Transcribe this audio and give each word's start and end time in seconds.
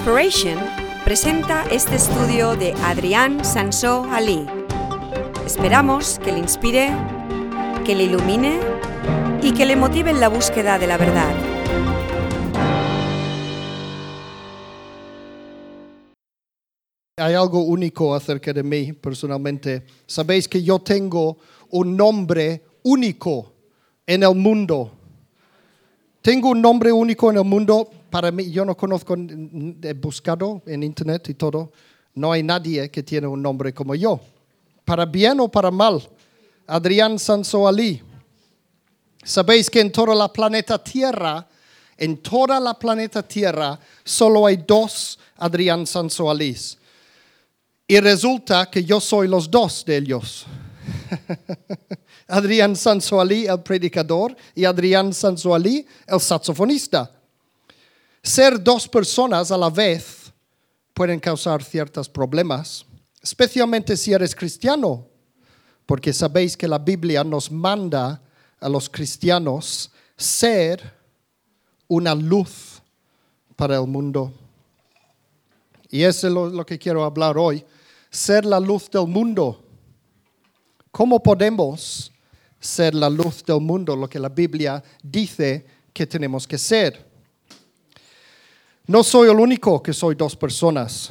Inspiration 0.00 0.58
presenta 1.04 1.62
este 1.70 1.96
estudio 1.96 2.56
de 2.56 2.72
Adrián 2.84 3.44
Sansó 3.44 4.04
Ali. 4.10 4.46
Esperamos 5.44 6.18
que 6.18 6.32
le 6.32 6.38
inspire, 6.38 6.88
que 7.84 7.94
le 7.94 8.04
ilumine 8.04 8.60
y 9.42 9.52
que 9.52 9.66
le 9.66 9.76
motive 9.76 10.10
en 10.10 10.18
la 10.18 10.28
búsqueda 10.28 10.78
de 10.78 10.86
la 10.86 10.96
verdad. 10.96 11.34
Hay 17.18 17.34
algo 17.34 17.60
único 17.64 18.14
acerca 18.14 18.54
de 18.54 18.62
mí 18.62 18.94
personalmente. 18.94 19.84
Sabéis 20.06 20.48
que 20.48 20.62
yo 20.62 20.78
tengo 20.78 21.36
un 21.68 21.94
nombre 21.94 22.64
único 22.84 23.52
en 24.06 24.22
el 24.22 24.34
mundo. 24.34 24.92
Tengo 26.22 26.52
un 26.52 26.62
nombre 26.62 26.90
único 26.90 27.30
en 27.30 27.36
el 27.36 27.44
mundo. 27.44 27.99
Para 28.10 28.30
mí, 28.30 28.50
yo 28.50 28.64
no 28.64 28.76
conozco, 28.76 29.14
he 29.16 29.92
buscado 29.94 30.62
en 30.66 30.82
internet 30.82 31.28
y 31.28 31.34
todo. 31.34 31.72
No 32.14 32.32
hay 32.32 32.42
nadie 32.42 32.90
que 32.90 33.02
tiene 33.02 33.26
un 33.26 33.40
nombre 33.40 33.72
como 33.72 33.94
yo. 33.94 34.20
Para 34.84 35.06
bien 35.06 35.38
o 35.40 35.48
para 35.48 35.70
mal. 35.70 36.02
Adrián 36.66 37.18
Sanso 37.18 37.66
Ali. 37.66 38.02
Sabéis 39.22 39.70
que 39.70 39.80
en 39.80 39.92
toda 39.92 40.14
la 40.14 40.32
planeta 40.32 40.82
Tierra, 40.82 41.46
en 41.96 42.16
toda 42.18 42.58
la 42.58 42.74
planeta 42.74 43.22
Tierra, 43.22 43.78
solo 44.04 44.46
hay 44.46 44.56
dos 44.66 45.18
Adrián 45.36 45.86
Sanso. 45.86 46.32
Y 47.86 48.00
resulta 48.00 48.70
que 48.70 48.84
yo 48.84 49.00
soy 49.00 49.28
los 49.28 49.50
dos 49.50 49.84
de 49.84 49.96
ellos. 49.96 50.46
Adrián 52.28 52.76
Sansoalí, 52.76 53.46
el 53.46 53.60
predicador, 53.60 54.36
y 54.54 54.64
Adrián 54.64 55.12
Sansoalí, 55.12 55.86
el 56.06 56.20
saxofonista. 56.20 57.10
Ser 58.22 58.62
dos 58.62 58.88
personas 58.88 59.50
a 59.50 59.56
la 59.56 59.70
vez 59.70 60.32
pueden 60.94 61.18
causar 61.18 61.62
ciertos 61.64 62.08
problemas, 62.08 62.84
especialmente 63.22 63.96
si 63.96 64.12
eres 64.12 64.34
cristiano, 64.34 65.06
porque 65.86 66.12
sabéis 66.12 66.56
que 66.56 66.68
la 66.68 66.78
Biblia 66.78 67.24
nos 67.24 67.50
manda 67.50 68.22
a 68.60 68.68
los 68.68 68.88
cristianos 68.88 69.90
ser 70.16 70.92
una 71.88 72.14
luz 72.14 72.82
para 73.56 73.76
el 73.76 73.86
mundo. 73.86 74.32
Y 75.88 76.02
eso 76.02 76.28
es 76.28 76.32
lo, 76.32 76.64
que 76.64 76.78
quiero 76.78 77.04
hablar 77.04 77.36
hoy 77.36 77.64
ser 78.10 78.44
la 78.44 78.60
luz 78.60 78.90
del 78.90 79.06
mundo. 79.06 79.64
¿Cómo 80.90 81.22
podemos 81.22 82.12
ser 82.58 82.94
la 82.94 83.08
luz 83.08 83.44
del 83.44 83.60
mundo? 83.60 83.96
Lo 83.96 84.08
que 84.08 84.18
la 84.18 84.28
Biblia 84.28 84.82
dice 85.02 85.64
que 85.92 86.06
tenemos 86.06 86.46
que 86.46 86.58
ser. 86.58 87.09
No 88.90 89.04
soy 89.04 89.30
el 89.30 89.38
único 89.38 89.80
que 89.80 89.92
soy 89.92 90.16
dos 90.16 90.34
personas. 90.34 91.10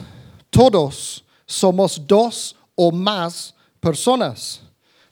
Todos 0.49 1.23
somos 1.45 2.05
dos 2.05 2.53
o 2.75 2.91
más 2.91 3.55
personas, 3.79 4.59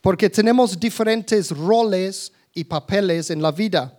porque 0.01 0.29
tenemos 0.29 0.77
diferentes 0.77 1.51
roles 1.51 2.33
y 2.53 2.65
papeles 2.65 3.29
en 3.29 3.41
la 3.41 3.53
vida. 3.53 3.97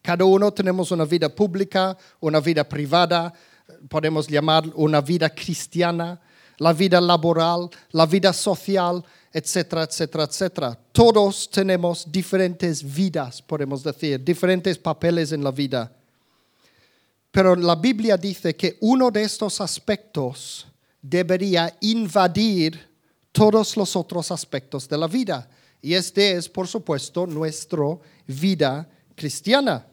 Cada 0.00 0.24
uno 0.24 0.52
tenemos 0.52 0.92
una 0.92 1.04
vida 1.04 1.28
pública, 1.28 1.98
una 2.20 2.38
vida 2.38 2.62
privada, 2.62 3.34
podemos 3.88 4.28
llamar 4.28 4.62
una 4.76 5.00
vida 5.00 5.28
cristiana, 5.28 6.20
la 6.58 6.72
vida 6.72 7.00
laboral, 7.00 7.68
la 7.90 8.06
vida 8.06 8.32
social, 8.32 9.04
etcétera, 9.32 9.82
etcétera, 9.82 10.22
etcétera. 10.22 10.78
Todos 10.92 11.50
tenemos 11.50 12.06
diferentes 12.12 12.80
vidas, 12.80 13.42
podemos 13.42 13.82
decir, 13.82 14.22
diferentes 14.22 14.78
papeles 14.78 15.32
en 15.32 15.42
la 15.42 15.50
vida. 15.50 15.96
Pero 17.30 17.54
la 17.54 17.76
Biblia 17.76 18.16
dice 18.16 18.56
que 18.56 18.76
uno 18.80 19.10
de 19.10 19.22
estos 19.22 19.60
aspectos 19.60 20.66
debería 21.00 21.76
invadir 21.80 22.88
todos 23.32 23.76
los 23.76 23.94
otros 23.94 24.30
aspectos 24.30 24.88
de 24.88 24.98
la 24.98 25.06
vida. 25.06 25.48
Y 25.80 25.94
este 25.94 26.32
es, 26.32 26.48
por 26.48 26.66
supuesto, 26.66 27.26
nuestra 27.26 27.98
vida 28.26 28.88
cristiana. 29.14 29.86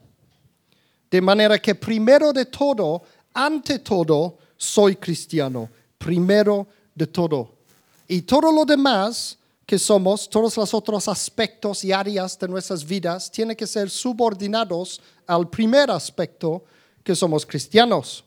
De 1.09 1.21
manera 1.21 1.59
que 1.59 1.75
primero 1.75 2.33
de 2.33 2.45
todo, 2.45 3.03
ante 3.33 3.79
todo, 3.79 4.37
soy 4.57 4.95
cristiano 4.95 5.69
primero 5.97 6.67
de 6.95 7.07
todo. 7.07 7.55
Y 8.07 8.21
todo 8.21 8.51
lo 8.51 8.65
demás 8.65 9.37
que 9.65 9.77
somos, 9.77 10.29
todos 10.29 10.55
los 10.55 10.73
otros 10.73 11.07
aspectos 11.07 11.83
y 11.83 11.91
áreas 11.91 12.39
de 12.39 12.47
nuestras 12.47 12.85
vidas, 12.85 13.29
tienen 13.29 13.55
que 13.55 13.67
ser 13.67 13.89
subordinados 13.89 15.01
al 15.25 15.49
primer 15.49 15.91
aspecto 15.91 16.63
que 17.07 17.15
somos 17.15 17.45
cristianos. 17.45 18.21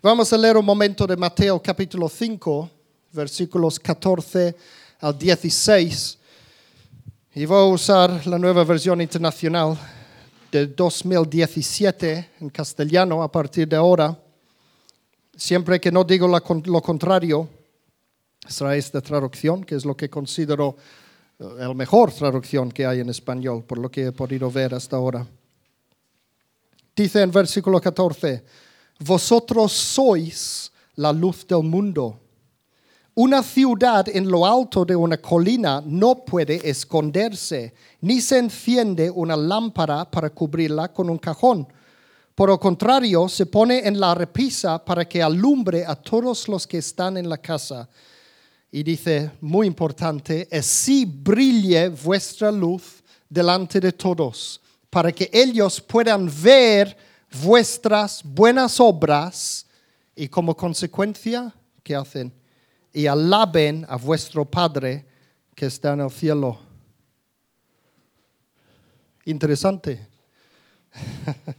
Vamos 0.00 0.32
a 0.32 0.38
leer 0.38 0.56
un 0.56 0.64
momento 0.64 1.06
de 1.06 1.14
Mateo 1.14 1.60
capítulo 1.60 2.08
5, 2.08 2.70
versículos 3.12 3.78
14 3.78 4.56
al 4.98 5.18
16. 5.18 6.18
Y 7.34 7.44
voy 7.44 7.58
a 7.58 7.64
usar 7.64 8.26
la 8.26 8.38
nueva 8.38 8.64
versión 8.64 9.02
internacional 9.02 9.78
de 10.50 10.68
2017 10.68 12.30
en 12.40 12.48
castellano 12.48 13.22
a 13.22 13.30
partir 13.30 13.68
de 13.68 13.76
ahora. 13.76 14.18
Siempre 15.36 15.78
que 15.78 15.92
no 15.92 16.04
digo 16.04 16.26
lo 16.26 16.80
contrario, 16.80 17.46
será 18.48 18.74
esta 18.74 19.02
traducción, 19.02 19.64
que 19.64 19.74
es 19.74 19.84
lo 19.84 19.94
que 19.94 20.08
considero 20.08 20.76
eh, 21.38 21.44
la 21.58 21.74
mejor 21.74 22.10
traducción 22.10 22.72
que 22.72 22.86
hay 22.86 23.00
en 23.00 23.10
español, 23.10 23.64
por 23.64 23.76
lo 23.76 23.90
que 23.90 24.06
he 24.06 24.12
podido 24.12 24.50
ver 24.50 24.74
hasta 24.74 24.96
ahora. 24.96 25.26
Dice 26.94 27.22
en 27.22 27.30
versículo 27.30 27.80
14, 27.80 28.44
vosotros 29.00 29.72
sois 29.72 30.72
la 30.96 31.12
luz 31.12 31.46
del 31.46 31.62
mundo. 31.62 32.18
Una 33.14 33.42
ciudad 33.42 34.08
en 34.08 34.30
lo 34.30 34.46
alto 34.46 34.84
de 34.84 34.96
una 34.96 35.18
colina 35.18 35.82
no 35.84 36.24
puede 36.24 36.68
esconderse, 36.68 37.74
ni 38.00 38.20
se 38.20 38.38
enciende 38.38 39.10
una 39.10 39.36
lámpara 39.36 40.10
para 40.10 40.30
cubrirla 40.30 40.92
con 40.92 41.10
un 41.10 41.18
cajón 41.18 41.66
por 42.34 42.48
el 42.48 42.58
contrario, 42.58 43.28
se 43.28 43.44
pone 43.44 43.86
en 43.86 44.00
la 44.00 44.14
repisa 44.14 44.82
para 44.82 45.06
que 45.06 45.22
alumbre 45.22 45.84
a 45.84 45.94
todos 45.94 46.48
los 46.48 46.66
que 46.66 46.78
están 46.78 47.18
en 47.18 47.28
la 47.28 47.36
casa. 47.36 47.88
Y 48.70 48.82
dice, 48.82 49.32
muy 49.42 49.66
importante, 49.66 50.48
así 50.50 51.04
brille 51.04 51.90
vuestra 51.90 52.50
luz 52.50 53.02
delante 53.28 53.80
de 53.80 53.92
todos, 53.92 54.62
para 54.92 55.10
que 55.10 55.30
ellos 55.32 55.80
puedan 55.80 56.30
ver 56.42 56.94
vuestras 57.42 58.20
buenas 58.22 58.78
obras 58.78 59.64
y 60.14 60.28
como 60.28 60.54
consecuencia, 60.54 61.54
¿qué 61.82 61.94
hacen? 61.94 62.30
Y 62.92 63.06
alaben 63.06 63.86
a 63.88 63.96
vuestro 63.96 64.44
Padre 64.44 65.06
que 65.54 65.64
está 65.64 65.94
en 65.94 66.00
el 66.00 66.10
cielo. 66.10 66.60
Interesante. 69.24 70.06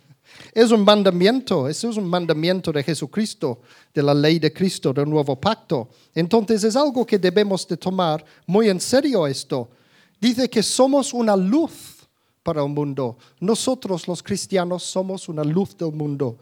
Es 0.53 0.69
un 0.69 0.83
mandamiento, 0.83 1.67
eso 1.67 1.89
es 1.89 1.97
un 1.97 2.07
mandamiento 2.07 2.71
de 2.71 2.83
Jesucristo, 2.83 3.61
de 3.91 4.03
la 4.03 4.13
ley 4.13 4.37
de 4.37 4.53
Cristo, 4.53 4.93
del 4.93 5.09
nuevo 5.09 5.39
pacto. 5.39 5.89
Entonces 6.13 6.63
es 6.63 6.75
algo 6.75 7.05
que 7.05 7.17
debemos 7.17 7.67
de 7.67 7.77
tomar 7.77 8.23
muy 8.45 8.69
en 8.69 8.79
serio 8.79 9.25
esto. 9.25 9.69
Dice 10.19 10.47
que 10.47 10.61
somos 10.61 11.11
una 11.11 11.35
luz 11.35 12.02
para 12.43 12.61
el 12.61 12.69
mundo. 12.69 13.17
Nosotros 13.39 14.07
los 14.07 14.21
cristianos 14.21 14.83
somos 14.83 15.27
una 15.29 15.43
luz 15.43 15.75
del 15.77 15.91
mundo. 15.91 16.37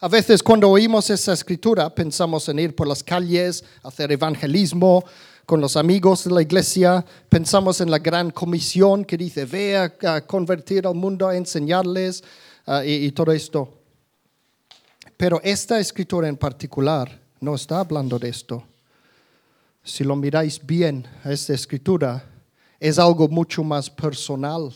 A 0.00 0.08
veces 0.08 0.42
cuando 0.42 0.70
oímos 0.70 1.10
esa 1.10 1.32
escritura 1.32 1.92
pensamos 1.92 2.48
en 2.48 2.60
ir 2.60 2.76
por 2.76 2.86
las 2.86 3.02
calles, 3.02 3.64
hacer 3.82 4.12
evangelismo 4.12 5.02
con 5.44 5.60
los 5.60 5.76
amigos 5.76 6.24
de 6.24 6.30
la 6.30 6.42
iglesia, 6.42 7.04
pensamos 7.28 7.80
en 7.80 7.90
la 7.90 7.98
gran 7.98 8.30
comisión 8.30 9.04
que 9.04 9.16
dice, 9.16 9.46
ve 9.46 9.76
a 9.76 10.26
convertir 10.26 10.86
al 10.86 10.94
mundo, 10.94 11.26
a 11.26 11.34
enseñarles, 11.34 12.22
Ah, 12.70 12.84
y, 12.84 13.10
todo 13.12 13.32
esto. 13.32 13.80
Pero 15.16 15.40
esta 15.42 15.80
escritura 15.80 16.28
en 16.28 16.36
particular 16.36 17.18
no 17.40 17.54
está 17.54 17.80
hablando 17.80 18.18
de 18.18 18.28
esto. 18.28 18.62
Si 19.82 20.04
lo 20.04 20.14
miráis 20.14 20.60
bien, 20.66 21.06
esta 21.24 21.54
escritura 21.54 22.22
es 22.80 22.98
algo 22.98 23.28
mucho 23.28 23.64
más 23.64 23.90
personal. 23.90 24.72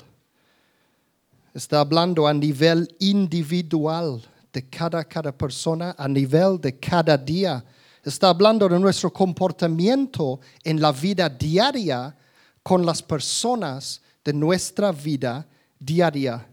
Está 1.55 1.81
hablando 1.81 2.27
a 2.27 2.35
nivel 2.35 2.95
individual 2.99 4.23
de 4.53 4.69
cada, 4.69 5.05
cada 5.05 5.33
persona, 5.33 5.95
a 5.99 6.09
nivel 6.09 6.61
de 6.61 6.79
cada 6.79 7.17
día. 7.17 7.65
Está 8.05 8.31
hablando 8.31 8.69
de 8.69 8.79
nuestro 8.79 9.13
comportamiento 9.13 10.41
en 10.65 10.81
la 10.81 10.93
vida 10.93 11.29
diaria 11.29 12.17
con 12.63 12.85
las 12.85 13.03
personas 13.03 14.01
de 14.25 14.33
nuestra 14.33 14.93
vida 14.93 15.47
diaria. 15.79 16.47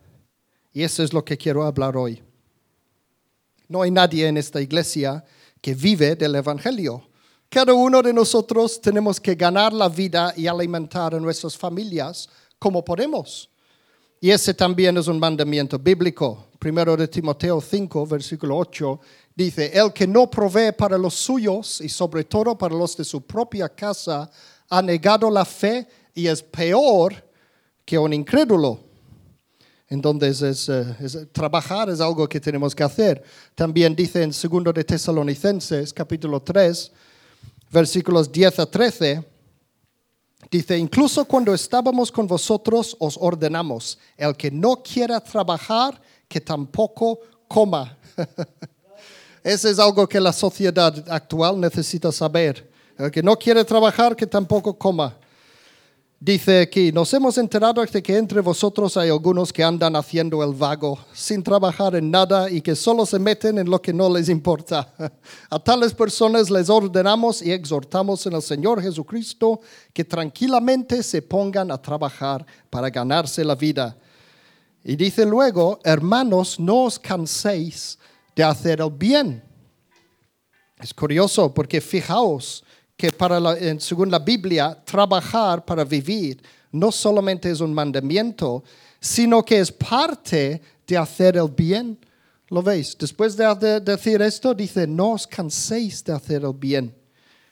Y 0.74 0.84
eso 0.84 1.04
es 1.04 1.13
lo 1.13 1.24
que 1.24 1.38
quiero 1.38 1.63
hablar 1.63 1.98
hoy. 1.98 2.22
No 3.68 3.81
hay 3.81 3.92
nadie 3.92 4.28
en 4.28 4.38
esta 4.38 4.62
iglesia 4.62 5.24
que 5.62 5.74
vive 5.74 6.16
del 6.16 6.36
Evangelio. 6.36 7.09
Cada 7.50 7.74
uno 7.74 8.01
de 8.04 8.13
nosotros 8.13 8.80
tenemos 8.80 9.19
que 9.19 9.34
ganar 9.34 9.74
la 9.74 9.90
vida 9.90 10.34
y 10.38 10.46
alimentar 10.46 11.16
a 11.16 11.19
nuestras 11.19 11.57
familias 11.57 12.30
como 12.60 12.86
podemos. 12.86 13.50
Y 14.22 14.30
ese 14.30 14.54
también 14.54 14.98
es 14.98 15.07
un 15.07 15.19
mandamiento 15.19 15.80
bíblico. 15.80 16.46
primero 16.60 16.98
de 16.98 17.07
Timoteo 17.07 17.62
5, 17.62 18.06
versículo 18.06 18.57
8, 18.57 19.00
dice, 19.34 19.72
el 19.74 19.94
que 19.94 20.06
no 20.06 20.30
provee 20.30 20.74
para 20.78 20.98
los 20.98 21.13
suyos 21.16 21.80
y 21.80 21.88
sobre 21.88 22.25
todo 22.25 22.57
para 22.57 22.75
los 22.75 22.98
de 22.98 23.06
su 23.06 23.22
propia 23.22 23.69
casa, 23.69 24.30
ha 24.69 24.81
negado 24.81 25.31
la 25.31 25.46
fe 25.46 25.88
y 26.13 26.28
es 26.28 26.44
peor 26.44 27.13
que 27.86 27.98
un 27.98 28.12
incrédulo. 28.12 28.78
Entonces, 29.88 30.42
es, 30.42 30.68
eh, 30.69 30.96
es- 31.00 31.31
trabajar 31.31 31.90
es 31.90 32.01
algo 32.01 32.28
que 32.28 32.42
tenemos 32.42 32.75
que 32.75 32.84
hacer. 32.84 33.24
También 33.56 33.96
dice 33.96 34.22
en 34.22 34.31
2 34.34 34.74
de 34.74 34.84
Tesalonicenses, 34.84 35.94
capítulo 35.94 36.42
3, 36.42 36.92
versículos 37.71 38.31
10 38.31 38.60
a 38.60 38.66
13, 38.66 39.24
dice, 40.50 40.77
incluso 40.77 41.25
cuando 41.25 41.54
estábamos 41.54 42.12
con 42.12 42.27
vosotros 42.27 42.95
os 43.00 43.18
ordenamos, 43.19 43.98
el 44.18 44.36
que 44.36 44.51
no 44.51 44.81
quiera 44.81 45.19
trabajar, 45.19 46.01
que 46.27 46.42
tampoco 46.42 47.19
coma. 47.48 47.98
Eso 49.44 49.69
es 49.69 49.80
algo 49.80 50.07
que 50.07 50.19
la 50.19 50.33
sociedad 50.33 50.94
actual 51.10 51.60
necesita 51.60 52.12
saber. 52.12 52.69
El 52.98 53.10
que 53.10 53.24
no 53.24 53.38
quiere 53.38 53.63
trabajar, 53.63 54.15
que 54.15 54.27
tampoco 54.27 54.77
coma. 54.77 55.18
Dice 56.21 56.60
aquí, 56.60 56.92
nos 56.92 57.13
hemos 57.13 57.38
enterado 57.38 57.81
de 57.81 58.04
que 58.04 58.18
entre 58.18 58.42
vosotros 58.42 58.98
hay 58.98 59.07
algunos 59.07 59.54
que 59.54 59.63
andan 59.63 59.95
haciendo 59.95 60.44
el 60.44 60.54
vago, 60.54 61.00
sin 61.13 61.42
trabajar 61.42 61.95
en 61.95 62.12
nada 62.12 62.50
y 62.50 62.60
que 62.60 62.75
solo 62.75 63.06
se 63.06 63.18
meten 63.18 63.57
en 63.57 63.69
lo 63.69 63.81
que 63.81 63.94
no 63.94 64.10
les 64.10 64.27
importa. 64.27 64.94
A 65.50 65.57
tales 65.60 65.94
personas 65.94 66.50
les 66.50 66.69
ordenamos 66.69 67.42
y 67.42 67.54
exhortamos 67.54 68.25
en 68.25 68.33
el 68.33 68.42
Señor 68.42 68.81
Jesucristo 68.81 69.62
que 69.94 70.04
tranquilamente 70.04 71.04
se 71.04 71.21
pongan 71.21 71.71
a 71.71 71.81
trabajar 71.81 72.45
para 72.69 72.89
ganarse 72.89 73.45
la 73.45 73.56
vida. 73.56 73.95
Y 74.83 74.98
dice 74.98 75.25
luego, 75.25 75.80
hermanos, 75.86 76.60
no 76.60 76.83
os 76.83 77.00
canséis 77.00 77.98
de 78.36 78.44
hacer 78.44 78.81
el 78.81 78.92
bien. 78.92 79.42
Es 80.80 80.94
curioso 80.94 81.54
porque 81.54 81.80
fijaos 81.80 82.65
que 83.00 83.13
para 83.13 83.40
la- 83.40 83.56
según 83.80 84.12
la 84.12 84.19
Biblia, 84.19 84.78
trabajar 84.84 85.63
para 85.63 85.86
vivir 85.86 86.42
no 86.74 86.92
solamente 86.92 87.50
es 87.50 87.62
un 87.62 87.74
mandamiento, 87.74 88.62
sino 89.00 89.42
que 89.42 89.57
es 89.62 89.72
parte 89.72 90.62
de 90.86 90.98
hacer 90.98 91.38
el 91.38 91.48
bien. 91.48 91.98
¿Lo 92.50 92.62
veis? 92.62 92.98
Después 93.00 93.38
de, 93.38 93.56
de 93.56 93.80
decir 93.80 94.22
esto, 94.22 94.54
dice, 94.54 94.86
no 94.86 95.13
os 95.13 95.25
canséis 95.25 96.04
de 96.04 96.12
hacer 96.12 96.44
el 96.44 96.51
bien. 96.54 96.94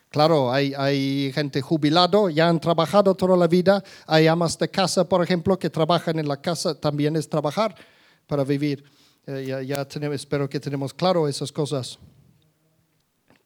Claro, 0.09 0.51
hay, 0.51 0.73
hay 0.77 1.31
gente 1.33 1.61
jubilado, 1.61 2.29
ya 2.29 2.49
han 2.49 2.59
trabajado 2.59 3.15
toda 3.15 3.37
la 3.37 3.47
vida, 3.47 3.81
hay 4.05 4.27
amas 4.27 4.57
de 4.57 4.67
casa, 4.69 5.07
por 5.07 5.23
ejemplo, 5.23 5.57
que 5.57 5.69
trabajan 5.69 6.19
en 6.19 6.27
la 6.27 6.41
casa, 6.41 6.75
también 6.77 7.15
es 7.15 7.29
trabajar 7.29 7.73
para 8.27 8.43
vivir. 8.43 8.83
Eh, 9.25 9.45
ya 9.47 9.61
ya 9.61 9.87
espero 10.11 10.49
que 10.49 10.59
tenemos 10.59 10.93
claro 10.93 11.25
esas 11.25 11.53
cosas. 11.53 11.97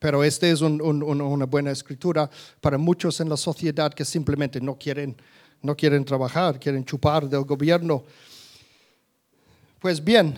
Pero 0.01 0.24
esta 0.24 0.48
es 0.48 0.62
un- 0.62 0.81
un- 0.81 1.03
un- 1.03 1.21
una 1.21 1.45
buena 1.45 1.69
escritura 1.69 2.27
para 2.59 2.75
muchos 2.80 3.19
en 3.19 3.30
la 3.30 3.38
sociedad 3.38 3.94
que 3.94 4.03
simplemente 4.03 4.59
no 4.59 4.75
quieren, 4.75 5.15
no 5.62 5.75
quieren 5.75 6.03
trabajar, 6.03 6.59
quieren 6.59 6.83
chupar 6.83 7.30
del 7.30 7.44
gobierno. 7.44 8.03
Pues 9.80 10.03
bien, 10.03 10.33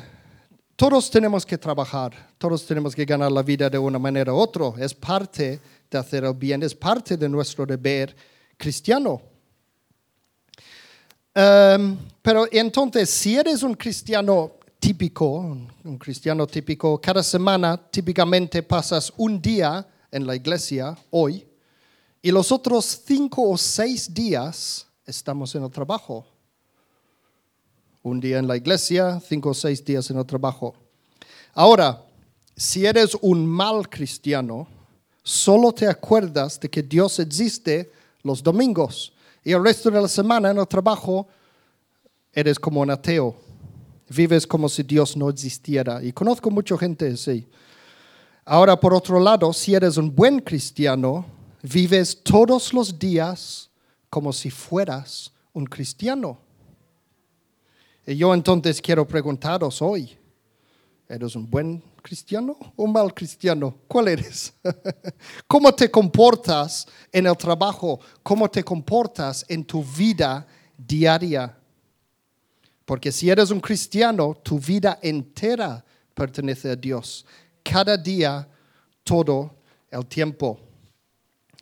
todos 0.75 1.10
tenemos 1.10 1.45
que 1.45 1.57
trabajar, 1.57 2.12
todos 2.38 2.65
tenemos 2.65 2.94
que 2.94 3.06
ganar 3.06 3.31
la 3.31 3.42
vida 3.42 3.69
de 3.69 3.77
una 3.77 3.98
manera 3.98 4.33
u 4.33 4.36
otra. 4.36 4.74
Es 4.83 4.94
parte 4.94 5.62
de 5.89 5.98
hacer 5.98 6.25
el 6.25 6.33
bien, 6.33 6.62
es 6.62 6.75
parte 6.75 7.15
de 7.15 7.30
nuestro 7.30 7.65
deber 7.65 8.13
cristiano. 8.57 9.21
Em, 11.33 11.98
pero 12.21 12.48
entonces, 12.51 13.10
si 13.10 13.38
eres 13.38 13.63
un 13.63 13.75
cristiano 13.75 14.57
típico, 14.83 15.30
un, 15.85 15.97
cristiano 15.97 16.45
típico, 16.45 17.00
cada 17.00 17.24
semana 17.24 17.77
típicamente 17.77 18.62
pasas 18.62 19.13
un 19.15 19.41
día 19.41 19.88
en 20.12 20.27
la 20.27 20.35
iglesia, 20.35 20.97
hoy, 21.09 21.47
y 22.21 22.30
los 22.31 22.51
otros 22.51 23.01
cinco 23.06 23.50
o 23.50 23.57
seis 23.57 24.13
días 24.13 24.85
estamos 25.06 25.56
en 25.56 25.63
el 25.63 25.71
trabajo. 25.71 26.27
Un 28.01 28.19
día 28.19 28.39
en 28.39 28.45
la 28.45 28.57
iglesia, 28.57 29.21
cinco 29.25 29.51
o 29.51 29.53
seis 29.53 29.85
días 29.85 30.12
en 30.12 30.18
el 30.18 30.25
trabajo. 30.25 30.75
Ahora, 31.53 32.03
si 32.53 32.86
eres 32.86 33.15
un 33.21 33.45
mal 33.45 33.88
cristiano, 33.88 34.68
solo 35.24 35.71
te 35.71 35.88
acuerdas 35.88 36.59
de 36.59 36.69
que 36.69 36.83
Dios 36.83 37.19
existe 37.19 37.89
los 38.21 38.44
domingos 38.44 39.13
y 39.45 39.53
el 39.53 39.63
resto 39.63 39.89
de 39.89 40.01
la 40.01 40.09
semana 40.09 40.51
en 40.51 40.57
el 40.57 40.68
trabajo 40.68 41.25
eres 42.33 42.59
como 42.59 42.81
un 42.81 42.89
ateo. 42.89 43.52
Vives 44.15 44.45
como 44.45 44.69
si 44.69 44.83
Dios 44.83 45.18
no 45.18 45.30
existiera. 45.30 46.04
Y 46.04 46.13
conozco 46.13 46.51
mucha 46.51 46.77
gente 46.77 47.10
así. 47.10 47.48
Ahora, 48.45 48.80
por 48.80 48.94
otro 48.94 49.19
lado, 49.19 49.51
si 49.54 49.74
eres 49.74 49.98
un 49.98 50.13
buen 50.13 50.39
cristiano, 50.39 51.25
vives 51.62 52.21
todos 52.21 52.74
los 52.74 53.00
días 53.00 53.69
como 54.10 54.33
si 54.33 54.50
fueras 54.50 55.31
un 55.54 55.65
cristiano. 55.65 56.38
Y 58.06 58.15
yo 58.18 58.33
entonces 58.33 58.81
quiero 58.81 59.07
preguntaros 59.07 59.81
hoy, 59.81 60.18
¿eres 61.07 61.36
un 61.36 61.50
buen 61.50 61.81
cristiano 62.01 62.57
o 62.75 62.83
un 62.83 62.92
mal 62.92 63.13
cristiano? 63.13 63.77
¿Cuál 63.88 64.10
eres? 64.10 64.54
¿Cómo 65.48 65.74
te 65.74 65.89
comportas 65.89 66.86
en 67.12 67.25
el 67.25 67.38
trabajo? 67.38 68.00
¿Cómo 68.21 68.50
te 68.50 68.63
comportas 68.63 69.45
en 69.48 69.63
tu 69.63 69.83
vida 69.83 70.45
diaria? 70.77 71.57
Porque 72.85 73.12
si 73.12 73.30
eres 73.30 73.50
un 73.51 73.59
cristiano, 73.59 74.35
tu 74.44 74.59
vida 74.59 75.00
entera 75.01 75.83
pertenece 76.13 76.69
a 76.69 76.75
Dios. 76.75 77.25
Cada 77.63 77.95
día, 77.95 78.47
todo 79.03 79.56
el 79.89 80.06
tiempo. 80.06 80.59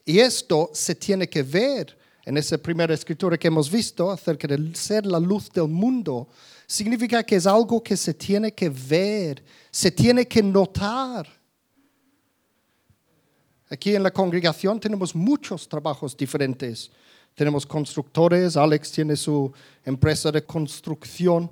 Y 0.06 0.20
esto 0.20 0.72
se 0.74 0.96
tiene 0.96 1.30
que 1.30 1.44
ver 1.44 1.98
en 2.26 2.38
esa 2.38 2.58
primera 2.58 2.94
escritura 2.94 3.38
que 3.38 3.48
hemos 3.48 3.70
visto 3.70 4.12
acerca 4.12 4.48
de 4.48 4.76
ser 4.76 5.06
la 5.06 5.20
luz 5.20 5.52
del 5.52 5.68
mundo. 5.68 6.28
Significa 6.66 7.24
que 7.24 7.36
es 7.36 7.46
algo 7.46 7.84
que 7.84 7.98
se 7.98 8.14
tiene 8.14 8.54
que 8.54 8.70
ver, 8.70 9.44
se 9.70 9.92
tiene 9.92 10.28
que 10.28 10.42
notar. 10.42 11.28
Aquí 13.70 13.96
en 13.96 14.04
la 14.04 14.12
congregación 14.12 14.80
tenemos 14.80 15.16
muchos 15.16 15.68
trabajos 15.68 16.16
diferentes. 16.16 16.92
Tenemos 17.42 17.66
constructores, 17.66 18.56
Alex 18.56 18.92
tiene 18.92 19.16
su 19.16 19.52
empresa 19.84 20.32
de 20.32 20.44
construcción, 20.44 21.50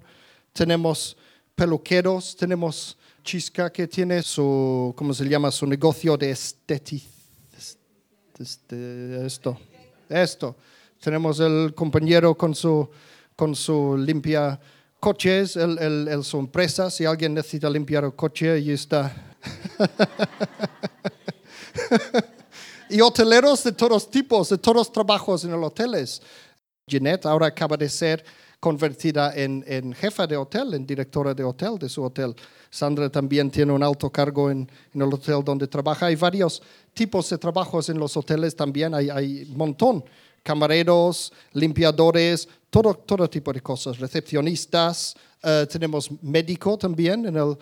tenemos 0.53 1.17
peluqueros, 1.55 2.35
tenemos 2.35 2.95
Chisca 3.23 3.71
que 3.71 3.87
tiene 3.87 4.21
su, 4.21 4.93
¿cómo 4.95 5.15
se 5.15 5.27
llama? 5.27 5.49
Su 5.49 5.65
negocio 5.65 6.15
de 6.15 6.29
estetic, 6.29 7.01
este, 8.37 9.25
esto, 9.25 9.57
esto. 10.07 10.55
Tenemos 11.01 11.39
el 11.39 11.73
compañero 11.73 12.35
con 12.35 12.53
su, 12.53 12.87
con 13.35 13.55
su 13.55 13.97
limpia 13.97 14.59
coches, 14.99 15.55
el, 15.55 16.07
el, 16.07 16.23
su 16.23 16.37
empresa, 16.37 16.91
si 16.91 17.05
alguien 17.05 17.33
necesita 17.33 17.67
limpiar 17.67 18.03
el 18.03 18.13
coche, 18.13 18.51
ahí 18.51 18.69
está. 18.69 19.35
y 22.89 23.01
hoteleros 23.01 23.63
de 23.63 23.71
todos 23.71 24.09
tipos, 24.09 24.49
de 24.49 24.57
todos 24.57 24.91
trabajos 24.91 25.43
en 25.43 25.51
los 25.51 25.63
hoteles. 25.63 26.21
Jeanette 26.87 27.25
ahora 27.27 27.47
acaba 27.47 27.77
de 27.77 27.87
ser 27.89 28.23
convertida 28.59 29.33
en, 29.35 29.63
en 29.67 29.93
jefa 29.93 30.27
de 30.27 30.35
hotel, 30.35 30.73
en 30.73 30.85
directora 30.85 31.33
de 31.33 31.43
hotel 31.43 31.77
de 31.79 31.87
su 31.87 32.03
hotel. 32.03 32.35
Sandra 32.69 33.09
también 33.09 33.49
tiene 33.49 33.71
un 33.71 33.83
alto 33.83 34.09
cargo 34.09 34.49
en, 34.51 34.69
en 34.93 35.01
el 35.01 35.13
hotel 35.13 35.41
donde 35.43 35.67
trabaja. 35.67 36.07
Hay 36.07 36.15
varios 36.15 36.61
tipos 36.93 37.29
de 37.29 37.37
trabajos 37.37 37.89
en 37.89 37.97
los 37.97 38.17
hoteles 38.17 38.55
también, 38.55 38.93
hay, 38.93 39.45
un 39.49 39.57
montón. 39.57 40.03
Camareros, 40.43 41.31
limpiadores, 41.53 42.47
todo, 42.69 42.93
todo 42.95 43.29
tipo 43.29 43.53
de 43.53 43.61
cosas. 43.61 43.99
Recepcionistas, 43.99 45.15
eh, 45.43 45.67
tenemos 45.69 46.09
médico 46.21 46.77
también 46.77 47.25
en, 47.27 47.35
el, 47.37 47.57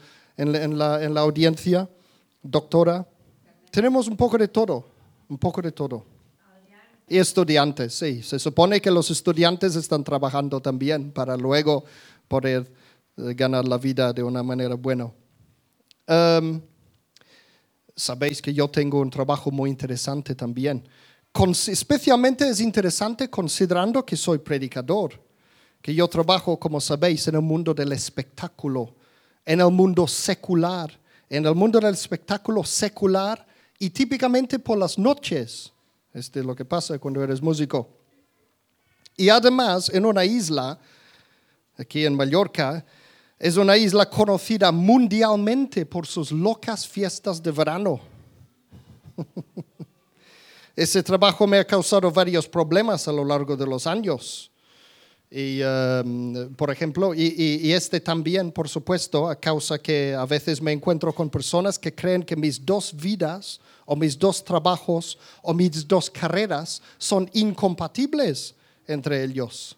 en 0.56 0.78
la- 0.78 1.04
en 1.04 1.14
la 1.14 1.22
audiencia, 1.22 1.90
doctora. 2.42 3.06
Tenemos 3.72 4.08
un 4.08 4.16
poco 4.16 4.38
de 4.38 4.48
todo, 4.48 4.86
un 5.30 5.38
poco 5.38 5.62
de 5.62 5.72
todo. 5.72 6.06
Y 7.08 7.18
estudiantes, 7.18 7.94
sí. 7.94 8.22
Se 8.22 8.38
supone 8.38 8.82
que 8.82 8.92
los 8.92 9.10
estudiantes 9.10 9.76
están 9.76 10.04
trabajando 10.04 10.62
también 10.62 11.12
para 11.12 11.38
luego 11.38 11.86
poder 12.28 12.70
eh, 13.16 13.34
ganar 13.34 13.66
la 13.66 13.78
vida 13.78 14.12
de 14.12 14.24
una 14.24 14.44
manera 14.44 14.76
buena. 14.76 15.10
Em, 16.06 16.62
Sabéis 17.98 18.44
que 18.44 18.54
yo 18.54 18.68
tengo 18.68 19.02
un 19.02 19.10
trabajo 19.10 19.50
muy 19.50 19.72
interesante 19.72 20.36
también. 20.36 20.88
Especialmente 21.68 22.48
es 22.48 22.62
interesante 22.62 23.28
considerando 23.28 24.06
que 24.06 24.16
soy 24.16 24.38
predicador, 24.38 25.20
que 25.82 25.96
yo 25.96 26.08
trabajo, 26.08 26.60
como 26.60 26.80
sabéis, 26.80 27.28
en 27.28 27.36
el 27.36 27.42
mundo 27.42 27.74
del 27.74 27.92
espectáculo, 27.92 28.94
en 29.44 29.62
el 29.62 29.72
mundo 29.72 30.08
secular, 30.08 30.92
en 31.28 31.48
el 31.48 31.56
mundo 31.56 31.80
del 31.80 31.96
espectáculo 31.96 32.64
secular 32.64 33.47
y 33.80 33.90
típicamente 33.90 34.60
por 34.60 34.78
las 34.78 34.98
noches. 34.98 35.72
Este 36.14 36.40
es 36.40 36.46
lo 36.46 36.56
que 36.56 36.66
pasa 36.66 36.98
cuando 36.98 37.24
eres 37.24 37.42
músico. 37.42 37.90
Y 39.16 39.30
además, 39.30 39.90
en 39.94 40.06
una 40.06 40.26
isla, 40.26 40.80
aquí 41.78 42.06
en 42.06 42.16
Mallorca, 42.16 42.86
Es 43.40 43.56
una 43.56 43.78
isla 43.78 44.10
conocida 44.10 44.72
mundialmente 44.72 45.86
por 45.86 46.08
sus 46.08 46.32
locas 46.32 46.88
fiestas 46.88 47.42
de 47.44 47.52
verano. 47.52 48.00
Ese 50.76 51.04
trabajo 51.04 51.46
me 51.46 51.60
ha 51.60 51.64
causado 51.64 52.12
varios 52.12 52.48
problemas 52.48 53.08
a 53.08 53.12
lo 53.12 53.24
largo 53.24 53.56
de 53.56 53.68
los 53.68 53.86
años. 53.86 54.50
Y, 55.30 55.62
um, 55.62 56.56
por 56.56 56.72
ejemplo, 56.72 57.14
y, 57.14 57.72
este 57.74 58.00
también, 58.00 58.52
por 58.52 58.70
supuesto, 58.70 59.30
a 59.30 59.36
causa 59.36 59.78
que 59.78 60.16
a 60.16 60.26
veces 60.26 60.62
me 60.62 60.72
encuentro 60.72 61.14
con 61.14 61.30
personas 61.30 61.78
que 61.78 61.94
creen 61.94 62.24
que 62.24 62.36
mis 62.36 62.66
dos 62.66 62.96
vidas 62.96 63.60
o 63.88 63.96
mis 63.96 64.20
dos 64.20 64.44
trabajos 64.44 65.18
o 65.42 65.54
mis 65.54 65.88
dos 65.88 66.10
carreras 66.10 66.82
son 66.98 67.28
incompatibles 67.34 68.54
entre 68.86 69.24
ellos. 69.24 69.76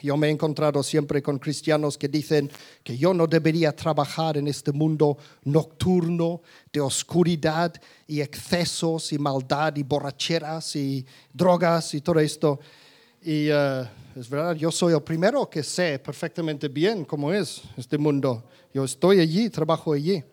Yo 0.00 0.16
me 0.16 0.26
he 0.26 0.30
encontrado 0.30 0.82
siempre 0.82 1.22
con 1.22 1.38
cristianos 1.38 1.96
que 1.96 2.08
dicen 2.08 2.50
que 2.82 2.96
yo 2.96 3.14
no 3.14 3.26
debería 3.26 3.76
trabajar 3.76 4.36
en 4.36 4.48
este 4.48 4.72
mundo 4.72 5.16
nocturno 5.44 6.40
de 6.72 6.80
oscuridad 6.80 7.72
y 8.08 8.20
excesos 8.20 9.12
y 9.12 9.18
maldad 9.18 9.76
y 9.76 9.82
borracheras 9.82 10.74
y 10.74 11.06
drogas 11.32 11.94
y 11.94 12.00
todo 12.00 12.18
esto. 12.18 12.58
Y 13.22 13.50
uh, 13.50 13.86
es 14.16 14.28
verdad, 14.28 14.56
yo 14.56 14.72
soy 14.72 14.94
el 14.94 15.02
primero 15.02 15.48
que 15.48 15.62
sé 15.62 16.00
perfectamente 16.00 16.66
bien 16.68 17.04
cómo 17.04 17.32
es 17.32 17.62
este 17.76 17.96
mundo. 17.96 18.42
Yo 18.74 18.84
estoy 18.84 19.20
allí, 19.20 19.50
trabajo 19.50 19.92
allí. 19.92 20.24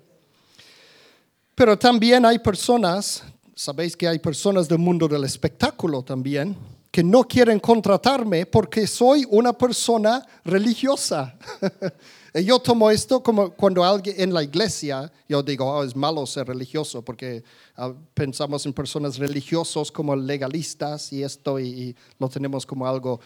Pero 1.59 1.77
también 1.77 2.25
hay 2.25 2.39
personas, 2.39 3.21
sabéis 3.53 3.97
que 3.97 4.07
hay 4.07 4.17
personas 4.17 4.69
del 4.69 4.77
mundo 4.77 5.09
del 5.09 5.25
espectáculo 5.25 6.01
también, 6.01 6.55
que 6.89 7.03
no 7.03 7.25
quieren 7.25 7.59
contratarme 7.59 8.45
porque 8.45 8.87
soy 8.87 9.27
una 9.29 9.51
persona 9.51 10.25
religiosa. 10.45 11.37
yo 12.45 12.59
tomo 12.59 12.89
esto 12.89 13.21
como 13.21 13.49
cuando 13.49 13.83
alguien 13.83 14.15
en 14.21 14.33
la 14.33 14.41
iglesia, 14.41 15.11
yo 15.27 15.43
digo, 15.43 15.65
oh, 15.65 15.83
es 15.83 15.93
malo 15.97 16.25
ser 16.25 16.47
religioso 16.47 17.03
porque 17.03 17.43
uh, 17.77 17.93
pensamos 18.13 18.65
en 18.65 18.71
personas 18.71 19.17
religiosos 19.17 19.91
como 19.91 20.15
legalistas 20.15 21.11
y 21.11 21.23
esto 21.23 21.59
y, 21.59 21.67
y 21.67 21.95
lo 22.19 22.29
tenemos 22.29 22.65
como 22.65 22.87
algo 22.87 23.19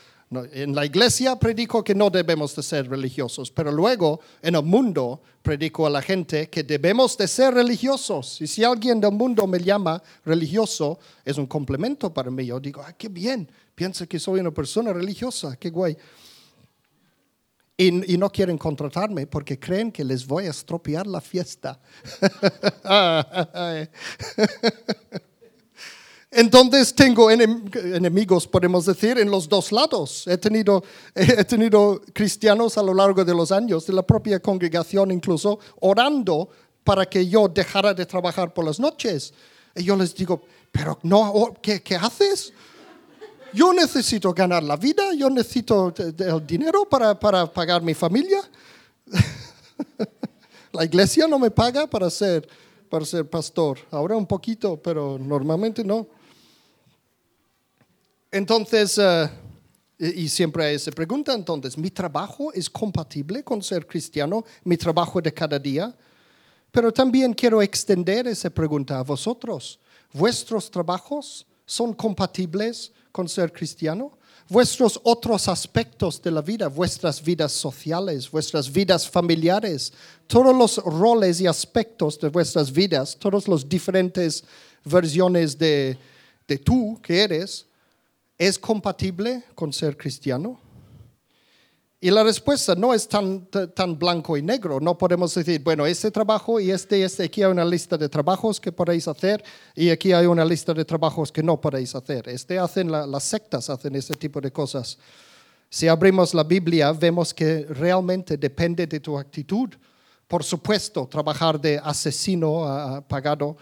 en 0.51 0.75
la 0.75 0.85
iglesia 0.85 1.37
predico 1.37 1.83
que 1.83 1.95
no 1.95 2.09
debemos 2.09 2.55
de 2.55 2.63
ser 2.63 2.89
religiosos, 2.89 3.51
pero 3.51 3.71
luego 3.71 4.19
en 4.41 4.55
el 4.55 4.63
mundo 4.63 5.21
predico 5.41 5.85
a 5.85 5.89
la 5.89 6.01
gente 6.01 6.49
que 6.49 6.63
debemos 6.63 7.17
de 7.17 7.27
ser 7.27 7.53
religiosos. 7.53 8.41
Y 8.41 8.47
si 8.47 8.63
alguien 8.63 8.99
del 8.99 9.11
mundo 9.11 9.45
me 9.47 9.59
llama 9.59 10.01
religioso, 10.25 10.99
es 11.25 11.37
un 11.37 11.45
complemento 11.45 12.13
para 12.13 12.31
mí. 12.31 12.45
Yo 12.45 12.59
digo, 12.59 12.81
ah, 12.85 12.93
qué 12.93 13.09
bien, 13.09 13.49
piensa 13.75 14.07
que 14.07 14.19
soy 14.19 14.39
una 14.39 14.51
persona 14.51 14.93
religiosa, 14.93 15.55
qué 15.57 15.69
guay. 15.69 15.97
Y, 17.75 18.13
y, 18.13 18.17
no 18.17 18.29
quieren 18.29 18.57
contratarme 18.57 19.25
porque 19.25 19.59
creen 19.59 19.91
que 19.91 20.03
les 20.03 20.27
voy 20.27 20.45
a 20.45 20.51
estropear 20.51 21.07
la 21.07 21.19
fiesta. 21.19 21.79
Entonces 26.35 26.93
tengo 26.95 27.29
enemigos, 27.29 28.47
podemos 28.47 28.85
decir, 28.85 29.19
en 29.19 29.29
los 29.29 29.47
dos 29.47 29.71
lados. 29.71 30.25
He 30.27 30.37
tenido, 30.37 30.83
he 31.15 31.43
tenido 31.43 32.01
cristianos 32.13 32.77
a 32.77 32.83
lo 32.83 32.93
largo 32.93 33.23
de 33.23 33.33
los 33.33 33.51
años, 33.51 33.85
de 33.85 33.93
la 33.93 34.01
propia 34.01 34.39
congregación 34.39 35.11
incluso, 35.11 35.59
orando 35.79 36.49
para 36.83 37.05
que 37.05 37.27
yo 37.27 37.47
dejara 37.47 37.93
de 37.93 38.05
trabajar 38.05 38.53
por 38.53 38.65
las 38.65 38.79
noches. 38.79 39.33
Y 39.75 39.83
yo 39.83 39.95
les 39.95 40.15
digo, 40.15 40.41
pero 40.71 40.99
no, 41.03 41.53
¿qué, 41.61 41.81
qué 41.81 41.95
haces? 41.95 42.51
Yo 43.53 43.71
necesito 43.71 44.33
ganar 44.33 44.63
la 44.63 44.75
vida, 44.75 45.13
yo 45.13 45.29
necesito 45.29 45.93
el 45.95 46.47
dinero 46.47 46.85
para, 46.85 47.19
para 47.19 47.45
pagar 47.45 47.83
mi 47.83 47.93
familia. 47.93 48.41
la 50.71 50.83
iglesia 50.83 51.27
no 51.27 51.37
me 51.37 51.51
paga 51.51 51.85
para 51.85 52.09
ser, 52.09 52.47
para 52.89 53.05
ser 53.05 53.29
pastor. 53.29 53.77
Ahora 53.91 54.17
un 54.17 54.25
poquito, 54.25 54.77
pero 54.77 55.19
normalmente 55.19 55.83
no. 55.83 56.07
Entonces, 58.33 58.97
uh, 58.97 59.29
y 59.99 60.27
siempre 60.27 60.79
se 60.79 60.91
pregunta 60.91 61.35
entonces, 61.35 61.77
¿mi 61.77 61.91
trabajo 61.91 62.51
es 62.51 62.67
compatible 62.67 63.43
con 63.43 63.61
ser 63.61 63.85
cristiano? 63.85 64.43
¿Mi 64.63 64.75
trabajo 64.75 65.21
de 65.21 65.31
cada 65.31 65.59
día? 65.59 65.95
Pero 66.71 66.91
también 66.91 67.35
quiero 67.35 67.61
extender 67.61 68.25
esa 68.27 68.49
pregunta 68.49 68.97
a 68.97 69.03
vosotros. 69.03 69.79
¿Vuestros 70.11 70.71
trabajos 70.71 71.45
son 71.67 71.93
compatibles 71.93 72.91
con 73.11 73.29
ser 73.29 73.53
cristiano? 73.53 74.17
Vuestros 74.49 74.99
otros 75.03 75.47
aspectos 75.47 76.19
de 76.19 76.31
la 76.31 76.41
vida, 76.41 76.69
vuestras 76.69 77.23
vidas 77.23 77.51
sociales, 77.51 78.31
vuestras 78.31 78.71
vidas 78.71 79.07
familiares, 79.07 79.93
todos 80.25 80.57
los 80.57 80.77
roles 80.77 81.39
y 81.39 81.45
aspectos 81.45 82.19
de 82.19 82.29
vuestras 82.29 82.71
vidas, 82.71 83.15
todas 83.15 83.47
las 83.47 83.69
diferentes 83.69 84.43
versiones 84.83 85.55
de, 85.55 85.99
de 86.47 86.57
tú 86.57 86.99
que 87.03 87.21
eres, 87.21 87.67
¿Es 88.43 88.59
compatible 88.59 89.41
con 89.55 89.71
ser 89.71 89.95
cristiano? 89.95 90.59
Y 92.01 92.11
la 92.11 92.25
respuesta 92.25 92.75
no 92.75 92.93
es 92.93 93.07
tan, 93.07 93.47
tan 93.73 93.97
blanco 93.97 94.35
y 94.35 94.41
negro. 94.41 94.81
No 94.81 94.97
podemos 94.97 95.33
decir, 95.33 95.63
bueno, 95.63 95.85
este 95.85 96.11
trabajo 96.11 96.59
y 96.59 96.69
este, 96.69 97.01
este, 97.05 97.23
aquí 97.23 97.41
hay 97.41 97.49
una 97.49 97.63
lista 97.63 97.97
de 97.97 98.09
trabajos 98.09 98.59
que 98.59 98.73
podéis 98.73 99.07
hacer 99.07 99.41
y 99.73 99.89
aquí 99.91 100.11
hay 100.11 100.25
una 100.25 100.43
lista 100.43 100.73
de 100.73 100.83
trabajos 100.83 101.31
que 101.31 101.41
no 101.41 101.61
podéis 101.61 101.95
hacer. 101.95 102.27
Este 102.27 102.59
hacen 102.59 102.91
las 102.91 103.23
sectas, 103.23 103.69
hacen 103.69 103.95
este 103.95 104.15
tipo 104.15 104.41
de 104.41 104.51
cosas. 104.51 104.97
Si 105.69 105.87
abrimos 105.87 106.33
la 106.33 106.43
Biblia, 106.43 106.91
vemos 106.91 107.33
que 107.33 107.65
realmente 107.69 108.35
depende 108.35 108.87
de 108.87 108.99
tu 108.99 109.17
actitud. 109.17 109.69
Por 110.27 110.43
supuesto, 110.43 111.07
trabajar 111.07 111.61
de 111.61 111.79
asesino 111.81 113.05
pagado 113.07 113.55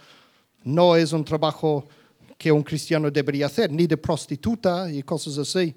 no 0.64 0.96
es 0.96 1.14
un 1.14 1.24
trabajo 1.24 1.88
que 2.42 2.52
un 2.52 2.64
cristiano 2.64 3.12
debería 3.12 3.46
hacer, 3.46 3.72
ni 3.72 3.86
de 3.86 3.98
prostituta 3.98 4.92
y 4.92 5.04
cosas 5.04 5.38
así. 5.38 5.76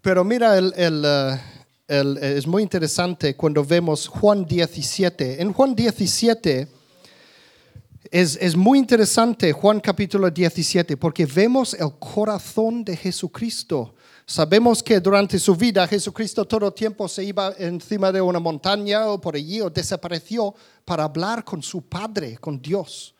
Pero 0.00 0.24
mira, 0.24 0.56
el, 0.56 0.72
el, 0.74 1.02
eh, 1.04 1.40
el, 1.88 2.16
es 2.16 2.46
muy 2.46 2.62
interesante 2.62 3.36
cuando 3.36 3.62
vemos 3.62 4.08
Juan 4.08 4.46
17. 4.46 5.42
En 5.42 5.52
Juan 5.52 5.74
17 5.74 6.68
es, 8.10 8.38
es 8.40 8.56
muy 8.56 8.78
interesante 8.78 9.52
Juan 9.52 9.78
capítulo 9.78 10.30
17 10.30 10.96
porque 10.96 11.26
vemos 11.26 11.74
el 11.74 11.92
corazón 11.98 12.82
de 12.82 12.96
Jesucristo. 12.96 13.94
Sabemos 14.24 14.82
que 14.82 15.00
durante 15.00 15.38
su 15.38 15.54
vida 15.54 15.86
Jesucristo 15.86 16.46
todo 16.46 16.72
tiempo 16.72 17.06
se 17.08 17.24
iba 17.24 17.52
encima 17.58 18.10
de 18.10 18.22
una 18.22 18.40
montaña 18.40 19.06
o 19.08 19.20
por 19.20 19.36
allí 19.36 19.60
o 19.60 19.68
desapareció 19.68 20.54
para 20.86 21.04
hablar 21.04 21.44
con 21.44 21.62
su 21.62 21.82
Padre, 21.82 22.38
con 22.38 22.58
Dios. 22.58 23.14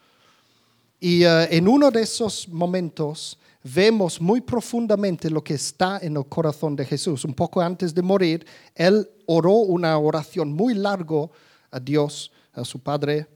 Y 1.01 1.25
uh, 1.25 1.47
en 1.51 1.69
uno 1.69 1.91
de 1.91 2.03
esos 2.03 2.49
momentos 2.49 3.39
vemos 3.63 4.21
muy 4.21 4.41
profundamente 4.41 5.31
lo 5.31 5.43
que 5.43 5.55
está 5.55 5.99
en 6.03 6.17
el 6.17 6.27
corazón 6.27 6.75
de 6.75 6.85
Jesús. 6.85 7.25
Un 7.25 7.35
poco 7.35 7.61
antes 7.61 7.95
de 7.95 8.03
morir, 8.03 8.47
él 8.75 9.09
oró 9.27 9.53
una 9.53 9.97
oración 9.99 10.53
muy 10.53 10.75
largo 10.75 11.31
a 11.71 11.79
Dios, 11.79 12.33
a 12.53 12.65
su 12.65 12.81
Padre. 12.81 13.27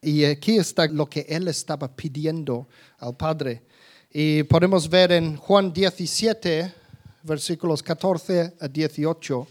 Y 0.00 0.24
aquí 0.24 0.58
está 0.58 0.86
lo 0.86 1.06
que 1.06 1.26
él 1.28 1.48
estaba 1.48 1.88
pidiendo 1.88 2.68
al 2.98 3.16
Padre. 3.16 3.62
Y 4.12 4.42
podemos 4.44 4.88
ver 4.88 5.12
en 5.12 5.36
Juan 5.36 5.72
17, 5.72 6.72
versículos 7.24 7.82
14 7.82 8.54
a 8.60 8.68
18, 8.68 9.46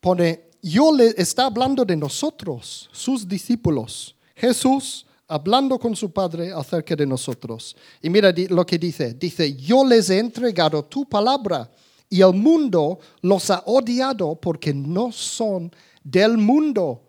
pone, 0.00 0.48
yo 0.62 0.94
le 0.94 1.14
está 1.16 1.46
hablando 1.46 1.84
de 1.84 1.96
nosotros, 1.96 2.88
sus 2.92 3.26
discípulos 3.26 4.14
Jesús 4.38 5.04
hablando 5.26 5.78
con 5.78 5.94
su 5.94 6.10
Padre 6.10 6.52
acerca 6.52 6.96
de 6.96 7.06
nosotros. 7.06 7.76
Y 8.00 8.08
mira 8.08 8.32
lo 8.48 8.64
que 8.64 8.78
dice. 8.78 9.14
Dice, 9.14 9.54
yo 9.54 9.84
les 9.84 10.08
he 10.10 10.18
entregado 10.18 10.82
tu 10.84 11.04
palabra 11.04 11.70
y 12.08 12.22
el 12.22 12.32
mundo 12.32 12.98
los 13.20 13.50
ha 13.50 13.62
odiado 13.66 14.34
porque 14.36 14.72
no 14.72 15.12
son 15.12 15.70
del 16.02 16.38
mundo, 16.38 17.02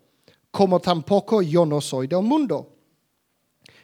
como 0.50 0.78
tampoco 0.80 1.40
yo 1.40 1.64
no 1.64 1.80
soy 1.80 2.06
del 2.06 2.22
mundo. 2.22 2.76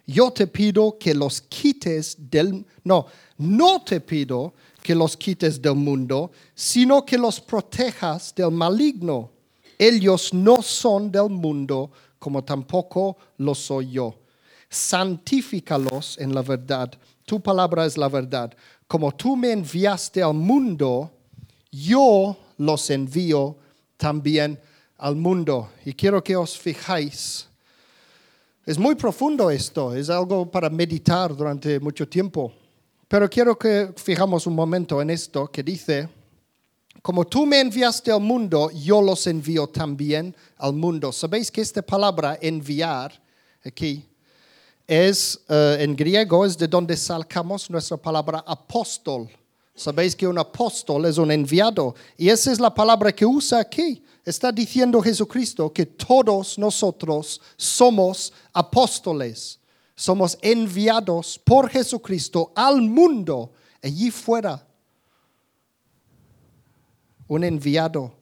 Yo 0.07 0.31
te 0.31 0.47
pido 0.47 0.99
que 0.99 1.15
los 1.15 1.41
quites 1.41 2.17
del... 2.31 2.65
No, 2.85 3.07
no 3.39 3.83
te 3.83 4.01
pido 4.01 4.55
que 4.83 4.95
los 4.95 5.17
quites 5.17 5.61
del 5.61 5.75
mundo, 5.75 6.31
sino 6.55 7.05
que 7.05 7.19
los 7.19 7.41
protejas 7.41 8.33
del 8.35 8.53
maligno. 8.53 9.33
Ellos 9.79 10.33
no 10.33 10.63
son 10.63 11.11
del 11.11 11.29
mundo, 11.29 11.91
como 12.19 12.45
tampoco 12.45 13.17
lo 13.39 13.55
soy 13.55 13.93
yo. 13.93 14.15
Santifícalos 14.69 16.19
en 16.19 16.35
la 16.35 16.43
verdad. 16.43 16.91
Tu 17.25 17.41
palabra 17.41 17.87
es 17.87 17.97
la 17.97 18.09
verdad. 18.09 18.53
Como 18.87 19.13
tú 19.13 19.37
me 19.37 19.53
enviaste 19.53 20.23
al 20.23 20.35
mundo, 20.35 21.11
yo 21.71 22.37
los 22.59 22.91
envío 22.91 23.57
también 23.97 24.59
al 24.99 25.17
mundo. 25.17 25.71
Y 25.85 25.93
quiero 25.93 26.23
que 26.23 26.37
os 26.37 26.57
fijáis. 26.57 27.49
Es 28.65 28.79
muy 28.79 28.95
profundo 28.97 29.51
esto, 29.51 29.95
es 29.95 30.11
algo 30.11 30.51
para 30.51 30.69
meditar 30.69 31.35
durante 31.37 31.79
mucho 31.79 32.09
tiempo. 32.09 32.53
Pero 33.09 33.31
quiero 33.31 33.57
que 33.57 33.93
fijamos 33.97 34.47
un 34.47 34.55
momento 34.55 35.01
en 35.01 35.11
esto 35.11 35.47
que 35.47 35.63
dice, 35.63 36.09
como 37.03 37.25
tú 37.25 37.47
me 37.47 37.61
enviaste 37.61 38.11
al 38.11 38.21
mundo, 38.21 38.71
yo 38.71 39.01
los 39.01 39.27
envío 39.27 39.67
también 39.67 40.35
al 40.57 40.73
mundo. 40.73 41.13
¿Sabéis 41.13 41.51
que 41.51 41.61
esta 41.61 41.83
palabra 41.83 42.39
enviar 42.41 43.13
aquí 43.65 44.05
es 44.87 45.41
eh, 45.49 45.79
en 45.81 45.95
griego 45.95 46.45
es 46.45 46.57
de 46.57 46.69
donde 46.69 46.97
sacamos 46.97 47.71
nuestra 47.71 47.97
palabra 47.97 48.45
apóstol? 48.47 49.29
Sabéis 49.75 50.17
que 50.17 50.27
un 50.27 50.39
apóstol 50.39 51.05
es 51.05 51.19
un 51.19 51.31
enviado 51.31 51.95
y 52.17 52.31
esa 52.31 52.51
es 52.51 52.59
la 52.59 52.75
palabra 52.75 53.13
que 53.13 53.27
usa 53.27 53.61
aquí. 53.61 54.03
Está 54.25 54.51
diciendo 54.51 55.01
Jesucristo 55.01 55.73
que 55.73 55.87
todos 55.87 56.59
nosotros 56.59 57.41
somos 57.57 58.33
apóstoles, 58.53 59.61
somos 59.95 60.37
enviados 60.41 61.39
por 61.39 61.69
Jesucristo 61.69 62.53
al 62.57 62.81
mundo, 62.81 63.53
allí 63.83 64.11
fuera. 64.11 64.67
Un 67.29 67.45
enviado. 67.45 68.13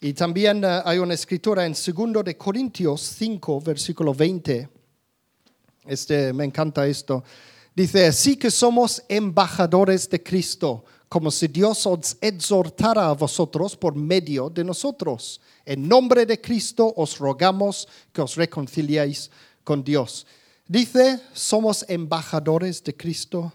Y 0.00 0.14
también 0.14 0.64
uh, 0.64 0.82
hay 0.84 0.98
una 0.98 1.14
escritura 1.14 1.66
en 1.66 1.72
2 1.72 2.24
de 2.24 2.36
Corintios 2.36 3.00
5, 3.00 3.60
versículo 3.60 4.14
20. 4.14 4.68
Este, 5.86 6.32
me 6.32 6.44
encanta 6.44 6.86
esto. 6.86 7.22
Dice, 7.74 8.06
así 8.06 8.36
que 8.36 8.50
somos 8.50 9.02
embajadores 9.08 10.08
de 10.08 10.22
Cristo, 10.22 10.84
como 11.08 11.30
si 11.30 11.48
Dios 11.48 11.86
os 11.86 12.16
exhortara 12.20 13.08
a 13.08 13.14
vosotros 13.14 13.76
por 13.76 13.94
medio 13.94 14.50
de 14.50 14.64
nosotros. 14.64 15.40
En 15.64 15.86
nombre 15.86 16.26
de 16.26 16.40
Cristo 16.40 16.92
os 16.96 17.18
rogamos 17.18 17.88
que 18.12 18.20
os 18.20 18.36
reconciliéis 18.36 19.30
con 19.64 19.84
Dios. 19.84 20.26
Dice, 20.66 21.20
somos 21.32 21.84
embajadores 21.88 22.82
de 22.84 22.96
Cristo. 22.96 23.52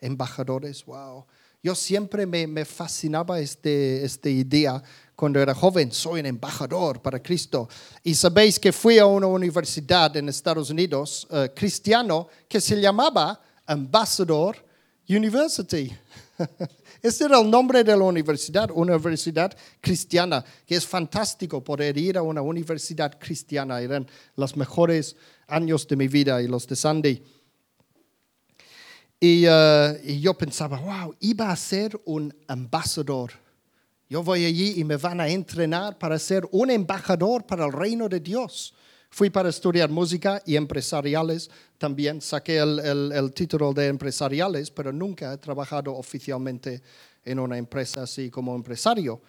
Embajadores, 0.00 0.84
wow. 0.84 1.24
Yo 1.64 1.74
siempre 1.74 2.26
me, 2.26 2.66
fascinaba 2.66 3.40
este, 3.40 4.04
esta 4.04 4.28
idea 4.28 4.82
cuando 5.16 5.40
era 5.40 5.54
joven, 5.54 5.90
soy 5.92 6.20
un 6.20 6.26
embajador 6.26 7.00
para 7.00 7.22
Cristo. 7.22 7.70
Y 8.02 8.14
sabéis 8.14 8.60
que 8.60 8.70
fui 8.70 8.98
a 8.98 9.06
una 9.06 9.28
universidad 9.28 10.14
en 10.14 10.28
Estados 10.28 10.68
Unidos 10.68 11.26
uh, 11.30 11.46
cristiano 11.54 12.28
que 12.46 12.60
se 12.60 12.78
llamaba 12.78 13.40
Ambassador 13.64 14.62
University. 15.08 15.90
Ese 17.02 17.24
era 17.24 17.40
el 17.40 17.50
nombre 17.50 17.82
de 17.82 17.96
la 17.96 18.04
universidad, 18.04 18.70
una 18.70 18.96
universidad 18.96 19.56
cristiana, 19.80 20.44
que 20.66 20.76
es 20.76 20.86
fantástico 20.86 21.64
poder 21.64 21.96
ir 21.96 22.18
a 22.18 22.22
una 22.22 22.42
universidad 22.42 23.18
cristiana. 23.18 23.80
Eran 23.80 24.06
los 24.36 24.54
mejores 24.54 25.16
años 25.46 25.88
de 25.88 25.96
mi 25.96 26.08
vida 26.08 26.42
y 26.42 26.46
los 26.46 26.66
de 26.66 26.76
Sandy. 26.76 27.22
Y, 29.24 29.46
uh, 29.48 29.96
y 30.04 30.20
yo 30.20 30.34
pensaba, 30.34 30.78
wow, 30.78 31.14
iba 31.20 31.50
a 31.50 31.56
ser 31.56 31.98
un 32.04 32.34
embajador 32.48 33.30
yo 34.14 34.22
voy 34.22 34.44
allí 34.44 34.74
y 34.76 34.84
me 34.84 34.96
van 34.96 35.20
a 35.20 35.28
entrenar 35.28 35.98
para 35.98 36.18
ser 36.18 36.46
un 36.52 36.70
embajador 36.70 37.44
para 37.44 37.64
el 37.64 37.72
reino 37.72 38.08
de 38.08 38.20
Dios. 38.20 38.74
Fui 39.10 39.30
para 39.30 39.48
estudiar 39.48 39.90
música 39.90 40.42
y 40.44 40.56
empresariales 40.56 41.50
también. 41.78 42.20
Saqué 42.20 42.58
el, 42.58 43.32
título 43.34 43.72
de 43.72 43.86
empresariales, 43.86 44.70
pero 44.70 44.92
nunca 44.92 45.32
he 45.32 45.38
trabajado 45.38 45.94
oficialmente 45.94 46.82
en 47.24 47.38
una 47.38 47.56
empresa 47.56 48.02
así 48.02 48.30
como 48.30 48.54
empresario. 48.54 49.20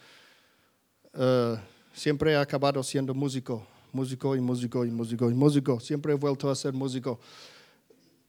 Eh, 1.14 1.56
siempre 1.94 2.34
he 2.34 2.36
acabado 2.36 2.84
siendo 2.84 3.14
músico, 3.14 3.66
músico 3.94 4.36
y 4.36 4.40
músico 4.42 4.86
y 4.86 4.92
músico 4.92 5.32
y 5.32 5.34
músico. 5.34 5.80
Siempre 5.80 6.14
he 6.14 6.16
vuelto 6.16 6.50
a 6.50 6.56
ser 6.56 6.74
músico. 6.74 7.20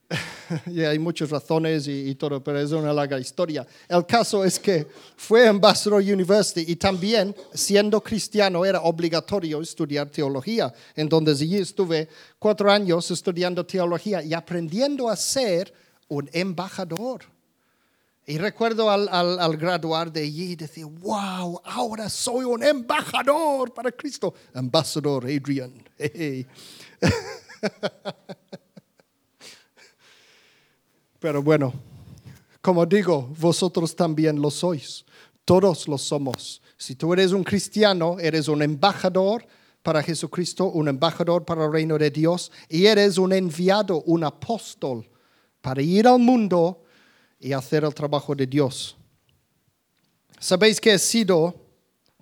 y 0.66 0.82
hay 0.82 0.98
muchas 0.98 1.30
razones 1.30 1.88
y, 1.88 2.14
todo, 2.14 2.42
pero 2.42 2.60
es 2.60 2.70
una 2.72 2.92
larga 2.92 3.18
historia. 3.18 3.66
El 3.88 4.06
caso 4.06 4.44
es 4.44 4.58
que 4.58 4.86
fue 5.16 5.46
en 5.46 5.60
Vassar 5.60 5.94
University 5.94 6.64
y 6.66 6.76
también, 6.76 7.34
siendo 7.52 8.00
cristiano, 8.00 8.64
era 8.64 8.80
obligatorio 8.82 9.60
estudiar 9.60 10.08
teología. 10.08 10.72
Entonces 10.94 11.40
allí 11.40 11.56
estuve 11.56 12.08
cuatro 12.38 12.70
años 12.70 13.10
estudiando 13.10 13.66
teología 13.66 14.22
y 14.22 14.34
aprendiendo 14.34 15.08
a 15.08 15.16
ser 15.16 15.72
un 16.08 16.30
embajador. 16.32 17.22
Y 18.28 18.38
recuerdo 18.38 18.90
al, 18.90 19.08
al, 19.08 19.56
graduar 19.56 20.12
de 20.12 20.22
allí 20.22 20.56
decir, 20.56 20.84
wow, 20.84 21.60
ahora 21.64 22.08
soy 22.08 22.44
un 22.44 22.60
embajador 22.62 23.72
para 23.72 23.92
Cristo. 23.92 24.34
Embajador 24.52 25.24
Adrian. 25.26 25.72
Pero 31.26 31.42
bueno, 31.42 31.74
como 32.62 32.86
digo, 32.86 33.34
vosotros 33.36 33.96
también 33.96 34.40
lo 34.40 34.48
sois. 34.48 35.04
Todos 35.44 35.88
lo 35.88 35.98
somos. 35.98 36.62
Si 36.78 36.94
tú 36.94 37.12
eres 37.12 37.32
un 37.32 37.42
cristiano, 37.42 38.16
eres 38.20 38.46
un 38.46 38.62
embajador 38.62 39.44
para 39.82 40.04
Jesucristo, 40.04 40.66
un 40.66 40.86
embajador 40.86 41.44
para 41.44 41.64
el 41.64 41.72
reino 41.72 41.98
de 41.98 42.12
Dios 42.12 42.52
y 42.68 42.86
eres 42.86 43.18
un 43.18 43.32
enviado, 43.32 44.02
un 44.02 44.22
apóstol 44.22 45.10
para 45.60 45.82
ir 45.82 46.06
al 46.06 46.20
mundo 46.20 46.84
y 47.40 47.52
hacer 47.52 47.82
el 47.82 47.92
trabajo 47.92 48.32
de 48.36 48.46
Dios. 48.46 48.96
Sabéis 50.38 50.80
que 50.80 50.94
he 50.94 50.98
sido, 51.00 51.56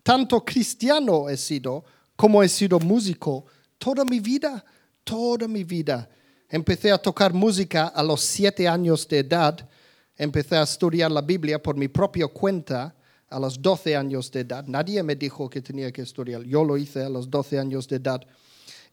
tanto 0.03 0.43
cristiano 0.43 1.29
he 1.29 1.37
sido, 1.37 1.85
como 2.17 2.43
he 2.43 2.49
sido 2.49 2.81
músico 2.81 3.45
toda 3.77 4.03
mi 4.07 4.19
vida, 4.19 4.65
toda 5.05 5.47
mi 5.47 5.63
vida. 5.63 6.09
Empecé 6.55 6.93
a 6.93 6.99
tocar 6.99 7.35
música 7.35 7.89
a 7.89 8.01
los 8.01 8.21
siete 8.21 8.69
años 8.69 9.09
de 9.09 9.19
edad. 9.19 9.69
Empecé 10.17 10.55
a 10.55 10.63
estudiar 10.63 11.11
la 11.11 11.21
Biblia 11.21 11.61
por 11.61 11.77
mi 11.77 11.89
propia 11.89 12.29
cuenta 12.29 12.95
a 13.29 13.41
los 13.41 13.61
doce 13.61 13.97
años 13.97 14.31
de 14.31 14.43
edad. 14.43 14.65
Nadie 14.65 15.03
me 15.03 15.17
dijo 15.17 15.51
que 15.51 15.61
tenía 15.61 15.91
que 15.91 16.03
estudiar. 16.03 16.45
Yo 16.45 16.63
lo 16.63 16.77
hice 16.77 17.03
a 17.03 17.09
los 17.09 17.29
doce 17.29 17.59
años 17.59 17.89
de 17.89 17.97
edad. 17.97 18.21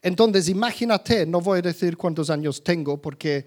Entonces, 0.02 0.48
imagínate, 0.48 1.24
no 1.24 1.40
voy 1.40 1.60
a 1.60 1.62
decir 1.62 1.96
cuántos 1.96 2.30
años 2.30 2.64
tengo 2.64 3.00
porque 3.00 3.46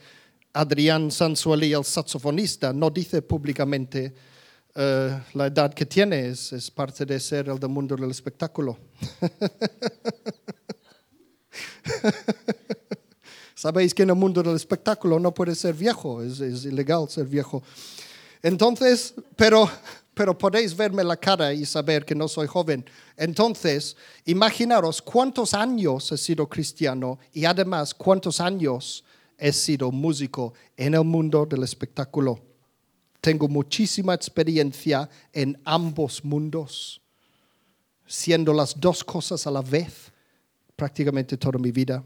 Adrián 0.53 1.11
Sansueli, 1.11 1.73
el 1.73 1.83
saxofonista, 1.83 2.71
no 2.71 2.89
dice 2.89 3.21
públicamente 3.21 4.15
eh, 4.75 5.19
la 5.33 5.47
edad 5.47 5.73
que 5.73 5.85
tiene. 5.85 6.27
Es, 6.27 6.53
es 6.53 6.71
parte 6.71 7.05
de 7.05 7.19
ser 7.19 7.49
el 7.49 7.59
del 7.59 7.69
mundo 7.69 7.97
del 7.97 8.11
espectáculo. 8.11 8.77
Sabéis 13.55 13.93
que 13.93 14.03
en 14.03 14.09
el 14.09 14.15
mundo 14.15 14.43
del 14.43 14.57
espectáculo 14.57 15.17
no 15.17 15.33
puede 15.33 15.55
ser 15.55 15.73
viejo, 15.73 16.21
es, 16.21 16.39
ilegal 16.65 17.09
ser 17.09 17.25
viejo. 17.25 17.63
Entonces, 18.43 19.13
pero, 19.37 19.69
pero 20.13 20.37
podéis 20.37 20.75
verme 20.75 21.05
la 21.05 21.15
cara 21.15 21.53
y 21.53 21.65
saber 21.65 22.03
que 22.03 22.13
no 22.13 22.27
soy 22.27 22.47
joven. 22.47 22.83
Entonces, 23.15 23.95
imaginaros 24.25 25.01
cuántos 25.01 25.53
años 25.53 26.11
he 26.11 26.17
sido 26.17 26.47
cristiano 26.49 27.17
y 27.31 27.45
además 27.45 27.93
cuántos 27.93 28.41
años 28.41 29.05
he 29.37 29.53
sido 29.53 29.89
músico 29.89 30.53
en 30.75 30.93
el 30.93 31.05
mundo 31.05 31.45
del 31.45 31.63
espectáculo. 31.63 32.41
Tengo 33.21 33.47
muchísima 33.47 34.13
experiencia 34.13 35.09
en 35.31 35.57
ambos 35.63 36.25
mundos, 36.25 37.01
siendo 38.05 38.51
las 38.51 38.77
dos 38.77 39.01
cosas 39.01 39.47
a 39.47 39.51
la 39.51 39.61
vez 39.61 40.11
prácticamente 40.75 41.37
toda 41.37 41.57
mi 41.57 41.71
vida. 41.71 42.03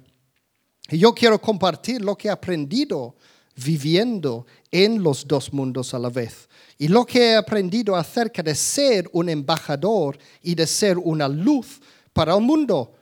Yo 0.97 1.13
quiero 1.13 1.39
compartir 1.39 2.02
lo 2.02 2.17
que 2.17 2.28
he 2.28 2.32
aprendido 2.32 3.15
viviendo 3.56 4.45
en 4.71 5.04
los 5.04 5.28
dos 5.28 5.54
mundos 5.54 5.93
a 5.93 5.99
la 5.99 6.10
vez. 6.10 6.47
Y 6.78 6.88
lo 6.88 7.06
que 7.06 7.32
he 7.32 7.36
aprendido 7.36 7.95
acerca 7.95 8.41
de 8.41 8.56
ser 8.56 9.10
un 9.12 9.30
embajador 9.30 10.17
y 10.41 10.56
de 10.56 10.65
ser 10.65 10.97
una 10.97 11.28
luz 11.28 11.82
para 12.13 12.36
el 12.36 12.41
mundo. 12.41 12.93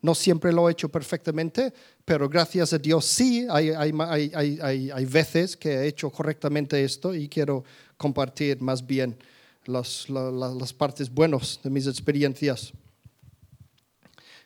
No 0.00 0.14
siempre 0.14 0.52
lo 0.52 0.68
he 0.68 0.72
hecho 0.72 0.88
perfectamente, 0.88 1.72
pero 2.04 2.28
gracias 2.28 2.72
a 2.72 2.78
Dios 2.78 3.04
sí, 3.04 3.46
hay, 3.50 3.70
hay, 3.70 5.04
veces 5.04 5.56
que 5.56 5.70
he 5.70 5.86
hecho 5.88 6.10
correctamente 6.10 6.82
esto 6.82 7.14
y 7.14 7.28
quiero 7.28 7.64
compartir 7.96 8.60
más 8.60 8.86
bien 8.86 9.16
las, 9.64 10.08
las 10.08 10.72
partes 10.72 11.12
buenas 11.12 11.58
de 11.62 11.70
mis 11.70 11.86
experiencias. 11.86 12.72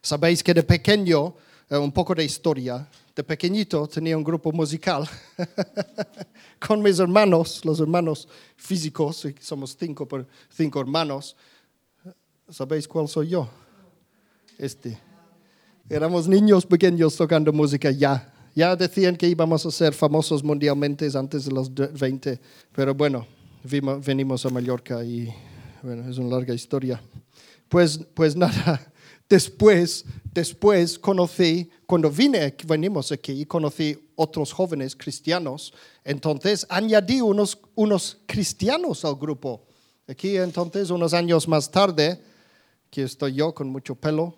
Sabéis 0.02 0.42
que 0.42 0.54
de 0.54 0.62
pequeño 0.62 1.34
un 1.78 1.92
poco 1.92 2.14
de 2.14 2.24
historia. 2.24 2.88
De 3.14 3.22
pequeñito 3.22 3.87
tenía 3.87 4.16
un 4.16 4.24
grupo 4.24 4.50
musical 4.50 5.09
con 6.66 6.83
mis 6.83 6.98
hermanos, 6.98 7.64
los 7.64 7.78
hermanos 7.80 8.28
físicos, 8.56 9.26
somos 9.40 9.76
cinco, 9.78 10.09
cinco 10.48 10.80
hermanos. 10.80 11.37
¿Sabéis 12.48 12.88
cuál 12.88 13.09
soy 13.09 13.28
yo? 13.28 13.48
Este. 14.59 14.98
Éramos 15.88 16.28
niños 16.28 16.66
pequeños 16.66 17.16
tocando 17.16 17.52
música 17.52 17.90
ya. 17.90 18.33
Ya 18.54 18.74
decían 18.74 19.16
que 19.16 19.28
íbamos 19.28 19.64
a 19.66 19.70
ser 19.70 19.92
famosos 19.92 20.42
mundialmente 20.42 21.09
antes 21.14 21.44
de 21.44 21.52
los 21.52 21.72
20, 21.72 22.40
pero 22.72 22.94
bueno, 22.94 23.26
venimos 24.04 24.44
a 24.44 24.50
Mallorca 24.50 25.04
y 25.04 25.33
bueno, 25.83 26.09
es 26.09 26.18
una 26.18 26.37
larga 26.37 26.54
historia. 26.54 27.00
Pues, 27.68 27.98
pues 28.14 28.35
nada, 28.35 28.89
Después, 29.30 30.04
después 30.34 30.98
conocí, 30.98 31.70
cuando 31.86 32.10
vine, 32.10 32.52
venimos 32.66 33.12
aquí, 33.12 33.46
conocí 33.46 33.96
otros 34.16 34.52
jóvenes 34.52 34.96
cristianos. 34.96 35.72
Entonces 36.02 36.66
añadí 36.68 37.20
unos, 37.20 37.56
unos 37.76 38.18
cristianos 38.26 39.04
al 39.04 39.14
grupo. 39.14 39.64
Aquí 40.08 40.36
entonces, 40.36 40.90
unos 40.90 41.14
años 41.14 41.46
más 41.46 41.70
tarde, 41.70 42.20
aquí 42.88 43.02
estoy 43.02 43.34
yo 43.34 43.54
con 43.54 43.68
mucho 43.68 43.94
pelo, 43.94 44.34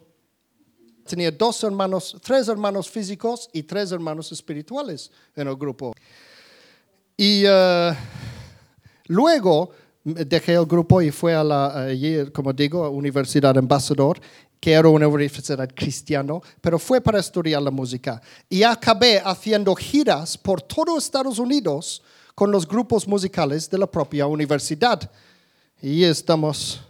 tenía 1.07 1.31
dos 1.31 1.65
hermanos, 1.65 2.15
tres 2.23 2.47
hermanos 2.49 2.91
físicos 2.91 3.49
y 3.55 3.63
tres 3.63 3.91
hermanos 3.93 4.31
espirituales 4.31 5.11
en 5.35 5.49
el 5.49 5.57
grupo. 5.57 5.95
Y 7.17 7.47
uh, 7.47 7.95
luego 9.07 9.71
dejé 10.05 10.53
el 10.53 10.67
grupo 10.67 11.01
y 11.01 11.11
fui 11.11 11.33
a 11.33 11.43
la, 11.43 11.85
allí, 11.85 12.31
como 12.31 12.53
digo, 12.53 12.85
a 12.85 12.91
Universidad 12.91 13.57
Ambassador, 13.57 14.21
que 14.63 14.71
era 14.71 14.89
una 14.89 15.09
universidad 15.09 15.69
cristiana, 15.75 16.35
pero 16.61 16.79
fue 16.79 17.01
para 17.01 17.19
estudiar 17.19 17.61
la 17.61 17.73
música. 17.73 18.23
Y 18.49 18.63
acabé 18.63 19.19
haciendo 19.19 19.75
giras 19.75 20.39
por 20.39 20.63
todo 20.63 20.97
Estados 20.97 21.41
Unidos 21.41 22.01
con 22.33 22.53
los 22.53 22.65
grupos 22.65 23.09
musicales 23.09 23.69
de 23.69 23.77
la 23.77 23.89
propia 23.89 24.29
universidad. 24.29 25.11
Y 25.81 26.05
estamos, 26.05 26.81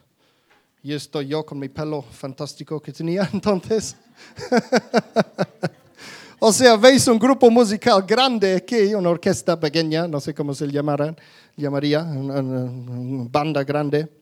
y 0.83 0.93
estoy 0.93 1.29
yo 1.29 1.47
con 1.47 1.59
mi 1.59 1.71
pelo 1.71 2.03
fantástico 2.03 2.79
que 2.79 2.93
tenía 2.93 3.27
entonces. 3.33 3.97
o 6.39 6.53
sea, 6.53 6.77
veis 6.77 7.09
un 7.09 7.19
grupo 7.19 7.51
musical 7.51 8.03
grande 8.03 8.57
aquí, 8.57 8.95
una 8.95 9.09
orquesta 9.09 9.59
pequeña, 9.59 10.07
no 10.07 10.21
sé 10.21 10.35
cómo 10.35 10.53
se 10.53 10.71
llamarán, 10.71 11.17
llamaría, 11.57 12.03
una 12.03 13.27
banda 13.31 13.65
grande 13.65 14.22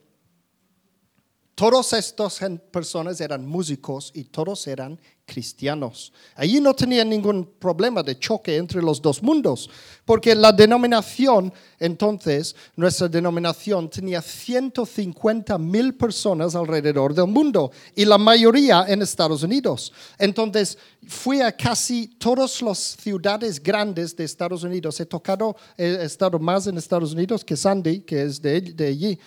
Todas 1.60 1.92
estas 1.92 2.40
personas 2.70 3.20
eran 3.20 3.46
músicos 3.46 4.12
y 4.14 4.24
todos 4.24 4.66
eran 4.66 4.98
cristianos. 5.26 6.10
Allí 6.34 6.58
no 6.58 6.72
tenían 6.72 7.10
ningún 7.10 7.44
problema 7.58 8.02
de 8.02 8.18
choque 8.18 8.56
entre 8.56 8.80
los 8.80 9.02
dos 9.02 9.22
mundos, 9.22 9.68
porque 10.06 10.34
la 10.34 10.52
denominación, 10.52 11.52
entonces, 11.78 12.56
nuestra 12.76 13.08
denominación 13.08 13.90
tenía 13.90 14.22
150 14.22 15.58
mil 15.58 15.94
personas 15.96 16.54
alrededor 16.54 17.12
del 17.12 17.26
mundo 17.26 17.72
y 17.94 18.06
la 18.06 18.16
mayoría 18.16 18.86
en 18.88 19.02
Estados 19.02 19.42
Unidos. 19.42 19.92
Entonces, 20.18 20.78
fui 21.06 21.42
a 21.42 21.54
casi 21.54 22.06
todas 22.06 22.62
las 22.62 22.78
ciudades 22.78 23.62
grandes 23.62 24.16
de 24.16 24.24
Estados 24.24 24.62
Unidos. 24.62 24.98
He 24.98 25.04
tocado, 25.04 25.54
he 25.76 26.04
estado 26.04 26.38
más 26.38 26.66
en 26.68 26.78
Estados 26.78 27.12
Unidos 27.12 27.44
que 27.44 27.54
Sandy, 27.54 28.00
que 28.00 28.22
es 28.22 28.40
de 28.40 28.86
allí. 28.88 29.18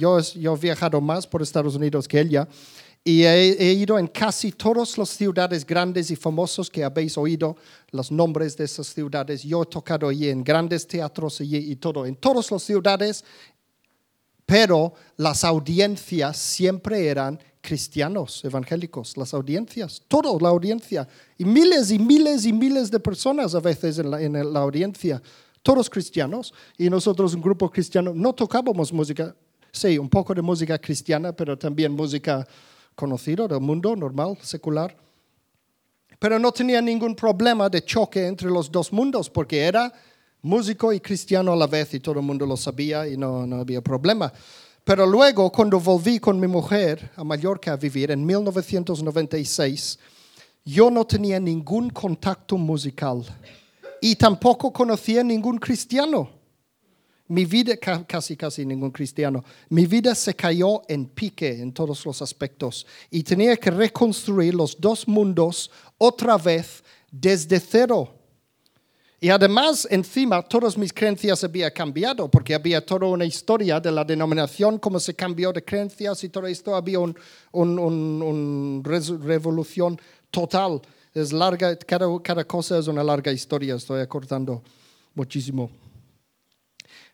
Yo, 0.00 0.18
he 0.18 0.58
viajado 0.58 1.00
más 1.00 1.26
por 1.26 1.42
Estados 1.42 1.76
Unidos 1.76 2.08
que 2.08 2.20
ella 2.20 2.48
y 3.04 3.22
he, 3.24 3.72
ido 3.72 3.98
en 3.98 4.06
casi 4.06 4.52
todas 4.52 4.98
las 4.98 5.08
ciudades 5.10 5.64
grandes 5.64 6.10
y 6.10 6.16
famosas 6.16 6.68
que 6.68 6.84
habéis 6.84 7.16
oído 7.16 7.56
los 7.92 8.10
nombres 8.10 8.56
de 8.56 8.64
esas 8.64 8.88
ciudades. 8.88 9.42
Yo 9.42 9.62
he 9.62 9.66
tocado 9.66 10.08
allí 10.08 10.28
en 10.28 10.44
grandes 10.44 10.86
teatros 10.86 11.40
allí 11.40 11.56
y 11.56 11.76
todo, 11.76 12.04
en 12.04 12.16
todas 12.16 12.50
las 12.50 12.62
ciudades, 12.62 13.24
pero 14.44 14.92
las 15.16 15.44
audiencias 15.44 16.36
siempre 16.36 17.06
eran 17.06 17.38
cristianos 17.62 18.44
evangélicos, 18.44 19.16
las 19.16 19.32
audiencias, 19.32 20.02
toda 20.08 20.30
la 20.40 20.48
audiencia, 20.48 21.06
y 21.38 21.44
miles 21.44 21.90
y 21.90 21.98
miles 21.98 22.44
y 22.44 22.52
miles 22.52 22.90
de 22.90 23.00
personas 23.00 23.54
a 23.54 23.60
veces 23.60 23.98
en 23.98 24.10
la, 24.10 24.20
en 24.20 24.52
la 24.52 24.60
audiencia, 24.60 25.22
todos 25.62 25.88
cristianos, 25.88 26.52
y 26.76 26.88
nosotros 26.88 27.34
un 27.34 27.42
grupo 27.42 27.70
cristiano 27.70 28.12
no 28.14 28.32
tocábamos 28.34 28.92
música 28.92 29.34
Sí, 29.72 29.98
un 29.98 30.08
poco 30.08 30.34
de 30.34 30.42
música 30.42 30.78
cristiana, 30.78 31.32
pero 31.32 31.56
también 31.56 31.92
música 31.92 32.46
conocida 32.94 33.46
del 33.46 33.60
mundo 33.60 33.94
normal, 33.94 34.36
secular. 34.42 34.96
Pero 36.18 36.38
no 36.38 36.52
tenía 36.52 36.82
ningún 36.82 37.14
problema 37.14 37.68
de 37.68 37.84
choque 37.84 38.26
entre 38.26 38.50
los 38.50 38.70
dos 38.70 38.92
mundos, 38.92 39.30
porque 39.30 39.60
era 39.60 39.92
músico 40.42 40.92
y 40.92 41.00
cristiano 41.00 41.52
a 41.52 41.56
la 41.56 41.66
vez 41.66 41.94
y 41.94 42.00
todo 42.00 42.20
el 42.20 42.26
mundo 42.26 42.44
lo 42.46 42.56
sabía 42.56 43.06
y 43.06 43.16
no, 43.16 43.46
no 43.46 43.56
había 43.56 43.80
problema. 43.80 44.32
Pero 44.84 45.06
luego, 45.06 45.50
cuando 45.52 45.78
volví 45.78 46.18
con 46.18 46.40
mi 46.40 46.46
mujer 46.46 47.10
a 47.16 47.22
Mallorca 47.22 47.72
a 47.72 47.76
vivir 47.76 48.10
en 48.10 48.24
1996, 48.26 49.98
yo 50.64 50.90
no 50.90 51.06
tenía 51.06 51.38
ningún 51.38 51.90
contacto 51.90 52.56
musical 52.56 53.24
y 54.00 54.16
tampoco 54.16 54.72
conocía 54.72 55.22
ningún 55.22 55.58
cristiano 55.58 56.39
mi 57.30 57.44
vida, 57.44 57.76
casi, 57.76 58.36
casi 58.36 58.66
ningún 58.66 58.90
cristiano, 58.90 59.44
mi 59.68 59.86
vida 59.86 60.16
se 60.16 60.34
cayó 60.34 60.82
en 60.88 61.06
pique 61.06 61.60
en 61.62 61.72
todos 61.72 62.04
los 62.04 62.20
aspectos 62.20 62.84
y 63.08 63.22
tenía 63.22 63.56
que 63.56 63.70
reconstruir 63.70 64.52
los 64.52 64.80
dos 64.80 65.06
mundos 65.06 65.70
otra 65.96 66.36
vez 66.36 66.82
desde 67.08 67.60
cero. 67.60 68.12
Y 69.20 69.28
además, 69.28 69.86
encima, 69.90 70.42
todas 70.42 70.76
mis 70.76 70.92
creencias 70.92 71.44
habían 71.44 71.70
cambiado, 71.70 72.28
porque 72.28 72.52
había 72.52 72.84
toda 72.84 73.06
una 73.06 73.24
historia 73.24 73.78
de 73.78 73.92
la 73.92 74.02
denominación, 74.02 74.78
cómo 74.78 74.98
se 74.98 75.14
cambió 75.14 75.52
de 75.52 75.62
creencias 75.62 76.24
y 76.24 76.30
todo 76.30 76.48
esto. 76.48 76.74
Había 76.74 76.98
una 76.98 77.14
un, 77.52 78.82
revolución 78.82 80.00
total. 80.32 80.80
Es 81.14 81.32
larga, 81.32 81.76
cada, 81.76 82.06
cada 82.22 82.44
cosa 82.44 82.78
es 82.78 82.88
una 82.88 83.04
larga 83.04 83.30
historia, 83.30 83.76
estoy 83.76 84.00
acortando 84.00 84.62
muchísimo. 85.14 85.70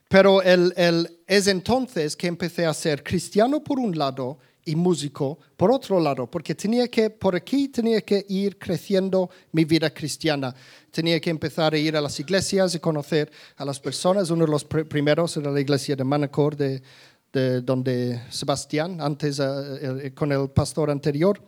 Pero 0.08 0.40
es 0.42 1.46
entonces 1.48 2.16
que 2.16 2.28
empecé 2.28 2.64
a 2.66 2.74
ser 2.74 3.02
cristiano 3.02 3.62
por 3.62 3.78
un 3.78 3.96
lado 3.96 4.38
y 4.64 4.74
músico 4.76 5.38
por 5.56 5.70
otro 5.70 6.00
lado, 6.00 6.28
porque 6.28 6.54
tenía 6.54 6.88
que, 6.88 7.08
por 7.10 7.34
aquí 7.36 7.68
tenía 7.68 8.00
que 8.00 8.24
ir 8.28 8.58
creciendo 8.58 9.30
mi 9.52 9.64
vida 9.64 9.90
cristiana. 9.90 10.54
Tenía 10.90 11.20
que 11.20 11.30
empezar 11.30 11.74
a 11.74 11.78
ir 11.78 11.96
a 11.96 12.00
las 12.00 12.18
iglesias 12.20 12.74
y 12.74 12.80
conocer 12.80 13.30
a 13.56 13.64
las 13.64 13.80
personas. 13.80 14.30
Uno 14.30 14.44
de 14.44 14.50
los 14.50 14.64
primeros 14.64 15.36
era 15.36 15.50
la 15.50 15.60
iglesia 15.60 15.94
de 15.96 16.04
Manacor, 16.04 16.56
de, 16.56 16.82
de 17.32 17.60
donde 17.60 18.22
Sebastián, 18.30 19.00
antes 19.00 19.40
eh, 19.40 20.12
con 20.14 20.32
el 20.32 20.50
pastor 20.50 20.90
anterior 20.90 21.40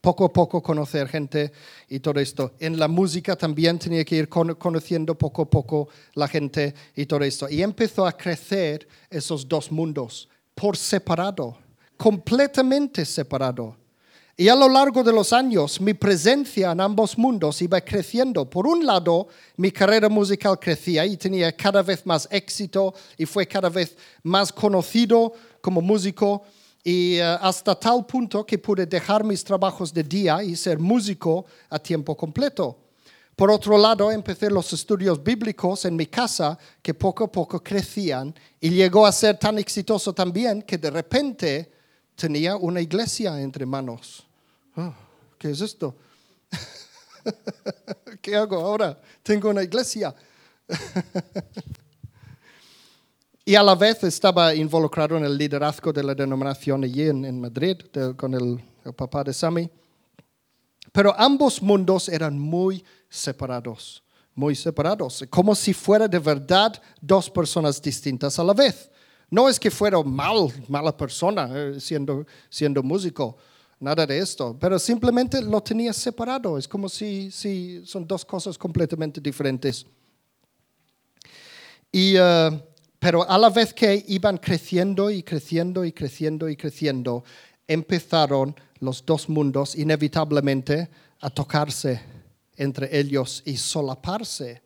poco 0.00 0.24
a 0.26 0.32
poco 0.32 0.62
conocer 0.62 1.08
gente 1.08 1.52
y 1.88 2.00
todo 2.00 2.20
esto. 2.20 2.52
En 2.60 2.78
la 2.78 2.88
música 2.88 3.36
también 3.36 3.78
tenía 3.78 4.04
que 4.04 4.16
ir 4.16 4.28
conociendo 4.28 5.16
poco 5.16 5.42
a 5.42 5.50
poco 5.50 5.88
la 6.14 6.28
gente 6.28 6.74
y 6.94 7.06
todo 7.06 7.24
esto. 7.24 7.48
Y 7.48 7.62
empezó 7.62 8.06
a 8.06 8.16
crecer 8.16 8.86
esos 9.10 9.48
dos 9.48 9.70
mundos 9.72 10.28
por 10.54 10.76
separado, 10.76 11.56
completamente 11.96 13.04
separado. 13.04 13.76
Y 14.40 14.48
a 14.48 14.54
lo 14.54 14.68
largo 14.68 15.02
de 15.02 15.12
los 15.12 15.32
años, 15.32 15.80
mi 15.80 15.94
presencia 15.94 16.70
en 16.70 16.80
ambos 16.80 17.18
mundos 17.18 17.60
iba 17.60 17.80
creciendo. 17.80 18.48
Por 18.48 18.68
un 18.68 18.86
lado, 18.86 19.26
mi 19.56 19.72
carrera 19.72 20.08
musical 20.08 20.60
crecía 20.60 21.04
y 21.04 21.16
tenía 21.16 21.50
cada 21.50 21.82
vez 21.82 22.06
más 22.06 22.28
éxito 22.30 22.94
y 23.16 23.26
fue 23.26 23.48
cada 23.48 23.68
vez 23.68 23.96
más 24.22 24.52
conocido 24.52 25.32
como 25.60 25.80
músico 25.80 26.44
y 26.88 27.18
eh, 27.18 27.22
hasta 27.22 27.74
tal 27.74 28.06
punto 28.06 28.46
que 28.46 28.56
pude 28.56 28.86
dejar 28.86 29.22
mis 29.22 29.44
trabajos 29.44 29.92
de 29.92 30.02
día 30.02 30.42
y 30.42 30.56
ser 30.56 30.78
músico 30.78 31.44
a 31.68 31.78
tiempo 31.78 32.16
completo. 32.16 32.78
Por 33.36 33.50
otro 33.50 33.76
lado, 33.76 34.10
empecé 34.10 34.48
los 34.48 34.72
estudios 34.72 35.22
bíblicos 35.22 35.84
en 35.84 35.94
mi 35.94 36.06
casa 36.06 36.58
que 36.80 36.94
poco 36.94 37.24
a 37.24 37.30
poco 37.30 37.62
crecían 37.62 38.34
y 38.58 38.70
llegó 38.70 39.04
a 39.04 39.12
ser 39.12 39.38
tan 39.38 39.58
exitoso 39.58 40.14
también 40.14 40.62
que 40.62 40.78
de 40.78 40.90
repente 40.90 41.70
tenía 42.14 42.56
una 42.56 42.80
iglesia 42.80 43.38
entre 43.38 43.66
manos. 43.66 44.26
Ah, 44.74 44.94
¿Qué 45.36 45.50
es 45.50 45.60
esto? 45.60 45.94
¿Qué 48.22 48.34
hago 48.34 48.56
ahora? 48.56 48.98
Tengo 49.22 49.50
una 49.50 49.62
iglesia. 49.62 50.14
Y 53.48 53.54
a 53.54 53.62
la 53.62 53.74
vez 53.74 54.04
estaba 54.04 54.54
involucrado 54.54 55.16
en 55.16 55.24
el 55.24 55.38
liderazgo 55.38 55.90
de 55.90 56.02
la 56.02 56.14
denominación 56.14 56.84
allí 56.84 57.08
en, 57.08 57.40
Madrid, 57.40 57.78
con 58.14 58.34
el, 58.34 58.62
papá 58.94 59.24
de 59.24 59.32
Sami. 59.32 59.70
Pero 60.92 61.18
ambos 61.18 61.62
mundos 61.62 62.10
eran 62.10 62.38
muy 62.38 62.84
separados, 63.08 64.04
muy 64.34 64.54
separados, 64.54 65.24
como 65.30 65.54
si 65.54 65.72
fuera 65.72 66.06
de 66.06 66.18
verdad 66.18 66.74
dos 67.00 67.30
personas 67.30 67.80
distintas 67.80 68.38
a 68.38 68.44
la 68.44 68.52
vez. 68.52 68.90
No 69.30 69.48
es 69.48 69.58
que 69.58 69.70
fuera 69.70 70.02
mal, 70.02 70.52
mala 70.68 70.94
persona 70.94 71.48
eh, 71.50 71.80
siendo, 71.80 72.26
siendo 72.50 72.82
músico, 72.82 73.38
nada 73.80 74.04
de 74.04 74.18
esto, 74.18 74.58
pero 74.60 74.78
simplemente 74.78 75.40
lo 75.40 75.62
tenía 75.62 75.94
separado. 75.94 76.58
Es 76.58 76.68
como 76.68 76.86
si, 76.86 77.30
si 77.30 77.80
son 77.86 78.06
dos 78.06 78.26
cosas 78.26 78.58
completamente 78.58 79.22
diferentes. 79.22 79.86
Y 81.90 82.18
uh, 82.18 82.60
pero 82.98 83.28
a 83.28 83.38
la 83.38 83.50
vez 83.50 83.72
que 83.72 84.04
iban 84.08 84.38
creciendo 84.38 85.10
y 85.10 85.22
creciendo 85.22 85.84
y 85.84 85.92
creciendo 85.92 86.48
y 86.48 86.56
creciendo, 86.56 87.24
empezaron 87.66 88.56
los 88.80 89.04
dos 89.04 89.28
mundos 89.28 89.76
inevitablemente 89.76 90.88
a 91.20 91.30
tocarse 91.30 92.00
entre 92.56 92.98
ellos 92.98 93.42
y 93.44 93.56
solaparse. 93.56 94.62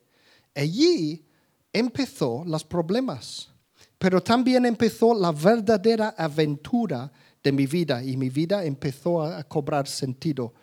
Allí 0.55 1.23
empezó 1.71 2.43
los 2.45 2.63
problemas, 2.63 3.49
pero 3.97 4.21
también 4.21 4.65
empezó 4.65 5.13
la 5.13 5.31
verdadera 5.31 6.15
aventura 6.17 7.11
de 7.43 7.51
mi 7.51 7.67
vida 7.67 8.03
y 8.03 8.17
mi 8.17 8.29
vida 8.29 8.63
empezó 8.65 9.21
a 9.21 9.43
cobrar 9.43 9.87
sentido. 9.87 10.53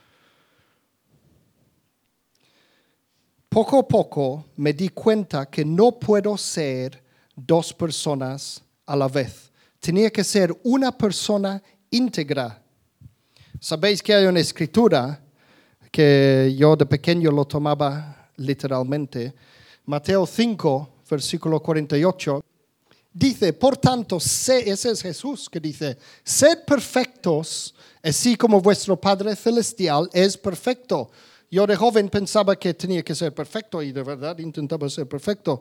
Poco 3.49 3.81
a 3.81 3.89
poco 3.89 4.47
me 4.57 4.73
di 4.73 4.89
cuenta 4.89 5.47
que 5.47 5.65
no 5.65 5.99
puedo 5.99 6.37
ser 6.37 7.10
dos 7.37 7.73
personas 7.73 8.63
a 8.87 8.97
la 8.97 9.09
vez. 9.09 9.51
tenía 9.79 10.11
que 10.11 10.23
ser 10.23 10.55
una 10.63 10.93
persona 10.93 11.63
íntegra. 11.91 12.63
Sabéis 13.59 14.03
que 14.03 14.15
hay 14.15 14.27
una 14.27 14.41
escritura 14.41 15.23
que 15.91 16.55
yo 16.57 16.77
de 16.77 16.87
pequeño 16.87 17.31
lo 17.31 17.47
tomaba 17.47 18.31
literalmente. 18.37 19.35
Mateo 19.87 20.27
5, 20.27 20.91
versículo 21.11 21.61
48. 21.61 22.43
Dice, 23.13 23.53
por 23.53 23.77
tanto, 23.77 24.19
ese 24.19 24.71
es 24.71 25.03
Jesús 25.03 25.51
que 25.51 25.59
dice, 25.59 25.99
sed 26.23 26.65
perfectos, 26.65 27.75
así 28.03 28.37
como 28.37 28.61
vuestro 28.61 29.01
Padre 29.01 29.35
Celestial 29.35 30.09
es 30.13 30.37
perfecto. 30.37 31.11
Yo 31.51 31.67
de 31.67 31.75
joven 31.75 32.09
pensaba 32.09 32.55
que 32.55 32.75
tenía 32.75 33.03
que 33.03 33.15
ser 33.15 33.35
perfecto 33.35 33.83
y 33.83 33.91
de 33.91 34.05
verdad 34.05 34.39
intentaba 34.39 34.89
ser 34.89 35.09
perfecto. 35.09 35.61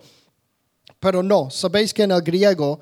Pero 1.00 1.24
no, 1.24 1.50
sabéis 1.50 1.94
que 1.94 2.04
en 2.04 2.12
el 2.12 2.22
griego 2.22 2.80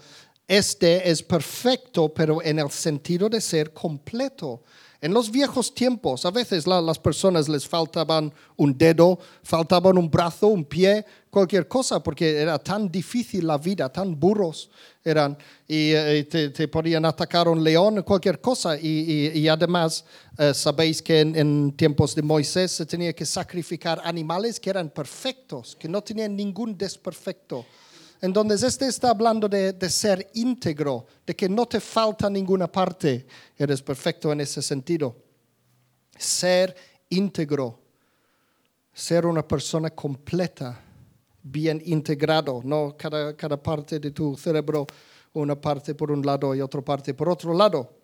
este 0.47 1.09
es 1.09 1.21
perfecto, 1.21 2.13
pero 2.13 2.41
en 2.41 2.59
el 2.59 2.71
sentido 2.71 3.27
de 3.27 3.41
ser 3.41 3.73
completo. 3.73 4.63
En 4.99 5.13
los 5.13 5.29
viejos 5.29 5.75
tiempos, 5.75 6.25
a 6.25 6.31
veces 6.31 6.65
las 6.65 6.97
personas 6.97 7.47
les 7.47 7.67
faltaban 7.67 8.33
un 8.55 8.75
dedo, 8.75 9.19
faltaban 9.43 9.95
un 9.95 10.09
brazo, 10.09 10.47
un 10.47 10.65
pie, 10.65 11.05
cualquier 11.29 11.67
cosa, 11.67 12.01
porque 12.01 12.41
era 12.41 12.57
tan 12.57 12.89
difícil 12.89 13.45
la 13.45 13.59
vida, 13.59 13.89
tan 13.89 14.19
burros 14.19 14.71
eran, 15.03 15.37
y, 15.67 15.91
eh, 15.91 16.23
te, 16.23 16.67
podían 16.67 17.05
atacar 17.05 17.47
un 17.47 17.63
león, 17.63 18.01
cualquier 18.01 18.41
cosa. 18.41 18.75
Y, 18.75 19.47
además, 19.47 20.03
eh, 20.37 20.53
sabéis 20.53 21.01
que 21.01 21.19
en, 21.19 21.73
tiempos 21.73 22.15
de 22.15 22.23
Moisés 22.23 22.71
se 22.71 22.85
tenía 22.85 23.13
que 23.13 23.25
sacrificar 23.25 24.01
animales 24.03 24.59
que 24.59 24.71
eran 24.71 24.89
perfectos, 24.89 25.75
que 25.75 25.87
no 25.87 26.01
tenían 26.01 26.35
ningún 26.35 26.75
desperfecto. 26.75 27.65
Entonces, 28.21 28.63
este 28.63 28.87
está 28.87 29.11
hablando 29.11 29.47
de, 29.47 29.89
ser 29.89 30.29
íntegro, 30.33 31.05
de 31.25 31.35
que 31.35 31.47
no 31.47 31.65
te 31.65 31.79
falta 31.79 32.29
ninguna 32.29 32.71
parte. 32.71 33.27
Eres 33.57 33.81
perfecto 33.81 34.31
en 34.31 34.41
ese 34.41 34.61
sentido. 34.61 35.15
Ser 36.17 36.75
íntegro, 37.09 37.79
ser 38.93 39.25
una 39.25 39.47
persona 39.47 39.91
completa, 39.91 40.81
bien 41.43 41.81
integrado, 41.85 42.61
no 42.63 42.95
cada, 42.97 43.35
cada 43.35 43.61
parte 43.61 43.99
de 43.99 44.11
tu 44.11 44.35
cerebro, 44.35 44.87
una 45.33 45.59
parte 45.59 45.93
por 45.93 46.11
un 46.11 46.25
lado 46.25 46.55
y 46.55 46.61
otra 46.61 46.81
parte 46.81 47.13
por 47.13 47.29
otro 47.29 47.53
lado. 47.53 47.97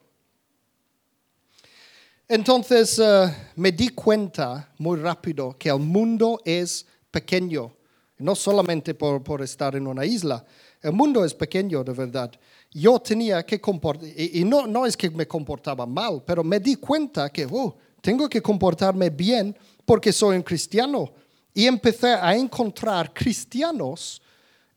Entonces 2.27 2.99
eh, 2.99 3.35
me 3.55 3.71
di 3.71 3.89
cuenta 3.89 4.71
muy 4.77 4.99
rápido 4.99 5.57
que 5.57 5.69
el 5.69 5.79
mundo 5.79 6.39
es 6.45 6.85
pequeño 7.11 7.75
no 8.17 8.35
solamente 8.35 8.93
por, 8.93 9.41
estar 9.41 9.75
en 9.75 9.87
una 9.87 10.05
isla. 10.05 10.45
El 10.81 10.93
mundo 10.93 11.25
es 11.25 11.33
pequeño, 11.33 11.83
de 11.83 11.93
verdad. 11.93 12.31
Yo 12.71 12.99
tenía 12.99 13.45
que 13.45 13.59
comportar, 13.59 14.09
y, 14.15 14.43
no, 14.43 14.67
no 14.67 14.85
es 14.85 14.95
que 14.95 15.09
me 15.09 15.27
comportaba 15.27 15.85
mal, 15.85 16.23
pero 16.25 16.43
me 16.43 16.59
di 16.59 16.75
cuenta 16.75 17.29
que 17.29 17.47
oh, 17.49 17.75
tengo 18.01 18.29
que 18.29 18.41
comportarme 18.41 19.09
bien 19.09 19.55
porque 19.85 20.11
soy 20.11 20.37
un 20.37 20.43
cristiano. 20.43 21.11
Y 21.53 21.65
empecé 21.65 22.13
a 22.13 22.35
encontrar 22.35 23.13
cristianos 23.13 24.21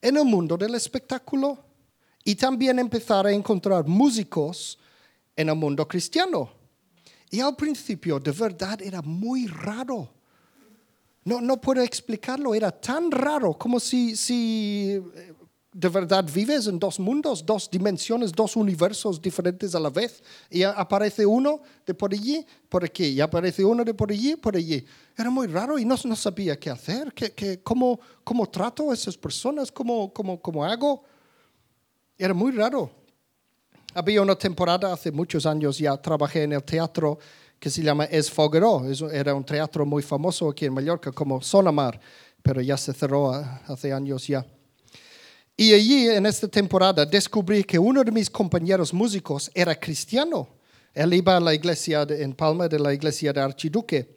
en 0.00 0.16
el 0.16 0.24
mundo 0.24 0.56
del 0.56 0.74
espectáculo 0.74 1.58
y 2.22 2.34
también 2.34 2.78
empezar 2.78 3.26
a 3.26 3.32
encontrar 3.32 3.86
músicos 3.86 4.78
en 5.34 5.48
el 5.48 5.54
mundo 5.54 5.86
cristiano. 5.86 6.50
Y 7.30 7.40
al 7.40 7.56
principio, 7.56 8.18
de 8.20 8.32
verdad, 8.32 8.80
era 8.82 9.02
muy 9.02 9.46
raro 9.46 10.15
no, 11.26 11.40
no 11.40 11.60
puedo 11.60 11.82
explicarlo, 11.82 12.54
era 12.54 12.70
tan 12.70 13.10
raro 13.10 13.54
como 13.58 13.80
si, 13.80 14.14
si 14.14 14.92
eh, 14.92 15.32
de 15.72 15.88
verdad 15.88 16.24
vives 16.32 16.68
en 16.68 16.78
dos 16.78 17.00
mundos, 17.00 17.44
dos 17.44 17.68
dimensiones, 17.68 18.30
dos 18.30 18.54
universos 18.54 19.20
diferentes 19.20 19.74
a 19.74 19.80
la 19.80 19.90
vez. 19.90 20.22
Y 20.48 20.62
aparece 20.62 21.26
uno 21.26 21.62
de 21.84 21.94
por 21.94 22.12
allí, 22.12 22.46
por 22.68 22.84
aquí, 22.84 23.06
y 23.06 23.20
aparece 23.20 23.64
uno 23.64 23.82
de 23.82 23.92
por 23.92 24.12
allí, 24.12 24.36
por 24.36 24.54
allí. 24.54 24.86
Era 25.16 25.28
muy 25.28 25.48
raro 25.48 25.80
y 25.80 25.84
no, 25.84 25.96
no 26.04 26.14
sabía 26.14 26.56
qué 26.60 26.70
hacer, 26.70 27.12
qué, 27.12 27.60
cómo, 27.60 27.98
cómo, 28.22 28.48
trato 28.48 28.92
a 28.92 28.94
esas 28.94 29.18
personas, 29.18 29.72
cómo, 29.72 30.12
cómo, 30.12 30.40
cómo 30.40 30.64
hago. 30.64 31.02
Era 32.16 32.34
muy 32.34 32.52
raro. 32.52 32.88
Había 33.94 34.22
una 34.22 34.36
temporada 34.36 34.92
hace 34.92 35.10
muchos 35.10 35.44
años 35.44 35.76
ya, 35.76 35.96
trabajé 35.96 36.44
en 36.44 36.52
el 36.52 36.62
teatro 36.62 37.18
que 37.66 37.70
se 37.70 37.82
llama 37.82 38.04
Es 38.04 38.32
Era 39.12 39.34
un 39.34 39.42
teatro 39.42 39.84
muy 39.84 40.00
famoso 40.00 40.48
aquí 40.48 40.66
en 40.66 40.72
Mallorca 40.72 41.10
como 41.10 41.42
Sonamar, 41.42 41.98
pero 42.40 42.60
ya 42.60 42.76
se 42.76 42.92
cerró 42.92 43.32
hace 43.32 43.92
años 43.92 44.24
ya. 44.24 44.46
Y 45.56 45.72
allí, 45.72 46.08
en 46.10 46.26
esta 46.26 46.46
temporada, 46.46 47.04
descubrí 47.04 47.64
que 47.64 47.76
uno 47.76 48.04
de 48.04 48.12
mis 48.12 48.30
compañeros 48.30 48.94
músicos 48.94 49.50
era 49.52 49.74
cristiano. 49.74 50.46
Él 50.94 51.12
iba 51.14 51.36
a 51.36 51.40
la 51.40 51.54
iglesia 51.54 52.06
en 52.08 52.34
Palma, 52.34 52.68
de 52.68 52.78
la 52.78 52.94
iglesia 52.94 53.32
de 53.32 53.40
Archiduque. 53.40 54.16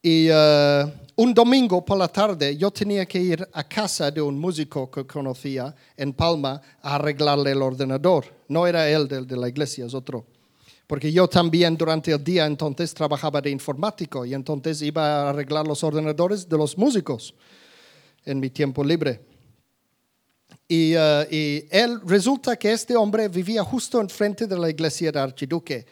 Y 0.00 0.30
uh, 0.30 0.90
un 1.16 1.34
domingo 1.34 1.84
por 1.84 1.98
la 1.98 2.08
tarde 2.08 2.56
yo 2.56 2.70
tenía 2.70 3.04
que 3.04 3.20
ir 3.20 3.46
a 3.52 3.62
casa 3.64 4.10
de 4.10 4.22
un 4.22 4.38
músico 4.38 4.90
que 4.90 5.06
conocía 5.06 5.74
en 5.94 6.14
Palma 6.14 6.58
a 6.80 6.94
arreglarle 6.94 7.50
el 7.50 7.60
ordenador. 7.60 8.24
No 8.48 8.66
era 8.66 8.88
él 8.88 9.06
de, 9.06 9.26
de 9.26 9.36
la 9.36 9.50
iglesia, 9.50 9.84
es 9.84 9.92
otro. 9.92 10.24
Porque 10.86 11.10
yo 11.10 11.26
también 11.26 11.76
durante 11.76 12.12
el 12.12 12.22
día 12.22 12.46
entonces 12.46 12.94
trabajaba 12.94 13.40
de 13.40 13.50
informático 13.50 14.24
y 14.24 14.34
entonces 14.34 14.82
iba 14.82 15.22
a 15.22 15.30
arreglar 15.30 15.66
los 15.66 15.82
ordenadores 15.82 16.48
de 16.48 16.56
los 16.56 16.78
músicos 16.78 17.34
en 18.24 18.38
mi 18.38 18.50
tiempo 18.50 18.84
libre. 18.84 19.20
Y, 20.68 20.94
uh, 20.96 21.26
y 21.30 21.64
él 21.70 22.00
resulta 22.04 22.56
que 22.56 22.72
este 22.72 22.96
hombre 22.96 23.28
vivía 23.28 23.64
justo 23.64 24.00
enfrente 24.00 24.46
de 24.46 24.58
la 24.58 24.70
iglesia 24.70 25.10
de 25.10 25.18
Archiduque. 25.18 25.86